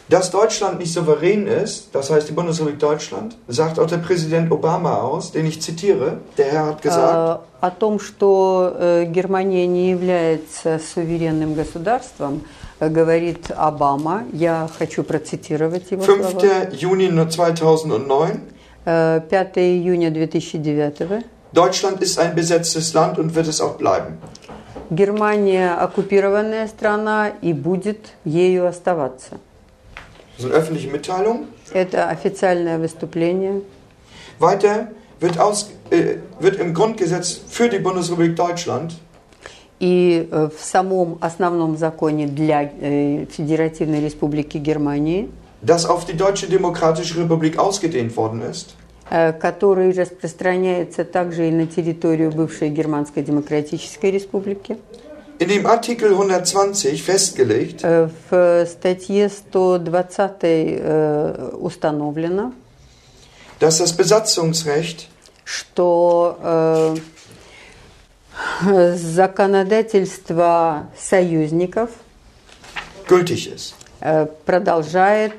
[0.08, 4.98] Dass Deutschland nicht souverän ist, das heißt die Bundesrepublik Deutschland, sagt auch der Präsident Obama
[4.98, 6.18] aus, den ich zitiere.
[6.38, 12.42] Der Herr hat gesagt, Э, О том, что э, Германия не является суверенным государством,
[12.78, 14.22] э, говорит Обама.
[14.32, 16.30] Я хочу процитировать его 5.
[16.30, 16.46] слова.
[16.70, 18.40] Juni 2009,
[18.84, 24.18] Э, 5 июня 2009 Deutschland ist ein besetztes Land und wird es auch bleiben.
[24.90, 29.40] Германия оккупированная страна и будет ею оставаться.
[30.35, 31.47] Das sind öffentliche Mitteilungen.
[31.73, 33.61] Это официальное выступление.
[34.39, 34.87] Weiter
[35.19, 38.95] wird, aus, äh, wird im Grundgesetz für die Bundesrepublik Deutschland
[39.81, 45.27] И э, в самом основном законе для э, Федеративной Республики Германии,
[45.63, 48.75] das auf die Deutsche Demokratische Republik ausgedehnt worden ist,
[49.09, 54.77] э, который распространяется также и на территорию бывшей Германской Демократической Республики,
[55.39, 62.53] in dem Artikel 120 festgelegt, э, в статье 120 э, установлено,
[63.59, 65.07] dass das Besatzungsrecht
[65.43, 66.95] что э,
[68.95, 71.89] законодательство союзников
[73.07, 73.73] gültig ist.
[74.01, 75.33] э, продолжает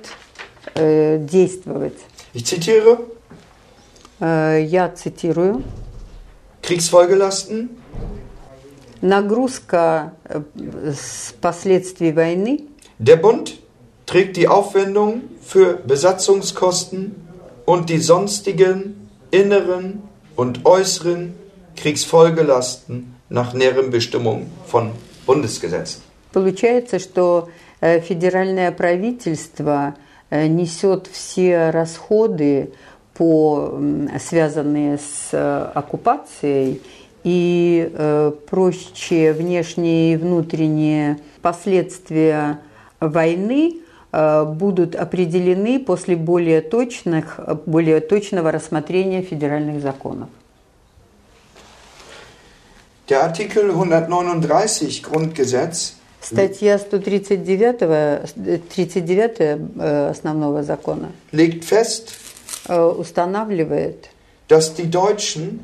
[0.74, 1.98] э, действовать.
[2.34, 2.98] Ich zitiere,
[4.20, 5.62] Э, Я цитирую.
[6.62, 7.70] Kriegsfolgelasten
[9.00, 10.40] Нагрузка э,
[10.94, 12.60] с последствий войны
[12.98, 13.58] Der Bund
[14.06, 17.16] trägt die Aufwendung für Besatzungskosten
[17.64, 20.02] und die sonstigen inneren
[20.36, 21.34] und äußeren
[21.76, 24.92] Kriegsfolgelasten nach näheren Bestimmungen von
[25.26, 26.02] Bundesgesetzen.
[26.32, 27.48] Получается, что
[27.80, 29.94] э, федеральное правительство
[30.30, 32.70] э, несет все расходы,
[33.14, 36.80] по, м, связанные с э, оккупацией,
[37.27, 42.61] и э, прочие внешние и внутренние последствия
[43.01, 43.81] войны
[44.13, 50.29] э, будут определены после более, точных, более точного рассмотрения федеральных законов.
[53.09, 62.13] Der Artikel 139 Grundgesetz Статья 139 э, 39 э, основного закона legt fest,
[62.69, 64.09] э, устанавливает,
[64.47, 65.59] dass die Deutschen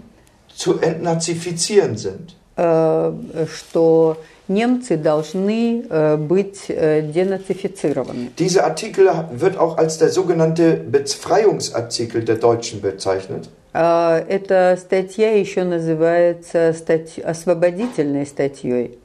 [0.54, 2.34] zu entnazifizieren sind.
[2.56, 3.12] э,
[3.54, 4.16] что
[4.48, 8.30] немцы должны э, быть э, денацифицированы.
[8.38, 13.48] Dieser Artikel wird auch als der sogenannte Befreiungsartikel der Deutschen bezeichnet.
[13.74, 18.98] Э, Эта статья еще называется стать- освободительной статьей.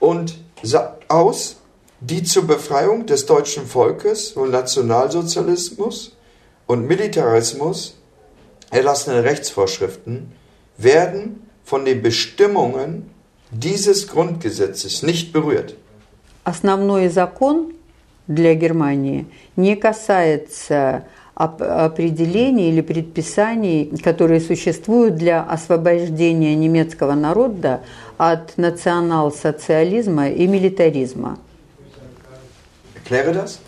[0.00, 1.56] und sagt aus,
[2.00, 6.14] die zur Befreiung des deutschen Volkes von Nationalsozialismus
[6.66, 7.96] und Militarismus
[8.73, 10.31] erlassene Rechtsvorschriften
[10.77, 13.09] werden von den Bestimmungen
[13.51, 15.75] dieses Grundgesetzes nicht berührt.
[16.43, 17.73] Основной закон
[18.27, 19.25] для Германии
[19.55, 21.05] не касается
[21.35, 27.81] оп- определений или предписаний, которые sуществуют для освобождения немецкого народа
[28.17, 31.37] от национал-социализма и милитаризма.
[32.95, 33.59] Erkläre das?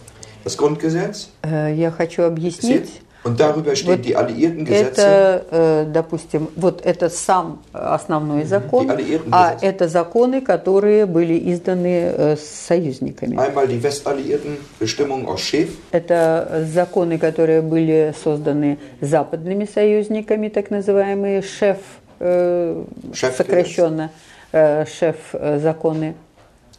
[0.43, 1.29] Das Grundgesetz?
[1.43, 3.01] Э, Я хочу объяснить.
[3.25, 5.01] Und darüber stehen Вот die alliierten Gesetze.
[5.01, 8.87] Это, э, допустим, вот это сам основной закон,
[9.31, 13.35] а это законы, которые были изданы э, союзниками.
[13.35, 21.41] Einmal die westalliierten Bestimmungen aus Schäf, Это законы, которые были созданы западными союзниками, так называемые
[21.41, 21.79] шеф,
[22.19, 24.11] э, сокращенно
[24.51, 26.13] шеф законы,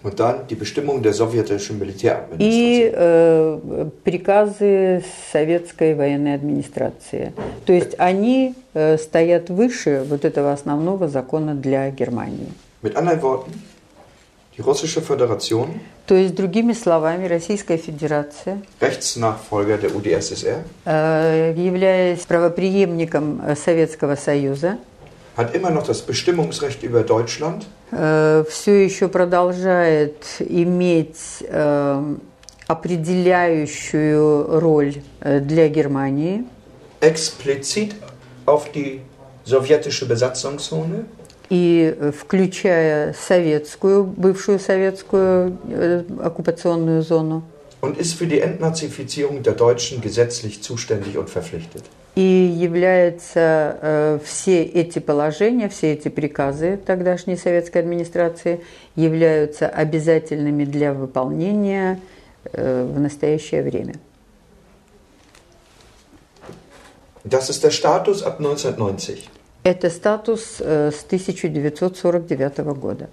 [0.07, 2.39] und dann die Bestimmungen der sowjetischen Militäradministration.
[2.39, 5.03] и э, приказы
[5.33, 7.33] советской военной администрации.
[7.65, 12.53] То есть они э, стоят выше вот этого основного закона для Германии.
[12.83, 13.53] Mit anderen Worten,
[14.57, 23.43] die russische Föderation, То есть, другими словами, Российская Федерация, Rechtsnachfolger der UdSSR, э, являясь правопреемником
[23.45, 24.79] э, Советского Союза,
[25.38, 32.16] hat immer noch das Bestimmungsrecht über Deutschland все еще продолжает иметь э,
[32.72, 36.44] определяющую роль э, для Германии,
[37.02, 37.96] explizit
[38.46, 39.02] auf die
[39.44, 41.06] sowjetische Besatzungszone
[41.50, 47.44] и э, включая советскую, бывшую советскую э, оккупационную зону,
[47.82, 51.84] und ist für die Entnazifizierung der Deutschen gesetzlich zuständig und verpflichtet.
[52.17, 58.63] И является э, все эти положения, все эти приказы тогдашней советской администрации
[58.97, 62.01] являются обязательными для выполнения
[62.53, 63.95] э, в настоящее время.
[67.25, 69.29] Das ist der Status ab 1990.
[69.65, 73.11] Это статус э, с 1949 года.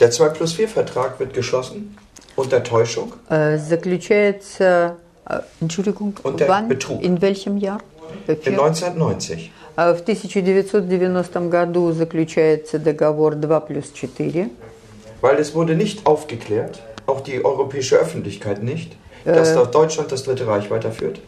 [0.00, 1.96] Der 2 plus 4 Vertrag wird geschlossen
[2.34, 4.96] unter Täuschung Э, Заключается...
[5.26, 6.68] э, Entschuldigung, Unter wann?
[6.68, 7.00] Betrug.
[7.02, 7.78] In welchem Jahr?
[8.26, 9.50] In 1990.
[9.76, 14.50] Э, В 1990 году заключается договор 2 плюс 4,
[15.20, 18.92] Weil es wurde nicht aufgeklärt, auch die europäische Öffentlichkeit nicht,
[19.24, 21.20] dass dort Deutschland das Dritte Reich weiterführt.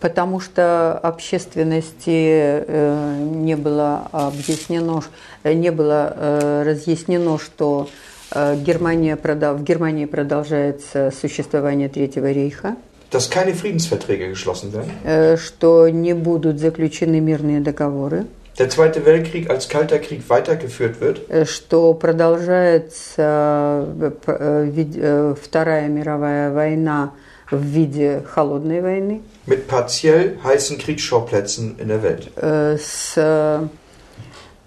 [0.00, 5.02] потому что общественности э, не было объяснено,
[5.44, 7.88] э, не было э, разъяснено, что
[8.30, 12.76] э, Германия в Германии продолжается существование Третьего рейха,
[13.14, 14.90] Dass keine Friedensverträge geschlossen werden.
[15.04, 18.26] э, что не будут заключены мирные договоры,
[18.58, 21.20] Der Zweite Weltkrieg als Kalter Krieg weitergeführt wird.
[21.28, 27.12] э, что продолжается э, э, э, Вторая мировая война
[27.50, 32.30] в виде холодной войны mit partiell heißen Kriegsschauplätzen in der Welt.
[32.36, 33.66] э, с э,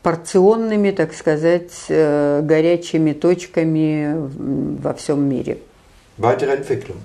[0.03, 4.15] порционными, так сказать, э, горячими точками
[4.81, 5.57] во всем мире.
[6.17, 6.97] Weitere Entwicklung.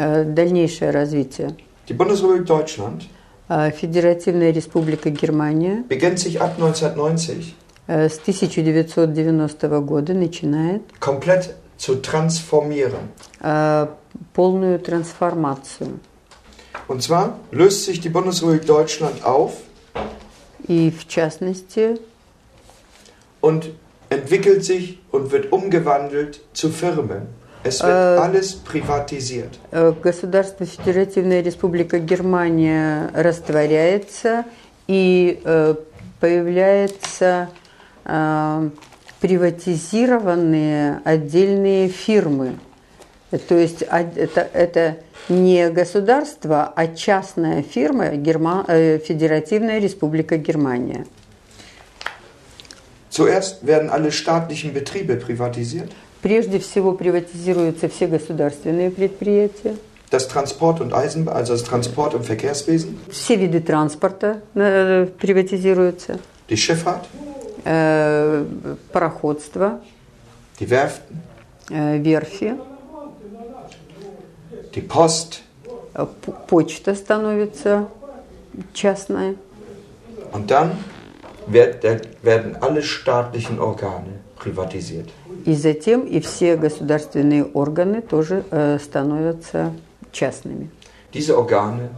[0.00, 1.56] Э, Дальнейшее развитие.
[1.88, 3.02] Die Bundesrepublik Deutschland
[3.48, 7.54] Э, Федеративная Республика Германия beginnt sich ab 1990
[7.86, 13.08] э, с 1990 года начинает komplett zu transformieren.
[13.40, 13.86] э,
[14.34, 16.00] полную трансформацию.
[16.88, 19.52] Und zwar löst sich die Bundesrepublik Deutschland auf
[20.66, 22.00] И в частности
[23.40, 23.70] und
[24.08, 27.28] entwickelt sich und wird umgewandelt zu Firmen.
[27.63, 28.17] Es wird Äh.
[28.19, 29.59] alles privatisiert.
[29.71, 34.45] э, государство Федеративная Республика Германия растворяется
[34.87, 35.75] и э,
[36.19, 37.49] появляются
[38.05, 38.69] э,
[39.19, 42.57] приватизированные отдельные фирмы.
[43.29, 44.97] Э, То есть это, это
[45.29, 51.05] не государство, а частная фирма Герма- э, Федеративная Республика Германия.
[53.11, 55.91] Zuerst werden alle staatlichen Betriebe privatisiert.
[56.21, 59.75] Прежде всего приватизируются все государственные предприятия,
[60.11, 66.19] Das Transport- und Eisenbahn, also das Transport- und Verkehrswesen, все виды транспорта э, приватизируются,
[66.49, 67.07] die Schifffahrt,
[67.63, 68.43] э,
[68.91, 69.79] пароходство,
[70.59, 71.21] die Werften,
[71.69, 72.55] э, верфи,
[74.75, 75.43] die Post
[75.95, 76.05] э,
[76.47, 77.87] почта становится
[78.73, 79.35] частная.
[80.33, 80.71] und dann
[81.41, 85.09] werden alle staatlichen Organe privatisiert.
[85.45, 89.73] И затем и все государственные органы тоже э, становятся
[90.11, 90.69] частными.
[91.13, 91.89] Diese Organe,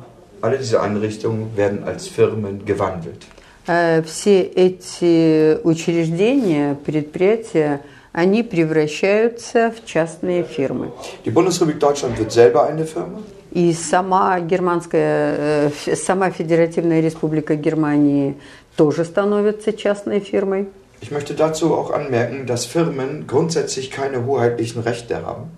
[0.42, 3.22] alle diese Einrichtungen werden als Firmen gewandelt.
[3.68, 10.92] Э, Все эти учреждения, предприятия, они превращаются в частные фирмы.
[11.26, 13.22] Die Bundesrepublik Deutschland wird selber eine Firma.
[13.52, 18.36] И сама германская, э, сама Федеративная Республика Германии
[18.76, 20.70] тоже становится частной фирмой.
[21.04, 25.52] Ich möchte dazu auch anmerken, dass Firmen grundsätzlich keine hoheitlichen Rechte haben.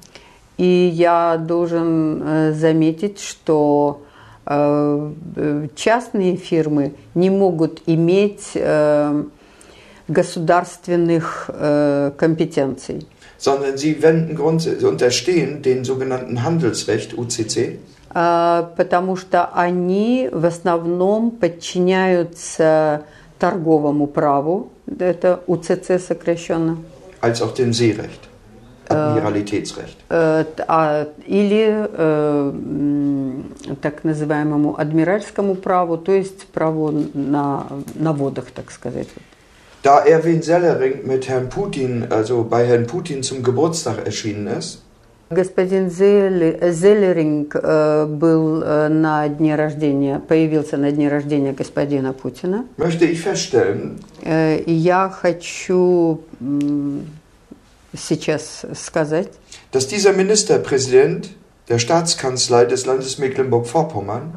[0.58, 4.02] И я должен э, заметить, что
[4.48, 9.24] э, э, частные фирмы не могут иметь э,
[10.08, 13.06] государственных э, компетенций.
[13.38, 17.78] sondern sie wenden unterstehen den sogenannten Handelsrecht UCC
[18.18, 23.04] А, потому что они в основном подчиняются
[23.38, 26.77] торговому праву, это УЦЦ сокращенно,
[27.21, 28.29] als auch dem Seerecht,
[28.89, 29.97] Admiralitätsrecht.
[30.09, 33.45] Э, т- а- или э, м,
[33.81, 39.09] так называемому адмиральскому праву, то есть праву на, на водах, так сказать.
[39.83, 44.83] Da Erwin Sellering mit Herrn Putin, also bei Herrn Putin zum Geburtstag erschienen ist,
[45.32, 52.66] Господин Зеллеринг э, был э, на дне рождения, появился на дне рождения господина Путина.
[52.78, 56.22] feststellen, Э, И я хочу
[57.98, 59.32] сейчас сказать,
[59.72, 61.32] dass dieser Ministerpräsident
[61.70, 64.34] der Staatskanzlei des Landes Mecklenburg-Vorpommern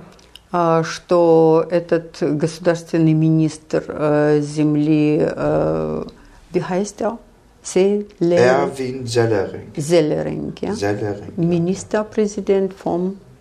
[0.51, 5.19] а, что этот государственный министр земли,
[6.55, 7.19] wie heißt er?
[7.72, 10.74] Zelle- Erwin Sellering, Зеллеринг, ja?
[10.74, 11.32] Sellering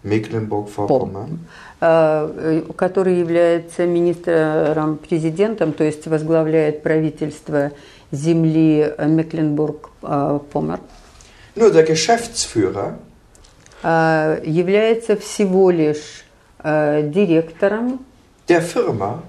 [0.03, 1.39] Mecklenburg-Vorpommern,
[1.81, 7.71] э, э, который является министром-президентом, то есть возглавляет правительство
[8.11, 10.79] земли Мекленбург-Помер,
[11.55, 12.99] nur der Geschäftsführer
[13.83, 16.23] э, является всего лишь
[16.63, 18.05] э, директором
[18.47, 19.23] der Firma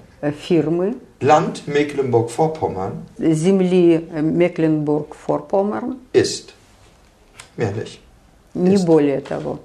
[0.47, 6.55] фирмы Land Mecklenburg-Vorpommern земли э, Мекленбург-Форпомерн, ist.
[7.57, 7.99] Mehr nicht.
[8.55, 8.87] не Есть.
[8.87, 9.59] более того.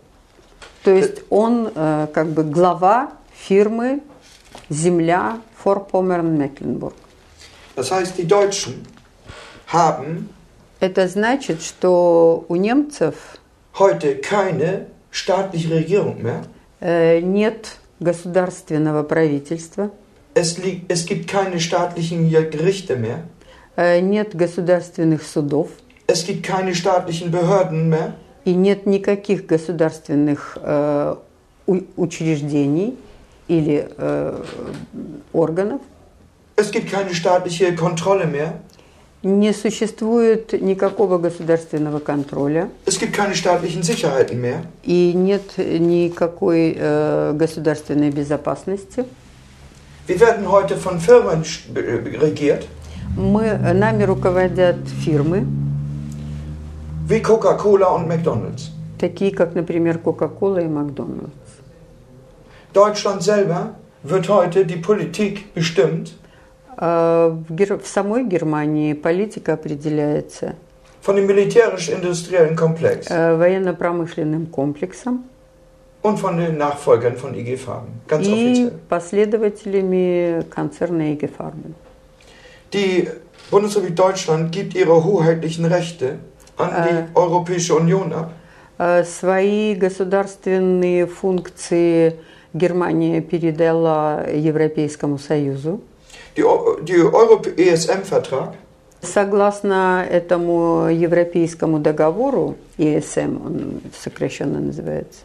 [0.83, 4.01] То есть он э, как бы глава фирмы
[4.69, 6.95] земля Форпомерн-Мекленбург.
[7.75, 8.85] Das heißt, die Deutschen
[9.71, 10.29] haben
[10.79, 13.15] Это значит, что у немцев
[13.79, 16.43] heute keine staatliche Regierung mehr.
[16.81, 19.91] э, нет государственного правительства,
[20.34, 23.22] Es, liegt, es gibt keine staatlichen Gerichte mehr.
[23.76, 25.68] э, нет государственных судов
[26.06, 28.14] Es gibt keine staatlichen Behörden mehr.
[28.44, 31.16] и нет никаких государственных э,
[31.66, 32.96] у- учреждений
[33.48, 34.42] или э,
[35.32, 35.80] органов.
[36.56, 38.60] Es gibt keine staatliche Kontrolle mehr.
[39.22, 44.62] Не существует никакого государственного контроля Es gibt keine staatlichen Sicherheiten mehr.
[44.84, 49.04] и нет никакой э, государственной безопасности.
[50.05, 51.43] Wir werden heute von Firmen
[51.75, 52.67] äh, regiert,
[53.15, 55.45] Мы, нами руководят фирмы,
[57.07, 58.71] wie Coca-Cola und McDonald's.
[58.99, 61.31] такие как, например, Coca-Cola и Макдональдс.
[62.73, 66.13] Deutschland selber wird heute die Politik bestimmt
[66.75, 70.55] А В, в самой Германии политика определяется
[71.01, 75.23] von dem militärisch-industriellen Komplex э, военно-промышленным комплексом
[76.02, 78.00] und von den Nachfolgern von IG Farben.
[78.06, 78.72] Ganz и offiziell.
[78.88, 81.74] последователями концерна IG Farben.
[82.72, 83.08] Die
[83.50, 86.18] Bundesrepublik Deutschland gibt ihre hoheitlichen Rechte
[86.56, 88.30] an die Europäische Union ab.
[88.78, 92.14] Э, Свои государственные функции
[92.54, 95.80] Германия передала Европейскому Союзу.
[96.36, 98.54] Die, Eu- die Euro-ESM-Vertrag
[99.00, 105.20] Согласно этому Европейскому договору, ESM он сокращенно называется,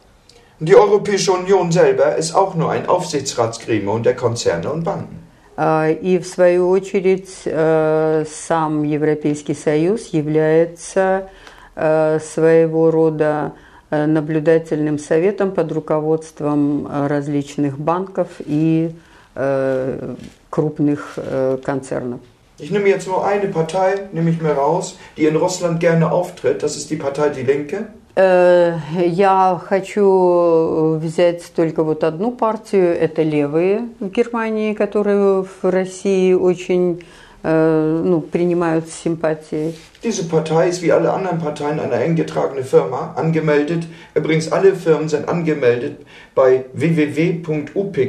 [0.60, 5.20] Die Europäische Union selber ist auch nur ein Aufsichtsratsgremium der Konzerne und Banken.
[5.56, 11.30] А, И в свою очередь э, сам Европейский Союз является
[11.76, 13.54] э, своего рода
[13.92, 18.92] э, наблюдательным советом под руководством э, различных банков и
[19.36, 20.16] э,
[20.50, 22.20] крупных э, концернов.
[22.60, 26.64] Ich nehme jetzt nur eine Partei, nehme ich mir raus, die in Russland gerne auftritt.
[26.64, 27.88] Das ist die Partei Die Linke.
[28.21, 28.75] Э,
[29.07, 37.05] Я хочу взять только вот одну партию, это левые в Германии, которые в России очень
[37.45, 39.79] э, ну, принимают с симпатией.
[40.03, 43.85] Diese Partei ist wie alle anderen Parteien eine eingetragene Firma, angemeldet.
[44.15, 46.01] Übrigens, alle Firmen sind angemeldet
[46.35, 48.07] bei www.upic.de.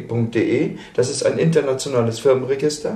[0.95, 2.93] Das ist ein internationales Firmenregister.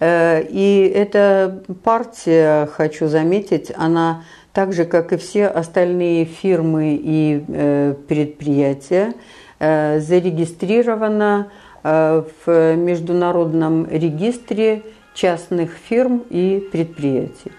[0.00, 7.44] Э, И эта партия, хочу заметить, она так же, как и все остальные фирмы и
[7.48, 9.14] э, предприятия,
[9.58, 11.48] э, зарегистрирована
[11.82, 14.82] э, в международном регистре
[15.14, 17.52] частных фирм и предприятий.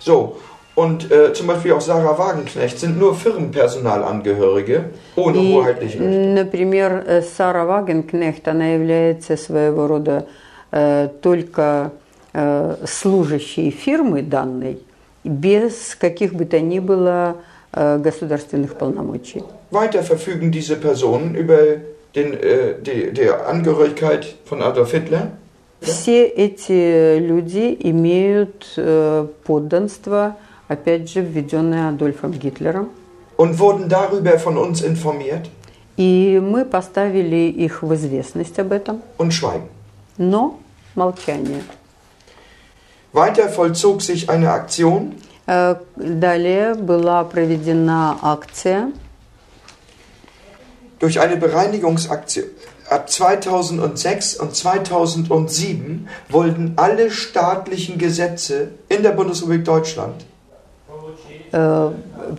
[0.00, 0.36] So,
[0.74, 4.86] und äh, zum Beispiel auch Sarah Wagenknecht sind nur Firmenpersonalangehörige
[5.16, 6.10] ohne И, hoheitliche Rechte.
[6.34, 10.26] например, э, Сара Вагенкнехт, она является своего рода
[10.72, 11.92] э, только
[12.32, 14.78] э, служащей фирмы данной,
[15.24, 17.36] без каких бы то ни было
[17.72, 19.42] э, государственных полномочий.
[19.70, 21.58] Weiter verfügen diese Personen über
[22.14, 25.32] den, äh, die, die Angehörigkeit von Adolf Hitler.
[25.80, 30.36] Все эти люди имеют э, подданство,
[30.68, 32.88] опять же, введенное Адольфом Гитлером,
[33.36, 35.48] und wurden darüber von uns informiert.
[35.96, 39.68] И мы поставили их в известность об этом, und Schweigen.
[40.16, 40.58] но
[40.94, 41.62] молчание.
[43.13, 45.15] Weiter vollzog sich eine Aktion,
[45.47, 48.91] Э, Далее была проведена акция
[50.99, 52.45] durch eine Bereinigungsaktion.
[52.87, 60.25] Ab 2006 und 2007 wurden alle staatlichen Gesetze in der Bundesrepublik Deutschland
[61.51, 61.89] Э,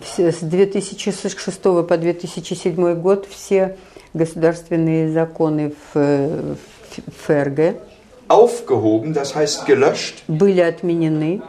[0.01, 3.75] все- С 2006 по 2007 год все
[4.13, 6.55] государственные законы в э,
[6.89, 7.75] в ФРГ
[8.27, 11.41] aufgehoben, das heißt gelöscht, были отменены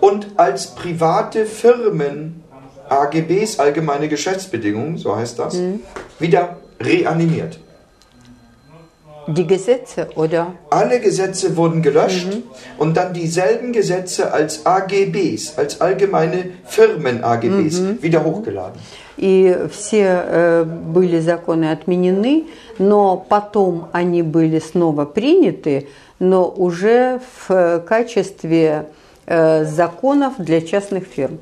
[0.00, 2.42] und als private Firmen
[2.88, 5.58] AGBs, allgemeine Geschäftsbedingungen, so heißt das,
[6.18, 7.58] wieder reanimiert.
[9.28, 12.28] Die Gesetze oder Alle Gesetze wurden gelöscht
[12.78, 18.80] und dann dieselben Gesetze als AGBs, als allgemeine Firmen-AGBs wieder hochgeladen.
[19.21, 22.47] И все э, были законы отменены,
[22.79, 25.87] но потом они были снова приняты,
[26.17, 28.87] но уже в э, качестве
[29.27, 31.39] э, законов для частных фирм.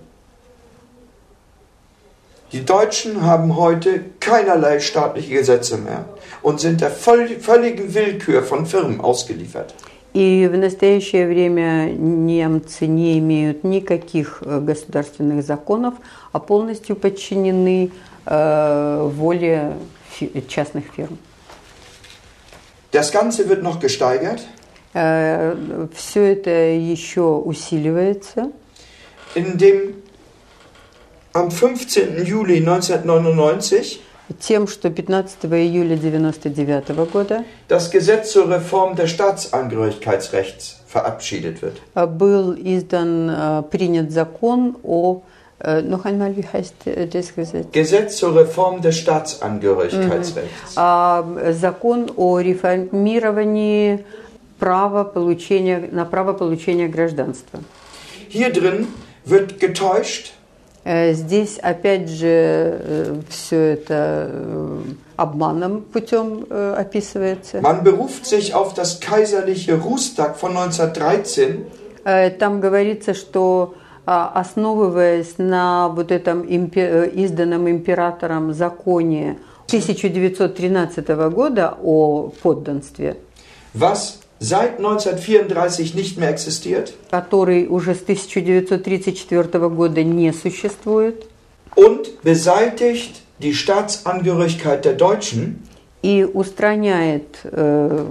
[2.52, 6.06] Die Deutschen haben heute keinerlei staatliche Gesetze mehr
[6.42, 9.74] und sind der völligen Willkür von Firmen ausgeliefert.
[10.20, 15.94] И в настоящее время немцы не имеют никаких э, государственных законов,
[16.34, 17.92] а полностью подчинены
[18.26, 19.78] э, воле
[20.50, 21.18] частных фирм.
[22.92, 24.42] Das Ganze wird noch gesteigert,
[24.92, 28.52] Все это еще усиливается.
[29.36, 30.04] indem
[31.32, 32.28] am 15.
[32.28, 34.02] Juli 1999
[34.41, 41.75] Тем, что 15 июля 1999 года das Gesetz zur Reform des Staatsangehörigkeitsrechts verabschiedet wird.
[41.95, 45.21] э, был издан, э, принят закон о...
[45.61, 47.67] э, Noch einmal, wie heißt äh, das Gesetz?
[47.73, 50.73] Gesetz zur Reform des Staatsangehörigkeitsrechts.
[50.77, 54.05] А, э, Закон о реформировании
[54.59, 57.61] права получения, на право получения гражданства.
[58.31, 58.87] Hier drin
[59.27, 60.38] wird getäuscht, Э,
[60.86, 64.82] Здесь, опять же, все это э,
[65.18, 67.62] обманным путем э, описывается.
[67.62, 71.66] man beruft sich auf das kaiserliche Rustag von 1913
[72.06, 73.76] Э, Там говорится, что
[74.06, 79.38] а, основываясь на вот этом э, изданном императором законе
[79.68, 83.18] 1913 года о подданстве,
[83.76, 91.26] was seit 1934 nicht mehr existiert который уже с 1934 года не существует,
[91.76, 95.64] und beseitigt die Staatsangehörigkeit der Deutschen
[96.02, 98.06] и устраняет э,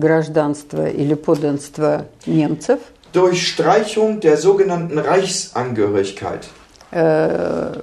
[0.00, 2.80] гражданство или подданство немцев
[3.12, 6.48] durch Streichung der sogenannten Reichsangehörigkeit.
[6.94, 7.74] э,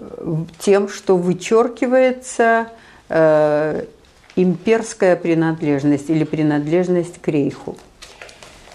[0.59, 2.67] тем, что вычеркивается
[3.09, 3.83] э,
[4.35, 7.75] имперская принадлежность или принадлежность к рейху.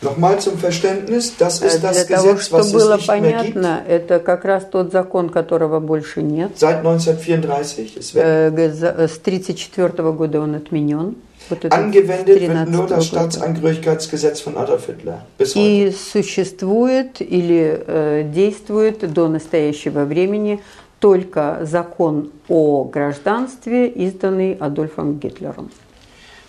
[0.02, 3.08] Nochmal zum Verständnis, das Э, ist Для das того, Gesetz, was чтобы es было nicht
[3.08, 3.54] mehr gibt.
[3.54, 6.52] понятно, это как раз тот закон, которого больше нет.
[6.58, 8.24] Seit 1934 ist weg.
[8.26, 11.16] Э, г- за- э, С 1934 года он отменен.
[11.50, 13.02] Вот этот Angewendet wird 13 nur das года.
[13.02, 15.20] Staatsangehörigkeitsgesetz von Adolf Hitler.
[15.38, 15.60] Bis heute.
[15.60, 20.62] И существует или э, действует до настоящего времени
[21.00, 25.70] только закон о гражданстве, изданный Адольфом Гитлером.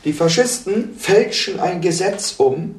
[0.04, 2.74] Die Faschisten fälschen ein Gesetz um,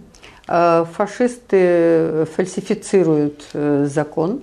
[0.47, 4.41] Э, Фашисты фальсифицируют э, закон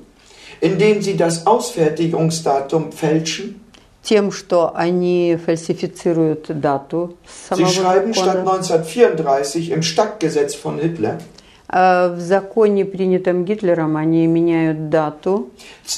[0.61, 3.61] indem sie das Ausfertigungsdatum fälschen.
[4.03, 8.53] тем, что они фальсифицируют дату Sie самого schreiben statt закона.
[8.53, 11.34] 1934 im Stadtgesetz von Hitler А
[11.78, 15.50] В законе, принятом Гитлером, они меняют дату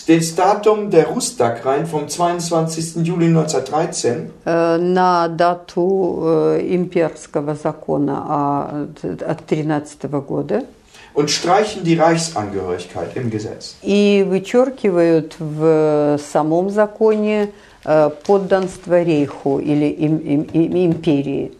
[0.07, 3.03] das Datum der Rustag-Rein vom 22.
[3.03, 8.89] Juli 1913 э, на дату э, имперского закона
[9.29, 10.63] от 13 года
[11.13, 13.75] und streichen die Reichsangehörigkeit im Gesetz.
[13.83, 17.51] и вычеркивают в самом законе
[17.85, 21.51] э, подданство рейху или им- им- им- империи.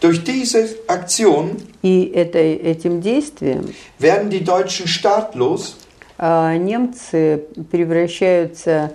[0.00, 5.76] Durch diese Aktion И это, этим действием werden die Deutschen staatlos
[6.18, 8.92] э, немцы превращаются,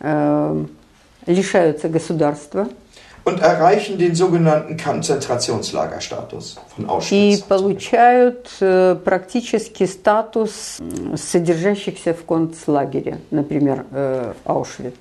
[0.00, 0.64] э,
[1.26, 2.68] лишаются государства
[3.24, 7.42] und erreichen den sogenannten Konzentrationslagerstatus von и Auschwitz.
[7.42, 14.94] получают э, практически статус м, содержащихся в концлагере, например, э, Аушвиц.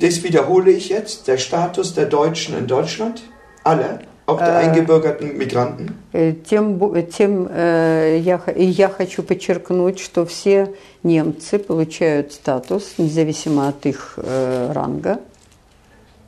[0.00, 3.22] Das wiederhole ich jetzt, der Status der Deutschen in Deutschland,
[3.65, 4.65] alle, auch der Äh.
[4.67, 10.73] eingebürgerten Migranten, Э, Тем, бо- тем э, я, я хочу подчеркнуть, что все
[11.03, 15.19] немцы получают статус, независимо от их э, ранга,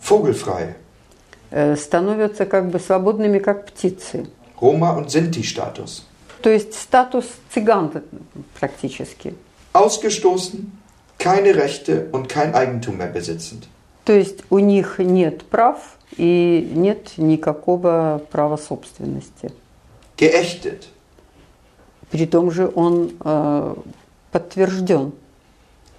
[0.01, 0.75] vogelfrei.
[1.51, 4.27] э, становятся как бы свободными, как птицы.
[4.59, 6.03] Roma- und Sinti-Status.
[6.41, 7.91] То есть статус цыган
[8.59, 9.33] практически.
[9.73, 10.71] Ausgestoßen,
[11.17, 13.67] keine Rechte und kein Eigentum mehr besitzend.
[14.05, 19.51] То есть у них нет прав и нет никакого права собственности.
[20.17, 20.83] Geächtet,
[22.09, 23.75] При том же он э,
[24.31, 25.11] подтвержден.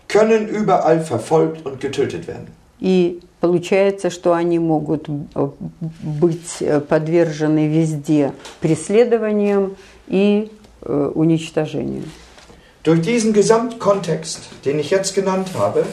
[0.09, 2.49] können überall verfolgt und getötet werden.
[2.81, 5.49] И получается, что они могут э,
[5.81, 9.77] быть э, подвержены везде преследованиям
[10.07, 10.51] и
[10.83, 12.05] э, уничтожению.
[12.85, 15.85] Durch diesen Gesamtkontext, den ich jetzt genannt habe,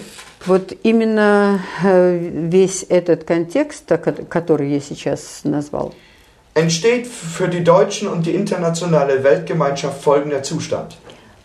[0.46, 3.86] Вот именно э, весь этот контекст,
[4.30, 5.94] который я сейчас назвал,
[6.54, 10.94] entsteht für die Deutschen und die internationale Weltgemeinschaft folgender Zustand.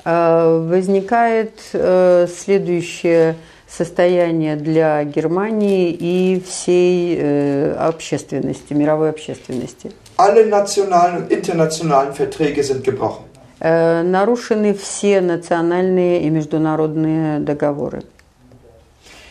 [0.05, 3.36] э, возникает э, следующее
[3.66, 9.93] состояние для Германии и всей общественности, мировой общественности.
[10.16, 13.24] Alle nationalen und internationalen Verträge sind gebrochen.
[13.60, 18.02] Нарушены все национальные и международные договоры.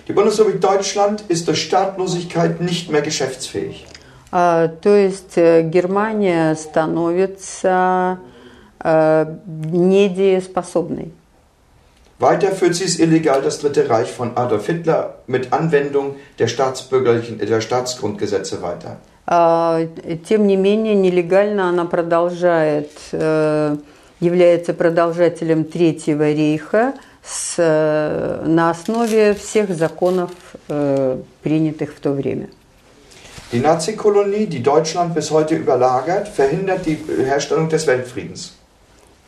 [0.09, 3.87] Die Bundesrepublik Deutschland ist durch Staatlosigkeit nicht mehr geschäftsfähig.
[4.31, 8.19] А, То есть э, Германия становится
[8.83, 9.27] э,
[9.71, 11.13] недееспособной.
[12.19, 17.39] Weiter führt sie es illegal das Dritte Reich von Adolf Hitler mit Anwendung der staatsbürgerlichen,
[17.39, 18.99] der Staatsgrundgesetze weiter.
[19.27, 19.81] А,
[20.29, 23.77] Тем не менее, нелегально она продолжает, э,
[24.21, 26.95] является продолжателем Третьего рейха
[27.30, 30.32] с, э, на основе всех законов,
[30.68, 32.48] э, принятых в то время.
[33.52, 38.54] Die Nazi-Kolonie, die Deutschland bis heute überlagert, verhindert die Herstellung des Weltfriedens.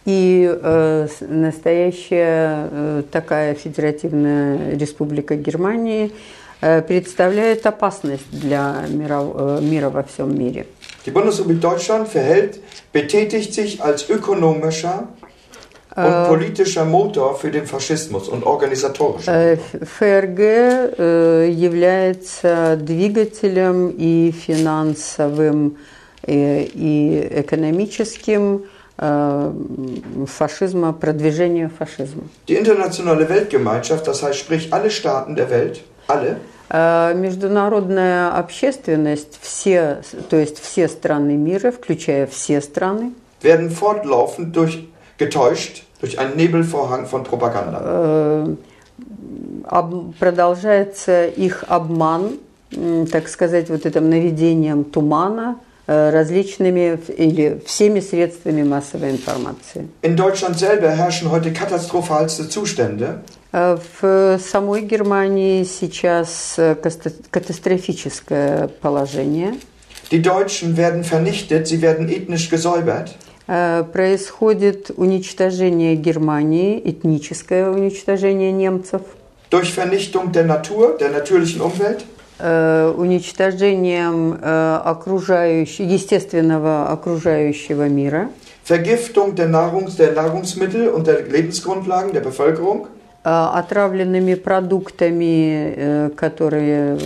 [0.05, 6.11] И э, настоящая э, такая федеративная республика Германии
[6.61, 10.65] э, представляет опасность для мира, э, мира во всем мире.
[11.05, 12.59] Die Bundesrepublik Deutschland verhält,
[12.91, 15.07] betätigt sich als ökonomischer
[15.96, 19.32] und politischer Motor für den Faschismus und organisatorischer.
[19.32, 25.76] Э, Ф- ФРГ э, является двигателем и финансовым,
[26.26, 28.64] э, и экономическим
[28.98, 29.52] э,
[30.26, 32.24] фашизма, продвижения фашизма.
[32.48, 36.36] Die internationale Weltgemeinschaft, das heißt sprich alle Staaten der Welt, alle,
[36.68, 39.98] Э, Международная общественность, все,
[40.28, 44.84] то есть все страны мира, включая все страны, werden fortlaufend durch,
[45.20, 47.80] getäuscht durch einen Nebelvorhang von Propaganda.
[47.84, 48.54] э,
[49.64, 52.38] об- продолжается их обман,
[52.72, 55.56] м, так сказать, вот этим наведением тумана
[55.88, 59.86] э, различными ф- или всеми средствами массовой информации.
[60.02, 63.22] In Deutschland selber herrschen heute katastrophalste Zustände.
[63.52, 69.54] Э, В самой Германии сейчас э, каста- катастрофическое положение.
[70.10, 73.14] Die Deutschen werden vernichtet, sie werden ethnisch gesäubert.
[73.53, 79.01] Э, Происходит уничтожение Германии, этническое уничтожение немцев,
[79.49, 82.05] Durch Vernichtung der Natur, der natürlichen Umwelt,
[82.39, 88.29] э, уничтожением э, окружающего, естественного окружающего мира,
[88.63, 92.87] Vergiftung der, Nahrungs-, der Nahrungsmittel und der Lebensgrundlagen der Bevölkerung,
[93.23, 96.97] отравленными продуктами, которые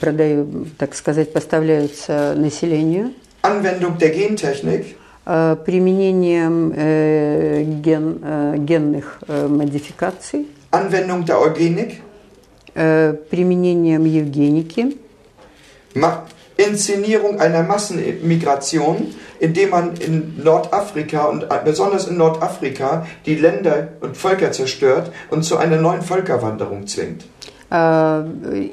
[0.00, 4.96] продаю- так сказать, поставляются населению, Anwendung der Gentechnik,
[5.65, 12.01] применением э, ген- э, генных э, модификаций, Anwendung der Eugenik,
[12.75, 14.97] э, применением евгеники,
[15.95, 16.25] Ma
[16.57, 19.07] Inszenierung einer Massenmigration,
[19.39, 25.57] indem man in Nordafrika und besonders in Nordafrika die Länder und Völker zerstört und zu
[25.57, 27.25] einer neuen Völkerwanderung zwingt.
[27.71, 28.23] э,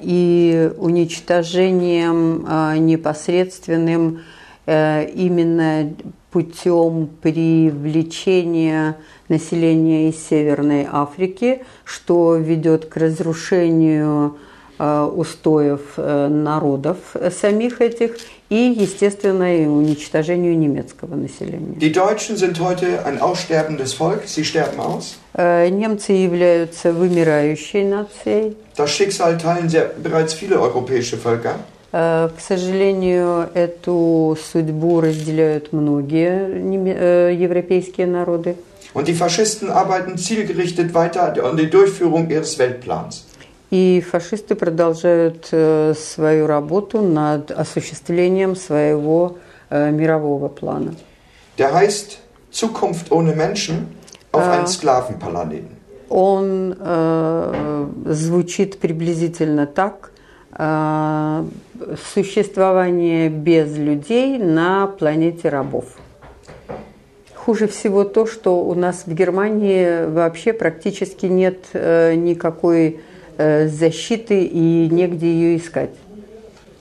[0.03, 4.21] и уничтожением э, непосредственным
[4.67, 5.91] э, именно
[6.32, 8.98] путем привлечения
[9.30, 14.38] населения из Северной Африки, что ведет к разрушению
[14.78, 16.98] э, устоев э, народов
[17.32, 18.18] самих этих
[18.50, 21.76] и, естественно, и уничтожению немецкого населения.
[21.80, 25.18] Die Deutschen sind heute ein aussterbendes Volk, sie sterben aus.
[25.34, 28.56] Э, Немцы являются вымирающей нацией.
[28.76, 31.56] Das Schicksal teilen sehr, bereits viele europäische Völker.
[31.98, 36.36] Э, К сожалению, эту судьбу разделяют многие
[36.94, 38.56] э, европейские народы.
[38.94, 43.24] Und die Faschisten arbeiten zielgerichtet weiter an die Durchführung ihres Weltplans.
[43.72, 49.38] И фашисты продолжают э, свою работу над осуществлением своего
[49.70, 50.94] мирового плана.
[51.58, 52.20] Der heißt
[52.52, 53.88] Zukunft ohne Menschen
[54.32, 55.76] auf einen Sklavenplaneten.
[56.10, 56.76] Он
[58.06, 60.12] звучит приблизительно так
[62.14, 65.86] существование без людей на планете рабов.
[67.36, 73.00] Хуже всего то, что у нас в Германии вообще практически нет э, никакой
[73.38, 75.92] э, защиты и негде ее искать.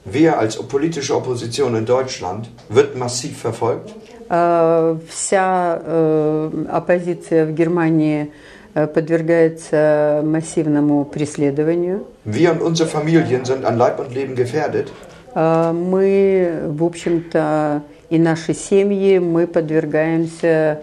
[0.05, 3.93] Wir als politische Opposition in Deutschland wird massiv verfolgt.
[4.29, 12.05] Э, Вся э, оппозиция в Германии э, подвергается массивному преследованию.
[12.25, 14.89] Wir und unsere Familien sind an Leib und Leben gefährdet.
[15.35, 20.81] Э, Мы, в общем-то, и наши семьи, мы подвергаемся,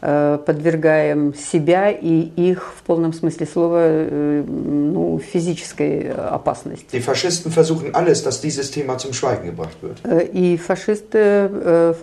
[0.00, 6.96] э, подвергаем себя и их в полном смысле слова э, ну, физической опасности.
[6.96, 9.98] Die Faschisten versuchen alles, dass dieses Thema zum Schweigen gebracht wird.
[10.04, 11.94] Э, И фашисты э,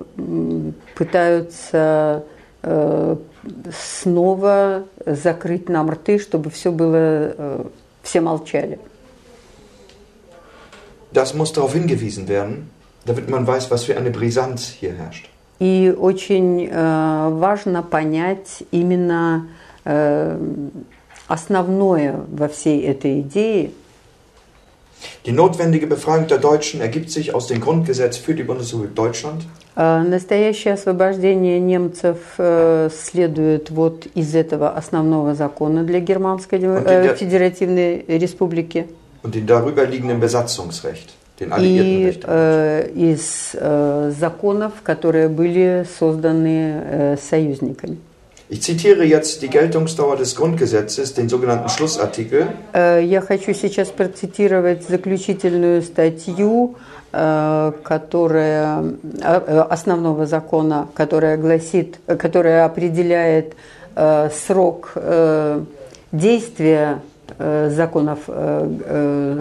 [0.95, 2.23] пытаются
[2.63, 3.15] э,
[3.72, 7.64] снова закрыть нам рты, чтобы все было, э,
[8.02, 8.78] все молчали.
[11.12, 12.70] Das muss darauf hingewiesen werden,
[13.04, 15.28] damit man weiß, was für eine Brisanz hier herrscht.
[15.58, 19.48] И очень э, важно понять именно
[19.84, 20.38] э,
[21.28, 23.70] основное во всей этой идее.
[25.24, 29.59] Die notwendige Befreiung der Deutschen ergibt sich aus dem Grundgesetz für die Bundesrepublik Deutschland, Э,
[29.81, 38.87] Настоящее освобождение немцев э, следует вот из этого основного закона для Германской э, Федеративной Республики
[39.23, 41.09] und dem darüberliegenden Besatzungsrecht,
[41.39, 47.97] den и э, из э, законов, которые были созданы э, союзниками.
[48.49, 52.47] Ich zitiere jetzt die Geltungsdauer des Grundgesetzes, den sogenannten Schlussartikel.
[52.73, 61.99] Э, Я хочу сейчас процитировать заключительную статью, э, которая э, э, основного закона, которая гласит,
[62.07, 63.55] э, которая определяет
[63.95, 65.61] э, срок э,
[66.11, 67.01] действия
[67.37, 69.39] э, законов э, э,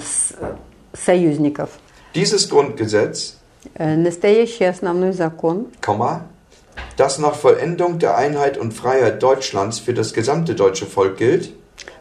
[0.93, 1.71] союзников.
[2.15, 3.41] Dieses Grundgesetz,
[3.75, 6.23] Э, Настоящий основной закон Komma,
[6.97, 11.51] das nach Vollendung der Einheit und Freiheit Deutschlands für das gesamte deutsche Volk gilt,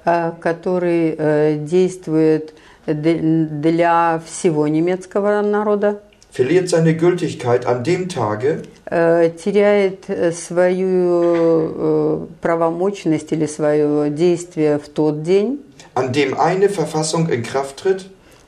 [0.05, 2.53] э, который э, действует
[2.85, 6.01] для всего немецкого народа,
[6.31, 14.79] verliert seine Gültigkeit an dem Tage, э, теряет э, свою э, правомочность или свое действие
[14.79, 15.59] в тот день,
[15.95, 18.05] an dem eine Verfassung in Kraft tritt,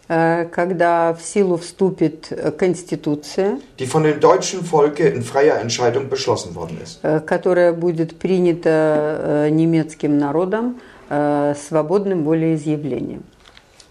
[0.07, 6.77] когда в силу вступит Конституция, die von dem deutschen Volke in freier Entscheidung beschlossen worden
[6.83, 6.99] ist.
[7.25, 13.23] которая будет принята немецким народом свободным волеизъявлением.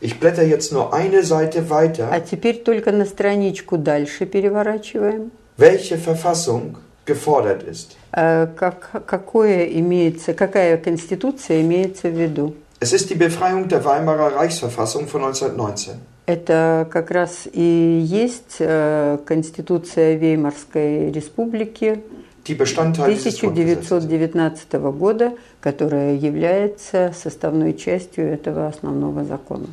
[0.00, 2.20] Ich blätter jetzt nur eine Seite А weiter.
[2.30, 5.30] теперь только на страничку дальше переворачиваем.
[5.58, 7.96] Welche Verfassung gefordert ist?
[8.12, 12.54] Э, Как, какое имеется, какая конституция имеется в виду?
[12.80, 15.96] Es ist die Befreiung der Weimarer Reichsverfassung von 1919.
[16.24, 22.00] Это как раз и есть э, Конституция Веймарской республики
[22.46, 23.92] Die Bestandteil dieses Grundgesetzes.
[23.92, 29.66] 1919 года, которая является составной частью этого основного закона.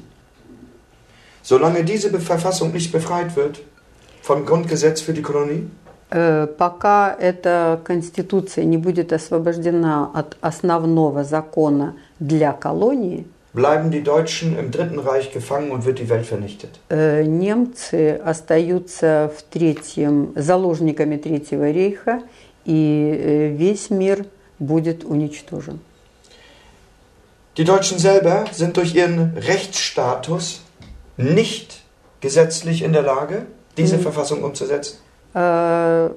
[1.47, 3.61] Solange diese Be- Verfassung nicht befreit wird
[4.23, 5.69] vom Grundgesetz für die Kolonie,
[6.15, 13.25] Э, Пока эта Конституция не будет освобождена от основного закона для колонии,
[13.55, 16.71] bleiben die Deutschen im Dritten Reich gefangen und wird die Welt vernichtet.
[16.91, 22.21] э, немцы остаются в третьем, заложниками Третьего рейха,
[22.67, 24.27] и э, весь мир
[24.59, 25.81] будет уничтожен.
[27.57, 30.61] Die Deutschen selber sind durch ihren Rechtsstatus
[31.17, 31.83] nicht
[32.21, 34.99] gesetzlich in der Lage, diese Verfassung umzusetzen.
[35.35, 36.11] Э,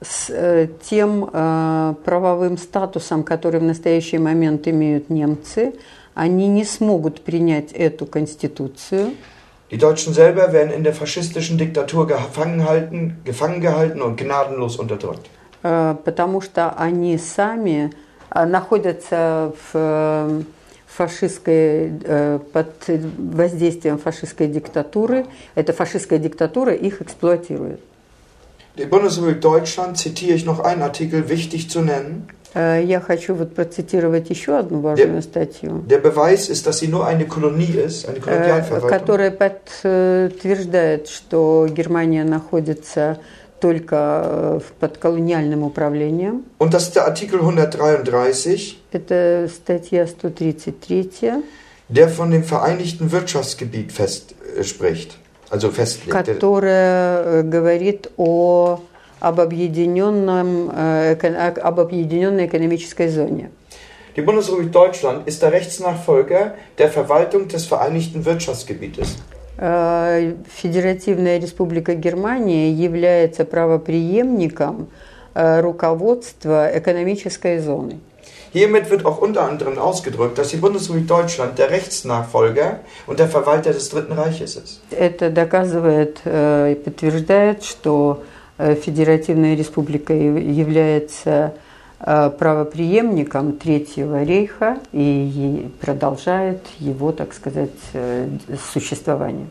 [0.00, 5.74] С э, тем э, правовым статусом, который в настоящий момент имеют немцы,
[6.14, 9.12] они не смогут принять эту конституцию.
[9.70, 15.30] Die Deutschen selber werden in der faschistischen Diktatur gefangen, halten, gefangen gehalten und gnadenlos unterdrückt.
[15.62, 17.92] Э, потому что они сами
[18.34, 20.42] э, находятся в э,
[20.97, 25.25] фашистской, э, под воздействием фашистской диктатуры.
[25.55, 27.79] Эта фашистская диктатура их эксплуатирует.
[28.75, 32.27] Die Bundesrepublik Deutschland zitiere ich noch einen Artikel, wichtig zu nennen.
[32.53, 37.05] Э, Я хочу вот процитировать еще одну важную статью, Der Beweis ist, dass sie nur
[37.05, 43.19] eine Kolonie ist, eine э, которая подтверждает, что Германия находится
[43.60, 46.44] только э, в- под колониальным управлением.
[46.58, 51.32] Und das ist der Artikel 133, Это статья 133.
[51.88, 55.16] der von dem Vereinigten Wirtschaftsgebiet fest äh, spricht,
[55.50, 56.12] also festlegt.
[56.14, 58.80] Der- которая э, говорит о,
[59.20, 63.50] об, объединенном, э, эко- об объединенной экономической зоне.
[64.16, 69.16] Die Bundesrepublik Deutschland ist der Rechtsnachfolger der Verwaltung des Vereinigten Wirtschaftsgebietes.
[69.57, 74.87] Э, Федеративная Республика Германия является правопреемником
[75.33, 77.99] э, руководства экономической зоны.
[78.53, 83.73] Hiermit wird auch unter anderem ausgedrückt, dass die Bundesrepublik Deutschland der Rechtsnachfolger und der Verwalter
[83.73, 84.79] des Dritten Reiches ist.
[84.91, 88.23] Это доказывает э, и подтверждает, что
[88.57, 91.53] Федеративная Республика яв- является
[91.99, 98.27] э, правопреемником Третьего рейха и продолжает его, так сказать, э,
[98.73, 99.47] существование.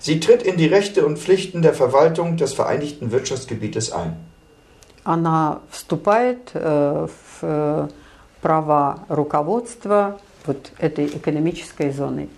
[0.00, 4.14] Sie tritt in die Rechte und Pflichten der Verwaltung des Vereinigten Wirtschaftsgebietes ein.
[5.04, 7.06] Она вступает э,
[7.40, 7.88] в
[8.40, 12.28] права руководства вот этой экономической зоной.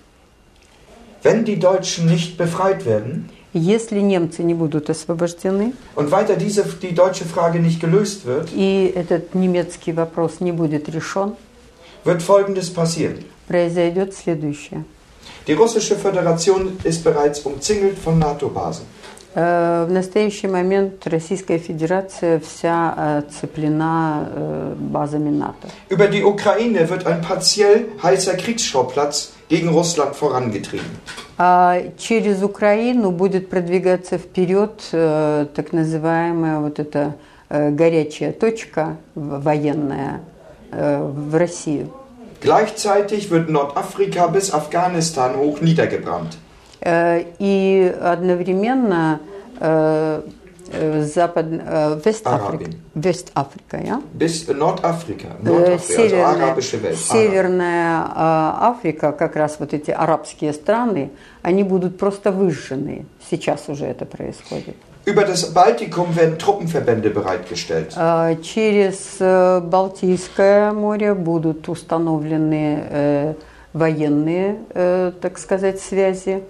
[1.23, 6.93] Wenn die Deutschen nicht befreit werden Если немцы не будут освобождены, und weiter diese, die
[6.95, 11.33] deutsche Frage nicht gelöst wird, и этот немецкий вопрос не будет решен,
[12.05, 13.25] wird Folgendes passieren.
[13.49, 14.85] произойдет следующее.
[15.47, 18.85] Die russische Föderation ist bereits umzingelt von NATO-Basen.
[19.35, 25.69] Э, В настоящий момент Российская Федерация вся оцеплена э, базами НАТО.
[25.89, 30.86] Über die Ukraine wird ein partiell heißer Kriegsschauplatz gegen Russland vorangetrieben.
[31.38, 37.16] А через Украину будет продвигаться вперед э, так называемая вот эта
[37.50, 40.22] э, горячая точка в- военная
[40.72, 41.90] э, в Россию.
[42.42, 46.38] Gleichzeitig wird Nordafrika bis Afghanistan hoch niedergebrannt.
[46.82, 49.20] Э, И одновременно
[49.60, 50.30] э, э,
[51.05, 52.75] Запад, э, Westafrika, Arabien.
[52.95, 54.03] Westafrika, ja?
[54.19, 56.97] Э, Nordafrika also Северная, Welt.
[56.97, 61.11] Северная а, Африка, как раз вот эти арабские страны,
[61.43, 63.07] они будут просто выжжены.
[63.31, 64.77] Сейчас уже это происходит.
[65.05, 67.95] Über das Baltikum werden Truppenverbände bereitgestellt.
[67.97, 73.35] А, Через э, Балтийское море будут установлены э,
[73.73, 76.43] военные, э, так сказать, связи.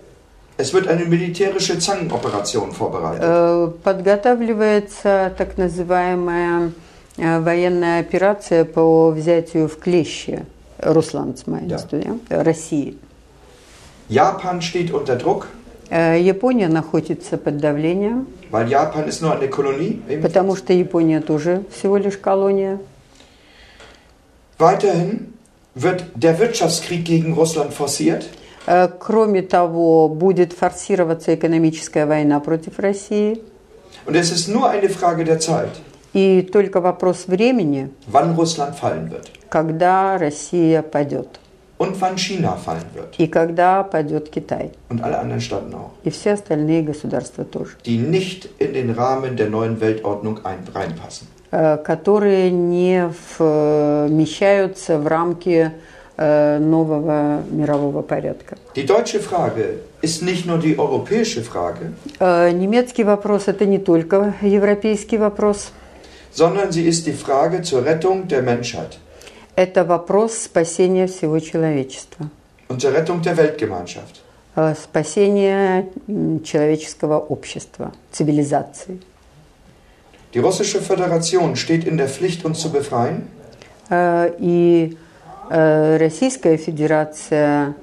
[0.60, 3.22] Es wird eine militärische Zangenoperation vorbereitet.
[3.22, 6.72] Э, Подготавливается так называемая
[7.16, 10.44] э, военная операция по взятию в клещи
[10.80, 12.42] Русланд Да.
[12.42, 12.96] России.
[14.08, 15.46] Japan steht unter Druck,
[15.90, 20.02] Э, Япония находится под давлением, weil Japan ist nur eine Kolonie.
[20.20, 22.78] потому что Япония тоже всего лишь колония.
[24.58, 25.32] Weiterhin
[25.74, 28.26] wird der Wirtschaftskrieg gegen Russland forciert.
[28.70, 33.40] Э, Кроме того, будет форсироваться экономическая война против России.
[34.06, 35.70] Und es ist nur eine Frage der Zeit,
[36.12, 41.40] И только вопрос времени, wann Russland fallen wird когда Россия падет.
[41.78, 43.14] und wann China fallen wird.
[43.18, 44.72] И когда падет Китай.
[44.90, 45.92] Und alle anderen Staaten auch.
[46.04, 47.76] И все остальные государства тоже.
[47.86, 51.26] Die nicht in den Rahmen der neuen Weltordnung ein, reinpassen.
[51.50, 55.70] э, которые не вмещаются в рамки э,
[56.18, 58.56] нового мирового порядка.
[58.74, 64.34] Die deutsche Frage ist nicht nur die europäische Frage, Э, Немецкий вопрос– это не только
[64.42, 65.72] европейский вопрос,
[66.34, 68.98] sondern sie ist die Frage zur Rettung der Menschheit
[69.56, 72.28] это вопрос спасения всего человечества,
[72.68, 74.20] und zur Rettung der Weltgemeinschaft.
[74.56, 78.98] э, спасения м, человеческого общества, цивилизации.
[80.34, 83.28] Die russische Föderation steht in der Pflicht, uns zu befreien.
[83.88, 85.07] Э, И э,
[85.50, 87.74] Российская Федерация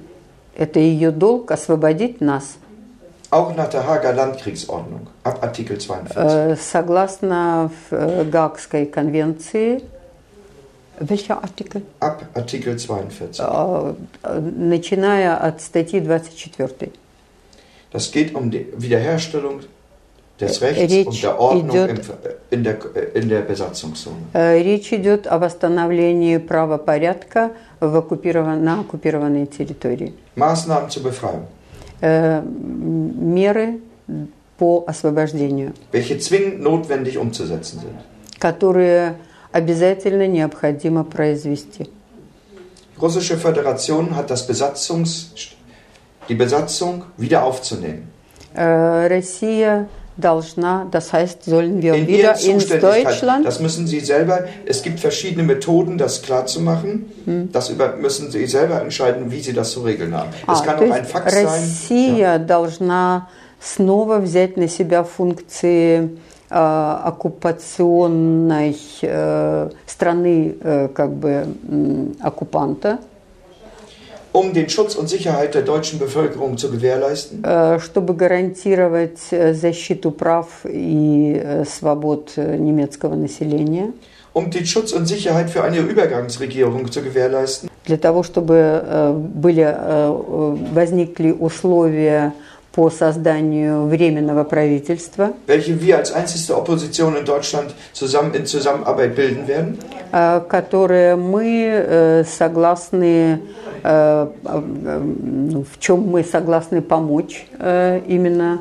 [0.56, 2.56] –это ее долг освободить нас–
[3.30, 6.16] Auch nach der Hager Landkriegsordnung ab Artikel 42.
[6.16, 9.82] Э, Согласно э, Гаагской конвенции,
[10.98, 11.82] welcher Artikel?
[12.00, 13.38] Ab Artikel 42.
[13.38, 13.94] Э,
[14.24, 16.90] э, Начиная от статьи 24.
[17.92, 19.60] Das geht um die Wiederherstellung
[20.39, 21.89] des Äh, Rechts Rich und der Ordnung идет-
[22.51, 22.77] im, in, der,
[23.15, 24.17] in der Besatzungszone.
[24.33, 30.13] Э, Речь идет о восстановлении правопорядка в оккупирован- на оккупированной территории.
[30.35, 31.45] Maßnahmen zur Befreiung,
[32.01, 33.79] Э, м, Меры
[34.57, 37.95] по освобождению, welche zwingend notwendig umzusetzen sind.
[38.39, 39.15] которые
[39.53, 41.83] обязательно необходимо произвести.
[42.97, 45.31] Die russische Föderation hat das Besatzungs,
[46.29, 48.09] die Besatzung wieder aufzunehmen.
[48.53, 49.87] Э, Россия
[50.19, 53.05] должна, das heißt, sollen wir In wieder ihren ins Zuständigkeit.
[53.05, 57.05] Deutschland Das müssen Sie selber, es gibt verschiedene Methoden, das klarzumachen.
[57.25, 57.49] Hm.
[57.51, 60.29] Das über, müssen Sie selber entscheiden, wie Sie das zu regeln haben.
[60.47, 61.45] Es А, kann то auch ein есть Fax sein.
[61.45, 63.27] Россия должна
[63.59, 66.17] снова взять на себя функции
[66.49, 72.99] э, оккупационной э, страны, э, как бы м, оккупанта,
[74.33, 80.11] Um den Schutz und Sicherheit der deutschen Bevölkerung zu gewährleisten, э, чтобы гарантировать э, защиту
[80.11, 83.93] прав и э, свобод э, немецкого населения, um
[84.35, 89.61] um den Schutz und Sicherheit für eine Übergangsregierung zu gewährleisten, Для того, чтобы э, были,
[89.61, 92.33] э, э, возникли условия
[92.72, 99.48] по созданию временного правительства, welche wir als einzigste Opposition in Deutschland zusammen in Zusammenarbeit bilden
[99.48, 99.78] werden.
[100.12, 103.40] э, которые мы э, согласны,
[103.82, 108.60] э, ну, в чем мы согласны помочь именно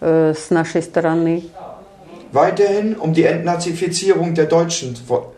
[0.00, 1.44] с нашей стороны.
[2.32, 5.32] Weiterhin, um die Entnazifizierung der Deutschen vor,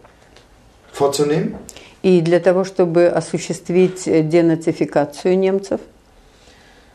[0.93, 1.57] vorzunehmen,
[2.03, 5.81] И для того, чтобы осуществить денацификацию немцев,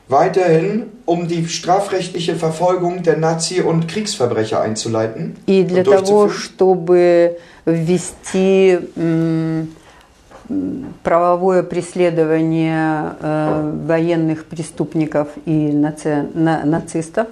[0.09, 6.31] weiterhin, um die strafrechtliche Verfolgung der Nazi- und Kriegsverbrecher einzuleiten и для und того, durchzuführen.
[6.31, 9.69] чтобы ввести м,
[10.51, 17.29] м, правовое преследование э, военных преступников и наци- на- нацистов.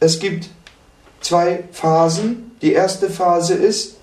[0.00, 0.50] Es gibt
[1.22, 2.52] zwei Phasen.
[2.60, 3.96] Die erste Phase ist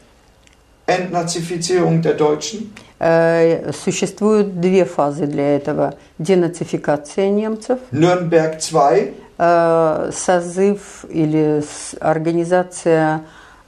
[0.88, 2.74] Entnazifizierung der Deutschen.
[2.99, 5.95] Э, Существуют две фазы для этого.
[6.19, 11.63] Денацификация немцев, Nürnberg II, э, созыв или
[12.01, 13.23] организация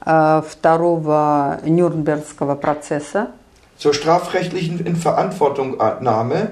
[0.05, 3.27] э, второго Нюрнбергского процесса
[3.77, 6.51] zur strafrechtlichen Inverantwortungnahme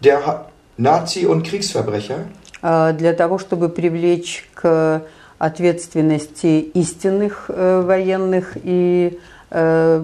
[0.00, 0.46] der
[0.76, 2.26] Nazi- und Kriegsverbrecher.
[2.62, 5.02] для того, чтобы привлечь к
[5.40, 9.18] ответственности истинных военных и
[9.52, 10.02] э,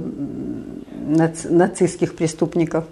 [1.20, 2.84] нац- нацистских преступников.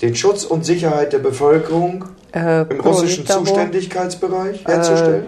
[0.00, 5.24] den Schutz und Sicherheit der Bevölkerung Э, im russischen того, Zuständigkeitsbereich herzustellen.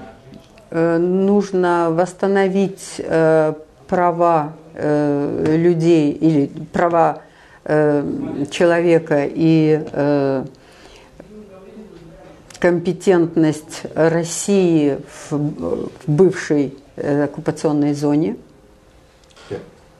[0.70, 3.52] э, нужно восстановить э,
[3.88, 7.22] права э, людей или права
[7.64, 8.04] э,
[8.50, 10.44] человека и э,
[12.58, 14.98] компетентность России
[15.30, 18.36] в, в бывшей э, оккупационной зоне.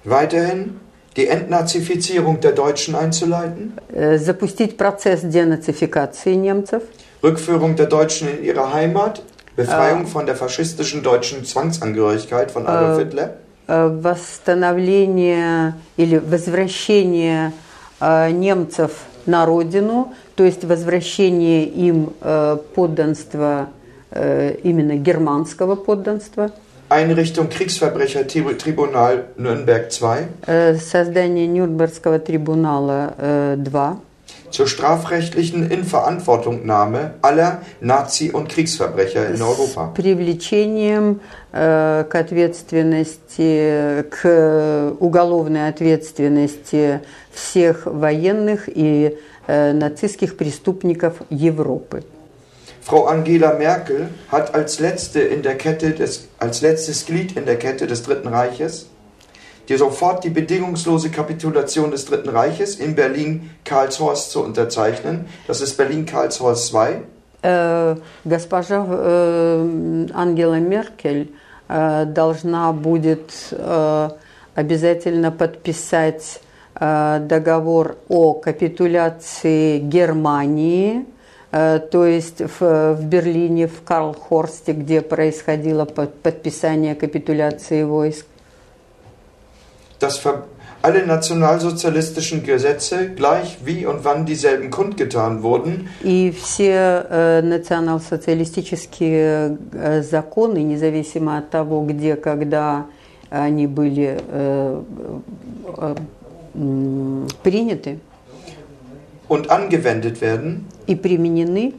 [0.04, 0.12] Ja.
[0.12, 0.80] Weiterhin
[1.16, 6.84] die Entnazifizierung der Deutschen einzuleiten, Э, запустить процесс денацификации немцев,
[7.24, 9.22] Rückführung der Deutschen in ihre Heimat,
[9.56, 13.30] Befreiung von der faschistischen deutschen Zwangsangehörigkeit von Adolf Äh, Hitler,
[13.68, 17.54] э, восстановление или возвращение
[18.02, 18.92] э, немцев
[19.26, 23.70] на родину, то есть возвращение им э, подданства,
[24.12, 26.52] э, именно германского подданства,
[26.91, 33.97] Einrichtung Kriegsverbrechertribunal Nürnberg II, э, создание Нюрнбергского трибунала э, 2,
[34.51, 39.93] zur strafrechtlichen Inverantwortungnahme aller Nazi- und Kriegsverbrecher in с Europa.
[39.95, 41.21] привлечением
[41.53, 47.01] э, к ответственности, к уголовной ответственности
[47.33, 52.03] всех военных и э, нацистских преступников Европы.
[52.82, 57.58] Frau Angela Merkel hat als letzte in der Kette des, als letztes Glied in der
[57.58, 58.88] Kette des Dritten Reiches
[59.70, 65.26] die sofort die bedingungslose Kapitulation des Dritten Reiches in Berlin-Karlshorst zu unterzeichnen.
[65.48, 67.04] Das ist Berlin-Karlshorst II.
[67.42, 71.32] Э, Госпожа э, Ангела Меркель
[71.68, 74.10] э, должна будет э,
[74.56, 76.42] обязательно подписать
[76.80, 81.04] э, договор о капитуляции Германии, э,
[81.51, 82.61] то есть в,
[82.95, 88.27] в Берлине, в Карлхорсте, где происходило под- подписание капитуляции войск.
[90.01, 90.45] ver-
[90.83, 100.03] alle nationalsozialistischen Gesetze gleich wie und wann dieselben kundgetan wurden, И все э, национал-социалистические э,
[100.03, 102.87] законы, независимо от того, где, когда
[103.29, 104.83] они были э,
[105.77, 105.95] э,
[106.55, 107.99] м, приняты
[109.31, 111.73] und angewendet werden, и применены,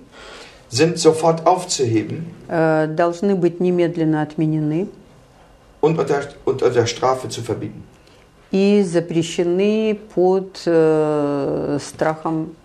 [0.70, 4.88] sind sofort aufzuheben э, должны быть немедленно отменены
[5.82, 7.84] und unter, unter der Strafe zu verbieten.
[8.52, 12.56] и запрещены под э, страхом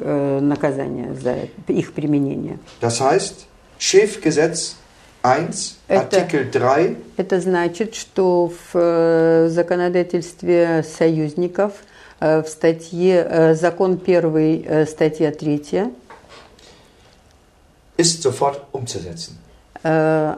[0.00, 1.34] э, наказания за
[1.72, 2.58] их применение.
[2.80, 3.46] Das heißt,
[3.78, 4.76] Schäfgesetz
[5.22, 11.72] 1, Это- Artikel 3, Это значит, что в законодательстве союзников
[12.20, 15.90] в статье э, закон первый, э, статья третья,
[17.98, 19.34] ist sofort umzusetzen.
[19.82, 20.36] э,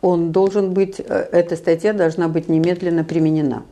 [0.00, 3.62] он должен быть, э, эта статья должна быть немедленно применена.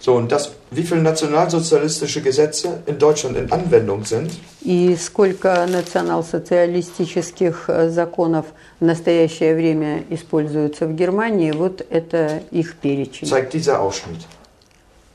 [0.00, 4.30] So, und das, wie viele nationalsozialistische Gesetze in Deutschland in Anwendung sind,
[4.62, 8.46] И сколько национал-социалистических э, законов
[8.78, 13.26] в настоящее время используются в Германии, вот это их перечень.
[13.26, 14.24] zeigt dieser Ausschnitt.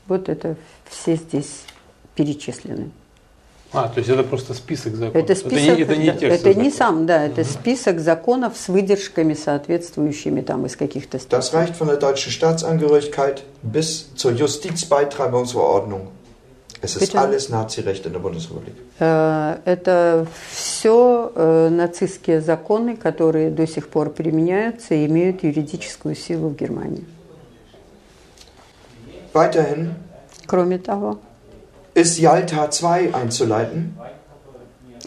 [0.06, 0.56] Вот это
[0.88, 1.64] все здесь
[2.14, 2.90] перечислены.
[3.74, 5.16] А, то есть это просто список законов.
[5.16, 8.56] Это список, это не, это не да, текст это не сам, да, это список законов
[8.56, 11.36] с выдержками соответствующими там из каких-то статей.
[11.36, 16.12] Das reicht von der deutschen Staatsangehörigkeit bis zur Justizbeitreibungsverordnung.
[16.82, 17.18] Es ist Bitte?
[17.18, 18.74] alles Nazirecht in der Bundesrepublik.
[19.00, 21.32] Э, Это все
[21.70, 27.04] нацистские законы, которые до сих пор применяются и имеют юридическую силу в Германии.
[29.32, 29.94] Weiterhin
[30.46, 31.18] Кроме того,
[31.94, 33.94] ist Yalta II einzuleiten.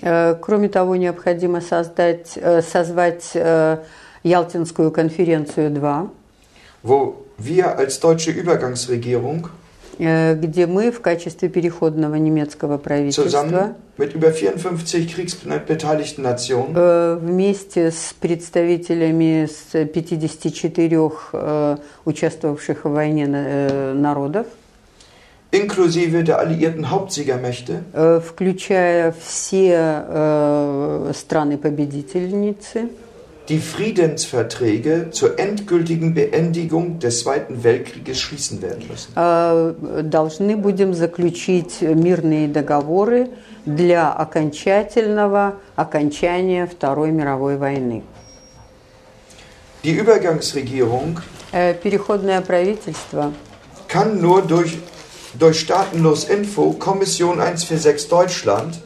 [0.01, 3.77] э, кроме того, необходимо создать, э, созвать э,
[4.23, 6.09] Ялтинскую конференцию 2,
[6.84, 9.49] wo wir als deutsche Übergangsregierung
[9.99, 19.47] где мы в качестве переходного немецкого правительства mit über 54 kriegsbeteiligten Nationen вместе с представителями
[19.47, 24.45] с 54 э, участвовавших в войне народов,
[25.51, 32.89] inklusive der alliierten Hauptsiegermächte э, включая все э, страны-победительницы,
[33.49, 39.12] die Friedensverträge zur endgültigen Beendigung des Zweiten Weltkrieges schließen werden müssen.
[39.16, 43.28] э, должны будем заключить мирные договоры
[43.66, 48.03] для окончательного окончания Второй мировой войны.
[49.85, 51.19] Die Übergangsregierung
[51.53, 53.31] Э, Переходное правительство
[53.86, 54.78] kann nur durch,
[55.39, 58.81] durch Staatenlos Info, Kommission 146 Deutschland,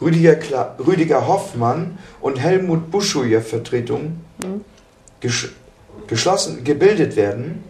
[0.00, 4.20] Rüdiger, Kla Rüdiger Hoffmann und Helmut Buschoyer Vertretung
[5.20, 5.52] gesch
[6.06, 7.62] geschlossen, gebildet werden,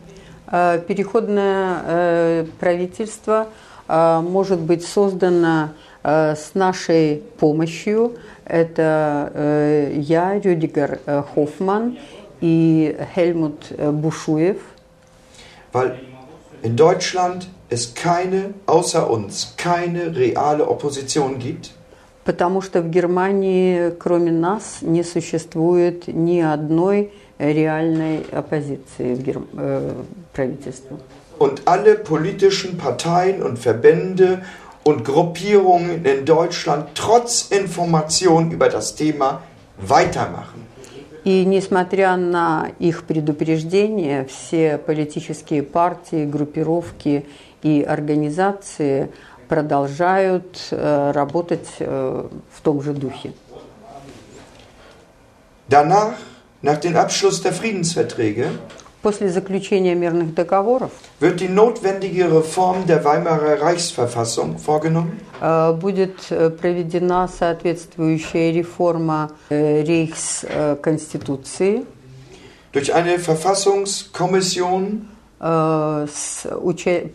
[0.50, 3.48] Э, Переходное э, правительство
[3.86, 5.70] э, может быть создано
[6.02, 8.14] э, с нашей помощью.
[8.46, 11.98] Это э, я, Рюдигер э, Хоффман
[12.40, 14.56] и Хельмут э, Бушуев.
[15.72, 15.98] weil
[16.62, 21.70] in Deutschland es keine, außer uns, keine reale Opposition gibt.
[22.24, 29.92] Потому что в Германии, кроме нас, не существует ни одной реальной оппозиции в Гер- э,
[30.34, 30.98] правительству.
[31.38, 34.42] Und alle politischen Parteien und Verbände
[34.84, 39.42] und Gruppierungen in Deutschland trotz Information über das Thema
[39.78, 40.66] weitermachen.
[41.23, 47.25] И несмотря на их предупреждения, все политические партии, группировки
[47.61, 49.09] и организации
[49.47, 53.33] продолжают э, работать э, в том же духе.
[55.69, 56.15] Danach,
[56.61, 58.49] nach dem Abschluss der Friedensverträge,
[59.03, 65.19] После заключения мирных договоров wird die notwendige Reform der Weimarer Reichsverfassung vorgenommen.
[65.41, 71.83] э, будет э, проведена соответствующая реформа э, Рейхс-конституции.
[72.71, 75.01] Durch eine Verfassungskommission?
[75.41, 76.47] С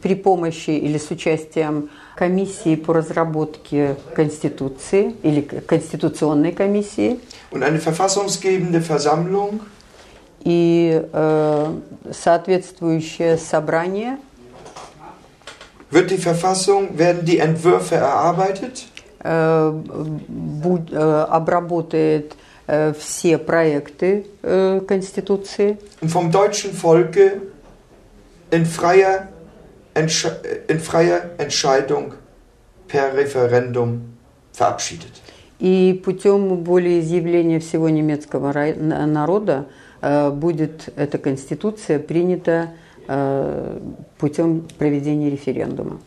[0.02, 7.18] при помощи или с участием комиссии по разработке Конституции или Конституционной комиссии.
[7.50, 9.60] Und eine verfassungsgebende Versammlung
[10.44, 11.74] и э,
[12.12, 14.18] соответствующее собрание
[15.90, 18.86] wird die Verfassung, werden die Entwürfe erarbeitet
[19.20, 19.72] э,
[20.28, 20.96] буд- э,
[21.30, 22.34] обработает
[22.66, 27.40] э, все проекты э, Конституции und vom deutschen Volke
[28.50, 29.28] in freier,
[29.94, 32.14] in freier Entscheidung
[32.86, 34.00] per Referendum
[34.52, 35.22] verabschiedet.
[35.60, 42.70] и путем волеизъявления всего немецкого народа э, будет эта Конституция принята
[43.06, 43.78] э,
[44.18, 46.00] путем проведения референдума.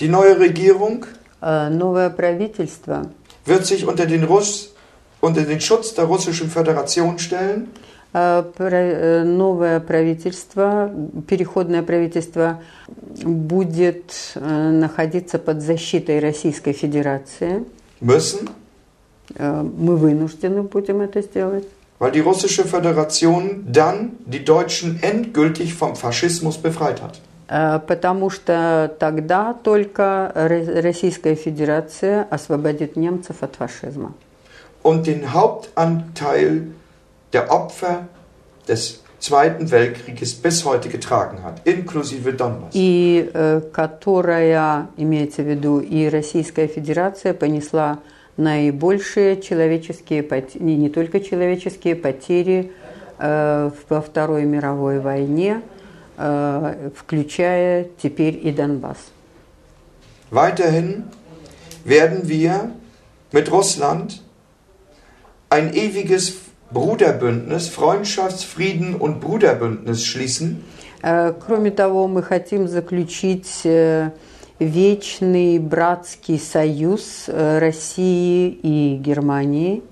[0.00, 1.04] Die neue Regierung
[1.40, 3.06] Э, Новое правительство
[3.44, 4.72] wird sich unter den, Russ
[5.20, 7.68] unter den Schutz der Russischen Föderation stellen
[8.16, 10.88] Э, э, Новое правительство,
[11.26, 12.62] переходное правительство
[13.24, 17.64] будет э, находиться под защитой Российской Федерации.
[18.00, 18.48] müssen,
[19.34, 21.66] Э, Мы вынуждены будем это сделать,
[22.03, 27.19] weil die Russische Föderation dann die Deutschen endgültig vom Faschismus befreit hat.
[27.51, 34.13] Э, потому что тогда только Ро- Российская Федерация освободит немцев от фашизма.
[34.83, 36.67] und den Hauptanteil
[37.33, 38.07] der Opfer
[38.67, 42.69] des Zweiten Weltkrieges bis heute getragen hat, inklusive Donbass.
[42.73, 47.99] И э, которая, имеется в виду, и Российская Федерация понесла
[48.36, 52.72] наибольшие человеческие потери, не, не только человеческие потери
[53.18, 55.62] э, во Второй мировой войне,
[56.16, 58.98] э, включая теперь и Донбасс.
[60.30, 61.04] Weiterhin
[61.84, 62.72] werden wir
[63.30, 64.20] mit Russland
[65.48, 66.38] ein ewiges
[66.70, 70.64] Bruderbündnis, Freundschafts-, Frieden- und Bruderbündnis schließen,
[71.04, 74.10] Э, Кроме того, мы хотим заключить э,
[74.58, 79.82] вечный братский союз э, России и Германии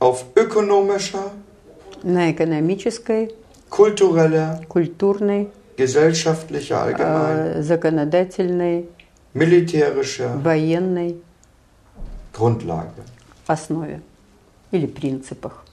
[0.00, 1.30] auf ökonomischer,
[2.02, 3.34] на экономической,
[3.68, 8.88] kultureller, культурной, gesellschaftlicher allgemein, э, законодательной,
[9.34, 11.16] militärischer военной
[12.32, 13.02] Grundlage.
[13.46, 14.02] основе
[14.70, 15.64] или принципах.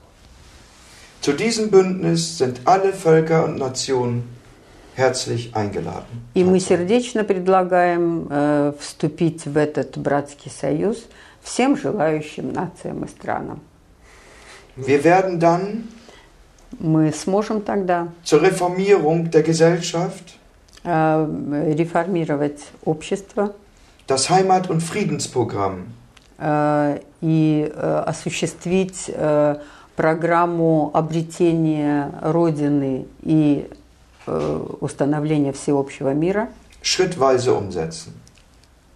[1.22, 4.35] Zu diesem Bündnis sind alle Völker und Nationen
[4.96, 6.06] herzlich eingeladen.
[6.34, 11.06] И мы сердечно предлагаем э, вступить в этот братский союз
[11.42, 13.62] всем желающим нациям и странам.
[14.78, 15.84] Wir werden dann
[16.80, 20.38] Мы сможем тогда zur Reformierung der Gesellschaft
[20.84, 23.54] э, реформировать общество
[24.08, 25.86] das Heimat- und Friedensprogramm
[26.38, 29.56] э, и э, осуществить э,
[29.96, 33.68] программу обретения Родины и
[34.28, 36.50] установления всеобщего мира.
[36.82, 38.14] schrittweise umsetzen.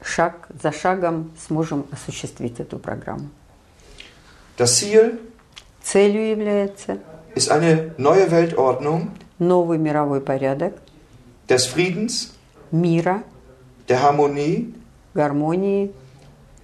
[0.02, 3.30] Шаг за шагом сможем осуществить эту программу.
[4.58, 5.20] Das Ziel
[5.84, 7.00] Целью является
[7.36, 10.74] ist eine neue Weltordnung новый мировой порядок
[11.48, 12.32] des Friedens,
[12.72, 13.24] мира,
[13.88, 14.74] der Harmonie
[15.14, 15.92] гармонии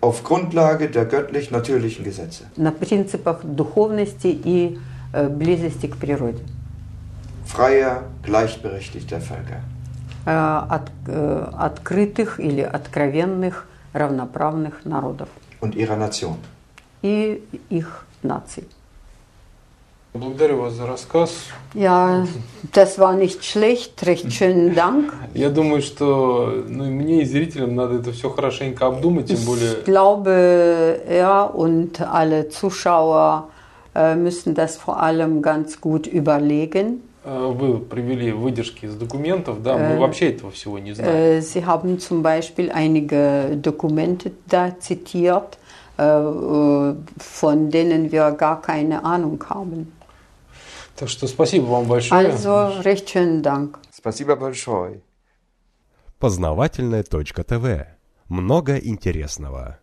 [0.02, 2.44] auf Grundlage der göttlich-natürlichen Gesetze.
[2.58, 4.78] на принципах духовности и
[5.14, 6.44] э, близости к природе.
[7.47, 9.61] Freier, gleichberechtigter Völker.
[10.27, 15.29] Э, от- э, открытых или откровенных равноправных народов
[15.61, 16.37] und ihrer Nation.
[17.03, 18.65] и их наций.
[20.13, 21.31] Благодарю вас за рассказ.
[21.73, 22.27] Ja,
[22.73, 24.05] das war nicht schlecht.
[24.05, 25.13] Recht schönen Dank.
[25.35, 29.73] Я думаю, что ну, и мне и зрителям надо это все хорошенько обдумать, тем более
[29.79, 33.51] Ich glaube, ja, und alle Zuschauer
[33.95, 37.03] äh, müssen das vor allem ganz gut überlegen.
[37.26, 41.12] Э, вы привели выдержки из документов, да, Э, мы вообще этого всего не знаем.
[41.12, 45.58] Äh, Sie haben zum Beispiel einige Dokumente da zitiert,
[45.98, 49.92] äh, äh, von denen wir gar keine Ahnung haben.
[50.96, 52.28] Так что спасибо вам большое.
[52.28, 53.80] Also, recht schönen Dank.
[53.92, 55.02] Спасибо большое.
[56.20, 57.86] Познавательная точка ТВ.
[58.30, 59.80] Много интересного.